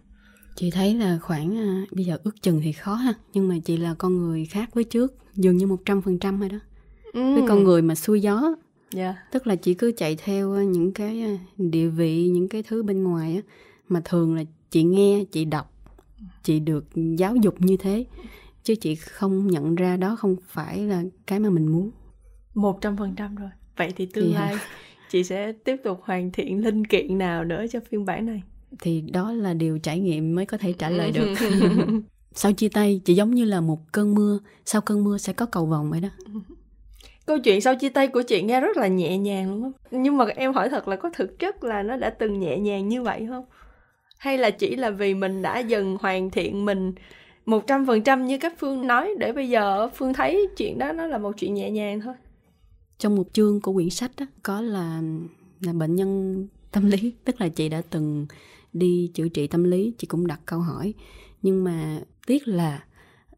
chị 0.60 0.72
thấy 0.72 0.94
là 0.96 1.20
khoảng 1.22 1.58
à, 1.58 1.86
bây 1.92 2.06
giờ 2.06 2.18
ước 2.24 2.42
chừng 2.42 2.62
thì 2.64 2.72
khó 2.72 2.94
ha 2.94 3.14
nhưng 3.34 3.48
mà 3.48 3.56
chị 3.66 3.78
là 3.78 3.94
con 3.98 4.18
người 4.18 4.46
khác 4.46 4.70
với 4.74 4.84
trước 4.84 5.14
dường 5.36 5.58
như 5.58 5.68
một 5.68 5.82
trăm 5.86 6.02
phần 6.02 6.20
trăm 6.20 6.40
rồi 6.40 6.50
đó. 6.50 6.58
Ừ. 7.14 7.34
với 7.34 7.44
con 7.48 7.64
người 7.64 7.82
mà 7.82 7.96
xuôi 7.96 8.22
gió. 8.22 8.56
Dạ. 8.94 9.16
Tức 9.32 9.48
là 9.48 9.56
chị 9.56 9.74
cứ 9.74 9.92
chạy 9.98 10.16
theo 10.16 10.54
à, 10.54 10.64
những 10.64 10.94
cái 10.94 11.22
à, 11.22 11.38
địa 11.58 11.88
vị 11.88 12.28
những 12.28 12.50
cái 12.50 12.64
thứ 12.64 12.84
bên 12.84 13.04
ngoài 13.04 13.36
á 13.36 13.42
mà 13.90 14.02
thường 14.06 14.36
là 14.36 14.44
chị 14.70 14.84
nghe 14.84 15.24
chị 15.32 15.46
đọc 15.46 15.74
chị 16.44 16.60
được 16.60 16.86
giáo 17.18 17.36
dục 17.36 17.56
như 17.60 17.78
thế 17.78 18.06
chứ 18.64 18.76
chị 18.76 18.96
không 18.96 19.48
nhận 19.48 19.76
ra 19.76 19.98
đó 19.98 20.16
không 20.16 20.36
phải 20.48 20.80
là 20.80 21.04
cái 21.28 21.40
mà 21.40 21.50
mình 21.50 21.68
muốn. 21.68 21.92
Một 22.54 22.82
trăm 22.82 22.98
phần 22.98 23.14
trăm 23.16 23.36
rồi. 23.36 23.50
Vậy 23.78 23.94
thì 23.96 24.06
tương 24.06 24.32
Dạ. 24.34 24.40
lai 24.40 24.56
chị 25.10 25.24
sẽ 25.24 25.52
tiếp 25.52 25.76
tục 25.84 26.00
hoàn 26.04 26.32
thiện 26.32 26.64
linh 26.64 26.86
kiện 26.86 27.18
nào 27.18 27.44
nữa 27.44 27.66
cho 27.72 27.80
phiên 27.90 28.06
bản 28.06 28.26
này 28.26 28.44
thì 28.82 29.02
đó 29.02 29.32
là 29.32 29.54
điều 29.54 29.80
trải 29.80 30.00
nghiệm 30.00 30.36
mới 30.36 30.46
có 30.46 30.58
thể 30.58 30.74
trả 30.74 30.90
lời 30.90 31.12
được. 31.12 31.34
Sau 32.34 32.52
chia 32.52 32.70
tay 32.70 33.02
chị 33.06 33.14
giống 33.14 33.36
như 33.36 33.46
là 33.46 33.62
một 33.62 33.92
cơn 33.92 34.16
mưa. 34.16 34.40
Sau 34.66 34.82
cơn 34.82 35.04
mưa 35.04 35.18
sẽ 35.18 35.34
có 35.34 35.46
cầu 35.46 35.66
vồng 35.66 35.92
vậy 35.92 36.02
đó. 36.02 36.10
Câu 37.26 37.40
chuyện 37.40 37.62
sau 37.62 37.76
chia 37.76 37.90
tay 37.90 38.08
của 38.08 38.22
chị 38.22 38.42
nghe 38.42 38.62
rất 38.62 38.78
là 38.78 38.88
nhẹ 38.88 39.18
nhàng 39.18 39.50
luôn 39.50 39.64
á. 39.64 39.70
Nhưng 39.92 40.18
mà 40.18 40.26
em 40.26 40.54
hỏi 40.54 40.70
thật 40.70 40.88
là 40.88 40.96
có 40.96 41.10
thực 41.14 41.40
chất 41.40 41.64
là 41.64 41.84
nó 41.84 41.98
đã 41.98 42.10
từng 42.10 42.40
nhẹ 42.40 42.58
nhàng 42.58 42.88
như 42.88 43.04
vậy 43.04 43.26
không? 43.30 43.46
Hay 44.18 44.38
là 44.38 44.50
chỉ 44.50 44.76
là 44.76 44.90
vì 44.90 45.14
mình 45.14 45.42
đã 45.42 45.60
dần 45.60 45.98
hoàn 46.02 46.30
thiện 46.30 46.66
mình 46.66 46.94
một 47.46 47.68
trăm 47.68 47.86
phần 47.86 48.04
trăm 48.04 48.26
như 48.26 48.38
các 48.38 48.54
phương 48.60 48.88
nói 48.88 49.16
để 49.20 49.34
bây 49.34 49.50
giờ 49.50 49.90
phương 49.96 50.14
thấy 50.14 50.48
chuyện 50.58 50.80
đó 50.80 50.92
nó 50.92 51.08
là 51.08 51.18
một 51.18 51.32
chuyện 51.38 51.54
nhẹ 51.54 51.72
nhàng 51.72 52.02
thôi? 52.02 52.14
Trong 52.98 53.16
một 53.16 53.34
chương 53.34 53.62
của 53.62 53.74
quyển 53.74 53.90
sách 53.90 54.12
đó, 54.18 54.26
có 54.44 54.62
là 54.62 55.02
là 55.62 55.74
bệnh 55.74 55.96
nhân 55.96 56.48
tâm 56.72 56.86
lý 56.90 57.14
tức 57.26 57.42
là 57.42 57.48
chị 57.48 57.70
đã 57.70 57.82
từng 57.90 58.28
đi 58.74 59.12
chữa 59.14 59.28
trị 59.28 59.48
tâm 59.48 59.64
lý 59.64 59.94
chị 59.98 60.08
cũng 60.08 60.28
đặt 60.28 60.40
câu 60.46 60.60
hỏi. 60.60 60.94
Nhưng 61.42 61.64
mà 61.64 62.02
tiếc 62.28 62.48
là 62.48 62.84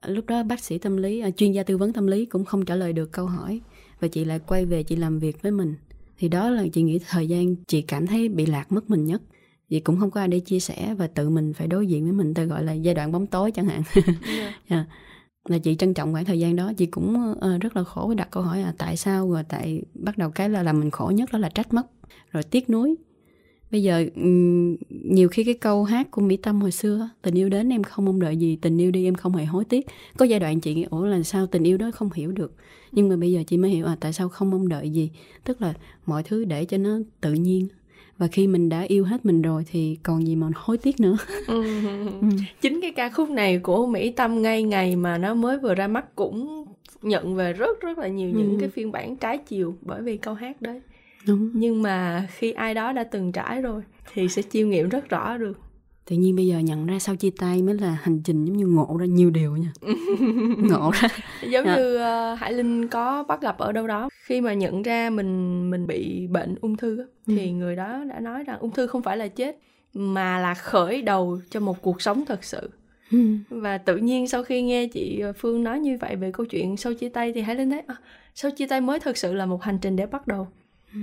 lúc 0.06 0.26
đó 0.26 0.44
bác 0.44 0.60
sĩ 0.60 0.78
tâm 0.78 0.98
lý 0.98 1.20
à, 1.20 1.32
chuyên 1.32 1.52
gia 1.52 1.64
tư 1.64 1.78
vấn 1.78 1.94
tâm 1.94 2.08
lý 2.08 2.26
cũng 2.26 2.46
không 2.46 2.66
trả 2.66 2.76
lời 2.76 2.94
được 2.94 3.12
câu 3.12 3.26
hỏi 3.26 3.62
và 4.00 4.08
chị 4.08 4.26
lại 4.26 4.40
quay 4.48 4.66
về 4.66 4.84
chị 4.84 4.96
làm 4.96 5.20
việc 5.20 5.42
với 5.42 5.52
mình. 5.52 5.76
Thì 6.18 6.28
đó 6.28 6.50
là 6.50 6.66
chị 6.74 6.82
nghĩ 6.82 7.00
thời 7.10 7.28
gian 7.28 7.56
chị 7.68 7.82
cảm 7.82 8.08
thấy 8.08 8.30
bị 8.30 8.46
lạc 8.46 8.72
mất 8.72 8.90
mình 8.90 9.06
nhất. 9.06 9.22
Chị 9.70 9.80
cũng 9.80 10.00
không 10.00 10.12
có 10.12 10.22
ai 10.22 10.28
để 10.28 10.40
chia 10.40 10.60
sẻ 10.60 10.96
và 10.98 11.08
tự 11.08 11.30
mình 11.30 11.54
phải 11.54 11.68
đối 11.68 11.88
diện 11.88 12.04
với 12.04 12.14
mình 12.14 12.34
ta 12.34 12.44
gọi 12.44 12.64
là 12.64 12.74
giai 12.74 12.94
đoạn 12.94 13.12
bóng 13.12 13.28
tối 13.28 13.52
chẳng 13.52 13.66
hạn. 13.66 13.84
Dạ. 14.70 14.86
là 15.46 15.58
chị 15.58 15.76
trân 15.76 15.94
trọng 15.94 16.14
khoảng 16.14 16.26
thời 16.26 16.40
gian 16.40 16.56
đó 16.56 16.72
chị 16.78 16.86
cũng 16.86 17.36
ờ, 17.42 17.58
rất 17.58 17.76
là 17.76 17.84
khổ 17.84 18.04
với 18.08 18.16
đặt 18.16 18.28
câu 18.32 18.44
hỏi 18.44 18.62
là 18.62 18.74
tại 18.78 18.98
sao 18.98 19.32
rồi 19.32 19.44
tại 19.50 19.82
bắt 19.94 20.18
đầu 20.18 20.30
cái 20.30 20.50
là 20.50 20.64
làm 20.64 20.80
mình 20.80 20.92
khổ 20.92 21.12
nhất 21.16 21.30
đó 21.32 21.40
là 21.40 21.50
trách 21.50 21.74
móc. 21.74 21.86
Rồi 22.32 22.44
tiếc 22.44 22.70
nuối 22.70 22.96
bây 23.72 23.84
giờ 23.84 24.06
nhiều 24.90 25.30
khi 25.30 25.44
cái 25.44 25.54
câu 25.54 25.84
hát 25.84 26.12
của 26.12 26.22
mỹ 26.22 26.38
tâm 26.38 26.62
hồi 26.62 26.72
xưa 26.72 27.10
tình 27.22 27.38
yêu 27.38 27.50
đến 27.50 27.70
em 27.70 27.84
không 27.84 28.06
mong 28.06 28.20
đợi 28.20 28.38
gì 28.38 28.56
tình 28.62 28.78
yêu 28.82 28.92
đi 28.92 29.06
em 29.08 29.16
không 29.16 29.34
hề 29.36 29.46
hối 29.46 29.66
tiếc. 29.66 29.86
Có 30.18 30.26
giai 30.26 30.40
đoạn 30.40 30.60
chị 30.60 30.74
nghĩ 30.74 30.86
ủa 30.90 31.06
là 31.06 31.24
sao 31.24 31.48
tình 31.48 31.64
yêu 31.64 31.78
đó 31.78 31.92
không 31.94 32.10
hiểu 32.14 32.32
được? 32.32 32.54
Nhưng 32.92 33.10
mà 33.10 33.16
bây 33.16 33.32
giờ 33.32 33.44
chị 33.48 33.58
mới 33.58 33.72
hiểu 33.72 33.86
à 33.86 33.98
tại 34.00 34.14
sao 34.14 34.30
không 34.30 34.50
mong 34.50 34.68
đợi 34.70 34.90
gì? 34.90 35.10
Tức 35.44 35.62
là 35.62 35.74
mọi 36.06 36.24
thứ 36.24 36.46
để 36.46 36.66
cho 36.66 36.78
nó 36.78 36.98
tự 37.22 37.34
nhiên. 37.34 37.68
Và 38.18 38.28
khi 38.28 38.48
mình 38.48 38.70
đã 38.70 38.82
yêu 38.82 39.04
hết 39.06 39.26
mình 39.26 39.42
rồi 39.42 39.64
thì 39.72 39.98
còn 40.04 40.28
gì 40.28 40.36
mà 40.36 40.48
hối 40.56 40.78
tiếc 40.78 41.00
nữa. 41.00 41.18
Ừ. 41.48 41.64
chính 42.62 42.82
cái 42.82 42.92
ca 42.92 43.10
khúc 43.10 43.30
này 43.30 43.58
của 43.60 43.86
Mỹ 43.88 44.12
Tâm 44.12 44.42
ngay 44.42 44.64
ngày 44.64 44.96
mà 44.96 45.18
nó 45.18 45.34
mới 45.34 45.60
vừa 45.60 45.76
ra 45.76 45.88
mắt 45.88 46.16
cũng 46.16 46.66
nhận 47.02 47.36
về 47.36 47.54
rất 47.54 47.82
rất 47.82 47.98
là 47.98 48.08
nhiều 48.08 48.30
những 48.30 48.52
Ừ. 48.52 48.58
cái 48.60 48.70
phiên 48.70 48.92
bản 48.92 49.16
trái 49.18 49.38
chiều 49.38 49.76
bởi 49.82 50.02
vì 50.02 50.18
câu 50.18 50.34
hát 50.34 50.62
đấy 50.62 50.82
đúng. 51.28 51.52
Nhưng 51.54 51.82
mà 51.82 52.28
khi 52.32 52.52
ai 52.52 52.74
đó 52.74 52.92
đã 52.94 53.04
từng 53.04 53.32
trải 53.32 53.62
rồi 53.62 53.82
thì 54.14 54.28
sẽ 54.28 54.42
chiêm 54.42 54.70
nghiệm 54.70 54.90
rất 54.90 55.10
rõ 55.10 55.38
được. 55.38 55.60
Tự 56.06 56.16
nhiên 56.16 56.36
bây 56.36 56.48
giờ 56.48 56.60
nhận 56.60 56.86
ra 56.88 57.00
sau 57.00 57.16
chia 57.16 57.30
tay 57.38 57.62
mới 57.62 57.76
là 57.76 57.98
hành 58.02 58.22
trình 58.24 58.46
giống 58.46 58.58
như 58.58 58.66
ngộ 58.68 58.98
ra 59.00 59.06
nhiều 59.06 59.30
điều 59.30 59.58
nha. 59.58 59.72
Ngộ 60.58 60.92
ra. 61.02 61.08
Giống 61.50 61.66
Dạ. 61.66 61.76
như 61.78 61.96
ờ, 61.98 62.34
Hải 62.34 62.54
Linh 62.54 62.88
có 62.88 63.24
bắt 63.24 63.42
gặp 63.42 63.58
ở 63.58 63.72
đâu 63.72 63.88
đó. 63.88 64.10
Khi 64.26 64.42
mà 64.42 64.54
nhận 64.54 64.82
ra 64.82 65.10
mình 65.10 65.70
mình 65.70 65.88
bị 65.88 66.28
bệnh 66.28 66.56
ung 66.62 66.78
thư 66.78 66.98
á, 67.00 67.06
thì 67.28 67.52
người 67.52 67.76
đó 67.76 68.04
đã 68.10 68.20
nói 68.20 68.44
rằng 68.44 68.60
ung 68.60 68.72
thư 68.72 68.88
không 68.88 69.02
phải 69.02 69.18
là 69.18 69.28
chết 69.28 69.58
mà 69.94 70.40
là 70.40 70.54
khởi 70.54 71.02
đầu 71.02 71.40
cho 71.50 71.60
một 71.60 71.82
cuộc 71.82 72.02
sống 72.02 72.24
thật 72.28 72.44
sự. 72.44 72.70
Và 73.50 73.78
tự 73.78 73.98
nhiên 73.98 74.28
sau 74.28 74.44
khi 74.44 74.62
nghe 74.62 74.88
chị 74.88 75.20
ờ, 75.20 75.34
Phương 75.38 75.64
nói 75.64 75.80
như 75.80 75.98
vậy 76.02 76.16
về 76.16 76.32
câu 76.32 76.46
chuyện 76.46 76.78
sau 76.78 76.94
chia 76.94 77.10
tay 77.10 77.32
thì 77.34 77.42
Hải 77.42 77.56
Linh 77.56 77.70
thấy 77.70 77.82
à, 77.88 77.96
sau 78.36 78.52
chia 78.52 78.68
tay 78.68 78.82
mới 78.82 79.00
thực 79.00 79.18
sự 79.18 79.34
là 79.34 79.46
một 79.46 79.64
hành 79.64 79.78
trình 79.82 79.96
để 79.96 80.06
bắt 80.06 80.28
đầu 80.28 80.48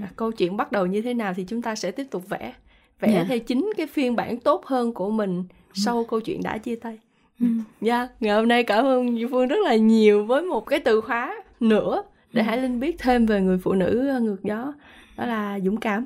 à, 0.03 0.09
câu 0.17 0.33
chuyện 0.33 0.57
bắt 0.57 0.73
đầu 0.73 0.87
như 0.87 1.03
thế 1.03 1.15
nào 1.15 1.35
thì 1.37 1.45
chúng 1.49 1.63
ta 1.63 1.75
sẽ 1.75 1.91
tiếp 1.91 2.07
tục 2.11 2.29
vẽ. 2.29 2.53
Vẽ 3.01 3.09
Dạ. 3.15 3.25
theo 3.29 3.39
chính 3.39 3.71
cái 3.77 3.87
phiên 3.87 4.17
bản 4.17 4.41
tốt 4.41 4.67
hơn 4.67 4.93
của 4.95 5.11
mình 5.11 5.45
sau 5.75 6.05
câu 6.05 6.21
chuyện 6.21 6.43
đã 6.43 6.59
chia 6.59 6.77
tay. 6.77 6.99
Dạ, 7.81 8.09
ngày 8.21 8.35
hôm 8.37 8.49
nay 8.49 8.63
cảm 8.65 8.85
ơn 8.85 9.19
Duy 9.19 9.27
Phương 9.31 9.49
rất 9.49 9.57
là 9.65 9.77
nhiều 9.77 10.25
với 10.25 10.43
một 10.43 10.67
cái 10.67 10.81
từ 10.81 11.01
khóa 11.01 11.35
nữa 11.61 12.03
để 12.33 12.43
Hải 12.43 12.59
Linh 12.59 12.81
biết 12.81 12.97
thêm 12.99 13.27
về 13.27 13.41
người 13.41 13.59
phụ 13.59 13.73
nữ 13.73 14.09
ờ, 14.09 14.21
ngược 14.21 14.43
gió. 14.45 14.73
Đó 15.17 15.27
là 15.27 15.61
dũng 15.65 15.77
cảm, 15.77 16.05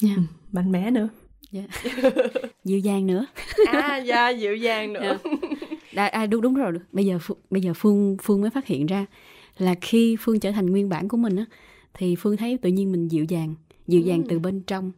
Dạ. 0.00 0.10
mạnh 0.52 0.72
mẽ 0.72 0.90
nữa. 0.90 1.08
Dạ. 1.50 1.62
dịu 2.64 2.78
dàng 2.78 3.06
nữa. 3.06 3.26
À, 3.66 3.96
dạ 3.96 4.28
dịu 4.30 4.56
dàng 4.56 4.92
nữa. 4.92 5.18
à, 5.96 6.06
à, 6.06 6.26
đúng 6.26 6.40
đúng 6.40 6.54
rồi. 6.54 6.72
Bây 6.92 7.06
giờ 7.06 7.18
bây 7.50 7.62
giờ 7.62 7.72
phương 7.76 8.16
phương 8.22 8.40
mới 8.40 8.50
phát 8.50 8.66
hiện 8.66 8.86
ra 8.86 9.06
là 9.58 9.74
khi 9.80 10.16
phương 10.20 10.40
trở 10.40 10.50
thành 10.52 10.66
nguyên 10.66 10.88
bản 10.88 11.08
của 11.08 11.16
mình 11.16 11.36
á 11.36 11.44
thì 11.94 12.16
phương 12.16 12.36
thấy 12.36 12.58
tự 12.58 12.70
nhiên 12.70 12.92
mình 12.92 13.08
dịu 13.08 13.24
dàng 13.24 13.54
dịu 13.86 14.00
dàng 14.00 14.22
từ 14.28 14.38
bên 14.38 14.60
trong. 14.60 14.92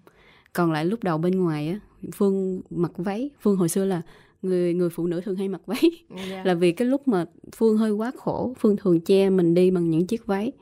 Còn 0.52 0.72
lại 0.72 0.84
lúc 0.84 1.04
đầu 1.04 1.18
bên 1.18 1.40
ngoài 1.40 1.68
á 1.68 1.80
phương 2.14 2.60
mặc 2.70 2.92
váy. 2.96 3.30
Phương 3.40 3.56
hồi 3.56 3.68
xưa 3.68 3.84
là 3.84 4.02
người 4.42 4.74
người 4.74 4.90
phụ 4.90 5.06
nữ 5.06 5.20
thường 5.20 5.36
hay 5.36 5.48
mặc 5.48 5.60
váy. 5.66 5.82
Dạ. 6.30 6.44
là 6.44 6.54
vì 6.54 6.72
cái 6.72 6.88
lúc 6.88 7.08
mà 7.08 7.24
phương 7.56 7.76
hơi 7.76 7.90
quá 7.90 8.12
khổ 8.16 8.54
phương 8.58 8.76
thường 8.76 9.00
che 9.00 9.30
mình 9.30 9.54
đi 9.54 9.70
bằng 9.70 9.90
những 9.90 10.06
chiếc 10.06 10.26
váy. 10.26 10.52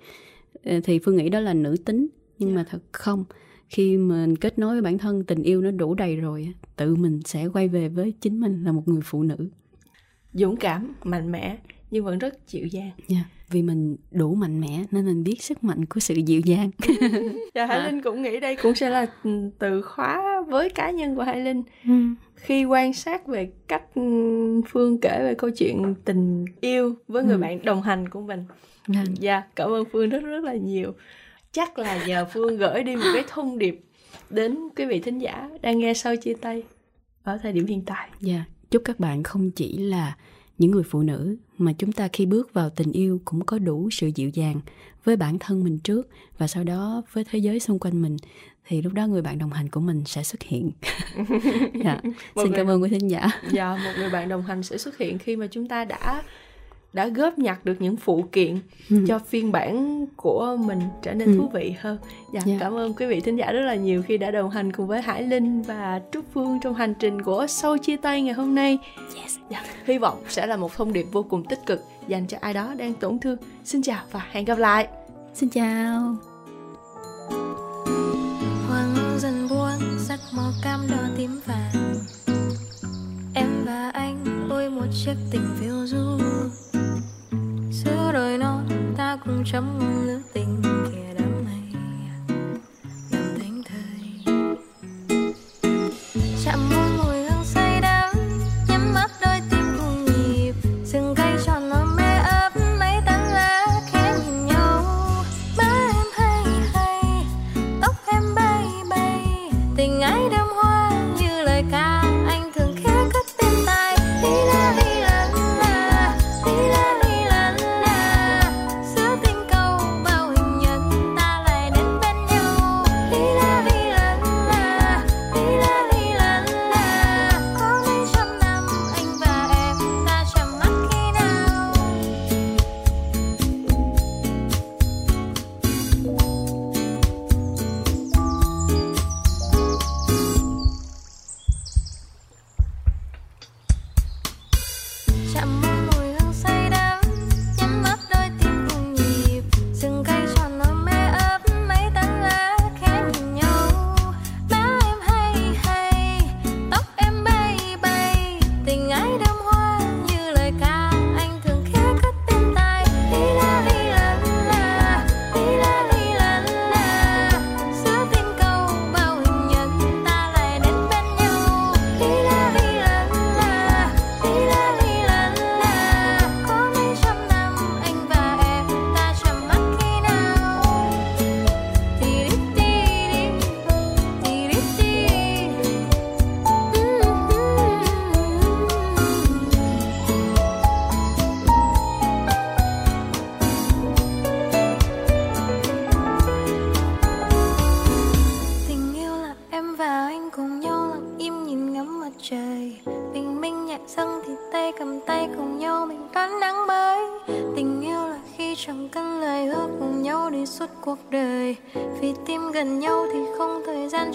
Ờ, 0.64 0.80
thì 0.84 0.98
phương 0.98 1.16
nghĩ 1.16 1.28
đó 1.28 1.40
là 1.40 1.54
nữ 1.54 1.76
tính 1.84 2.06
nhưng 2.38 2.54
mà 2.54 2.64
thật 2.70 2.82
không. 2.92 3.24
Khi 3.68 3.96
mình 3.96 4.36
kết 4.36 4.58
nối 4.58 4.72
với 4.72 4.82
bản 4.82 4.98
thân 4.98 5.24
tình 5.24 5.42
yêu 5.42 5.60
nó 5.60 5.70
đủ 5.70 5.94
đầy 5.94 6.16
rồi 6.16 6.54
tự 6.76 6.94
mình 6.94 7.20
sẽ 7.24 7.46
quay 7.46 7.68
về 7.68 7.88
với 7.88 8.12
chính 8.20 8.40
mình 8.40 8.64
là 8.64 8.72
một 8.72 8.88
người 8.88 9.00
phụ 9.04 9.22
nữ. 9.22 9.36
Dũng 10.32 10.56
cảm, 10.56 10.94
mạnh 11.04 11.32
mẽ 11.32 11.58
nhưng 11.92 12.04
vẫn 12.04 12.18
rất 12.18 12.48
dịu 12.48 12.66
dàng. 12.66 12.90
Nha, 13.08 13.24
vì 13.50 13.62
mình 13.62 13.96
đủ 14.10 14.34
mạnh 14.34 14.60
mẽ 14.60 14.84
nên 14.90 15.06
mình 15.06 15.24
biết 15.24 15.42
sức 15.42 15.64
mạnh 15.64 15.84
của 15.84 16.00
sự 16.00 16.14
dịu 16.14 16.40
dàng. 16.44 16.70
Và 17.54 17.66
Hải 17.66 17.78
À. 17.78 17.86
Linh 17.86 18.02
cũng 18.02 18.22
nghĩ 18.22 18.40
đây 18.40 18.56
cũng 18.56 18.74
sẽ 18.74 18.88
là 18.90 19.06
ừ, 19.24 19.50
từ 19.58 19.82
khóa 19.82 20.42
với 20.48 20.70
cá 20.70 20.90
nhân 20.90 21.16
của 21.16 21.22
Hải 21.22 21.40
Linh 21.40 21.62
khi 22.36 22.64
quan 22.64 22.92
sát 22.92 23.26
về 23.26 23.50
cách 23.68 23.82
ừ, 23.94 24.02
Phương 24.68 25.00
kể 25.00 25.18
về 25.22 25.34
câu 25.34 25.50
chuyện 25.50 25.94
tình 26.04 26.44
yêu 26.60 26.94
với 27.08 27.24
người 27.24 27.34
Ừ. 27.36 27.38
bạn 27.40 27.62
đồng 27.64 27.82
hành 27.82 28.08
của 28.08 28.20
mình. 28.20 28.44
Vâng. 28.86 29.04
Dạ, 29.20 29.42
cảm 29.56 29.70
ơn 29.70 29.84
Phương 29.92 30.08
rất 30.08 30.20
rất 30.24 30.44
là 30.44 30.54
nhiều. 30.54 30.92
Chắc 31.52 31.78
là 31.78 32.04
giờ 32.06 32.24
Phương 32.32 32.56
gửi 32.56 32.82
đi 32.82 32.96
một 32.96 33.10
cái 33.14 33.24
thông 33.28 33.58
điệp 33.58 33.80
đến 34.30 34.58
quý 34.76 34.84
vị 34.84 35.00
thính 35.00 35.18
giả 35.18 35.50
đang 35.62 35.78
nghe 35.78 35.94
sau 35.94 36.16
chia 36.16 36.34
tay 36.40 36.62
ở 37.22 37.38
thời 37.42 37.52
điểm 37.52 37.66
hiện 37.66 37.82
tại. 37.86 38.08
Dạ, 38.20 38.44
chúc 38.70 38.82
các 38.84 39.00
bạn 39.00 39.22
không 39.22 39.50
chỉ 39.50 39.78
là 39.78 40.16
những 40.62 40.70
người 40.70 40.82
phụ 40.82 41.02
nữ 41.02 41.36
mà 41.58 41.72
chúng 41.72 41.92
ta 41.92 42.08
khi 42.12 42.26
bước 42.26 42.52
vào 42.52 42.70
tình 42.70 42.92
yêu 42.92 43.20
cũng 43.24 43.44
có 43.44 43.58
đủ 43.58 43.90
sự 43.90 44.10
dịu 44.14 44.28
dàng 44.28 44.60
với 45.04 45.16
bản 45.16 45.38
thân 45.38 45.64
mình 45.64 45.78
trước 45.78 46.08
và 46.38 46.46
sau 46.46 46.64
đó 46.64 47.02
với 47.12 47.24
thế 47.24 47.38
giới 47.38 47.60
xung 47.60 47.78
quanh 47.78 48.02
mình 48.02 48.16
thì 48.66 48.82
lúc 48.82 48.92
đó 48.92 49.06
người 49.06 49.22
bạn 49.22 49.38
đồng 49.38 49.52
hành 49.52 49.68
của 49.68 49.80
mình 49.80 50.02
sẽ 50.06 50.22
xuất 50.22 50.42
hiện. 50.42 50.70
dạ. 51.84 52.00
Xin 52.04 52.14
người- 52.34 52.56
cảm 52.56 52.66
ơn 52.66 52.82
quý 52.82 52.88
thính 52.88 53.10
giả. 53.10 53.28
Dạ, 53.50 53.70
một 53.84 53.92
người 53.98 54.10
bạn 54.10 54.28
đồng 54.28 54.42
hành 54.42 54.62
sẽ 54.62 54.78
xuất 54.78 54.98
hiện 54.98 55.18
khi 55.18 55.36
mà 55.36 55.46
chúng 55.46 55.68
ta 55.68 55.84
đã 55.84 56.22
đã 56.92 57.08
góp 57.08 57.38
nhặt 57.38 57.64
được 57.64 57.76
những 57.80 57.96
phụ 57.96 58.24
kiện 58.32 58.58
Ừ. 58.90 59.04
cho 59.08 59.18
phiên 59.18 59.52
bản 59.52 60.06
của 60.16 60.56
mình 60.60 60.80
trở 61.02 61.12
nên 61.14 61.28
Ừ. 61.32 61.38
thú 61.38 61.48
vị 61.54 61.74
hơn. 61.80 61.98
Dạ, 62.32 62.40
Dạ. 62.46 62.54
cảm 62.60 62.74
ơn 62.74 62.94
quý 62.94 63.06
vị 63.06 63.20
thính 63.20 63.36
giả 63.36 63.52
rất 63.52 63.60
là 63.60 63.74
nhiều 63.74 64.02
khi 64.02 64.18
đã 64.18 64.30
đồng 64.30 64.50
hành 64.50 64.72
cùng 64.72 64.86
với 64.86 65.02
Hải 65.02 65.22
Linh 65.22 65.62
và 65.62 66.00
Trúc 66.12 66.24
Phương 66.34 66.58
trong 66.62 66.74
hành 66.74 66.94
trình 66.98 67.22
của 67.22 67.46
sau 67.48 67.78
chia 67.78 67.96
tay 67.96 68.22
ngày 68.22 68.34
hôm 68.34 68.54
nay. 68.54 68.78
Yes. 69.22 69.36
Dạ, 69.50 69.62
hy 69.84 69.98
vọng 69.98 70.22
sẽ 70.28 70.46
là 70.46 70.56
một 70.56 70.74
thông 70.76 70.92
điệp 70.92 71.06
vô 71.12 71.22
cùng 71.22 71.44
tích 71.44 71.66
cực 71.66 71.80
dành 72.08 72.26
cho 72.26 72.38
ai 72.40 72.54
đó 72.54 72.74
đang 72.78 72.94
tổn 72.94 73.18
thương. 73.18 73.36
Xin 73.64 73.82
chào 73.82 74.02
và 74.10 74.26
hẹn 74.30 74.44
gặp 74.44 74.58
lại. 74.58 74.88
Xin 75.34 75.48
chào. 75.48 76.16
Hoàng 78.68 78.94
dần 79.18 79.48
buông 79.50 79.98
sắc 79.98 80.20
màu 80.36 80.50
cam 80.62 80.80
đỏ 80.90 80.96
tím 81.16 81.40
vàng 81.46 81.81
Em 83.34 83.64
và 83.64 83.90
anh 83.94 84.48
ôi 84.50 84.70
một 84.70 84.86
chiếc 85.04 85.14
tình 85.30 85.48
phiêu 85.60 85.86
du. 85.86 86.18
Giữa 87.70 88.12
đồi 88.12 88.38
non 88.38 88.66
ta 88.96 89.18
cùng 89.24 89.44
chấm 89.44 89.78
ngôn 89.78 90.06
lữ 90.06 90.20
tình 90.32 90.62
kia 90.62 91.21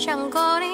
cuộc 0.06 0.30
đời 0.34 0.67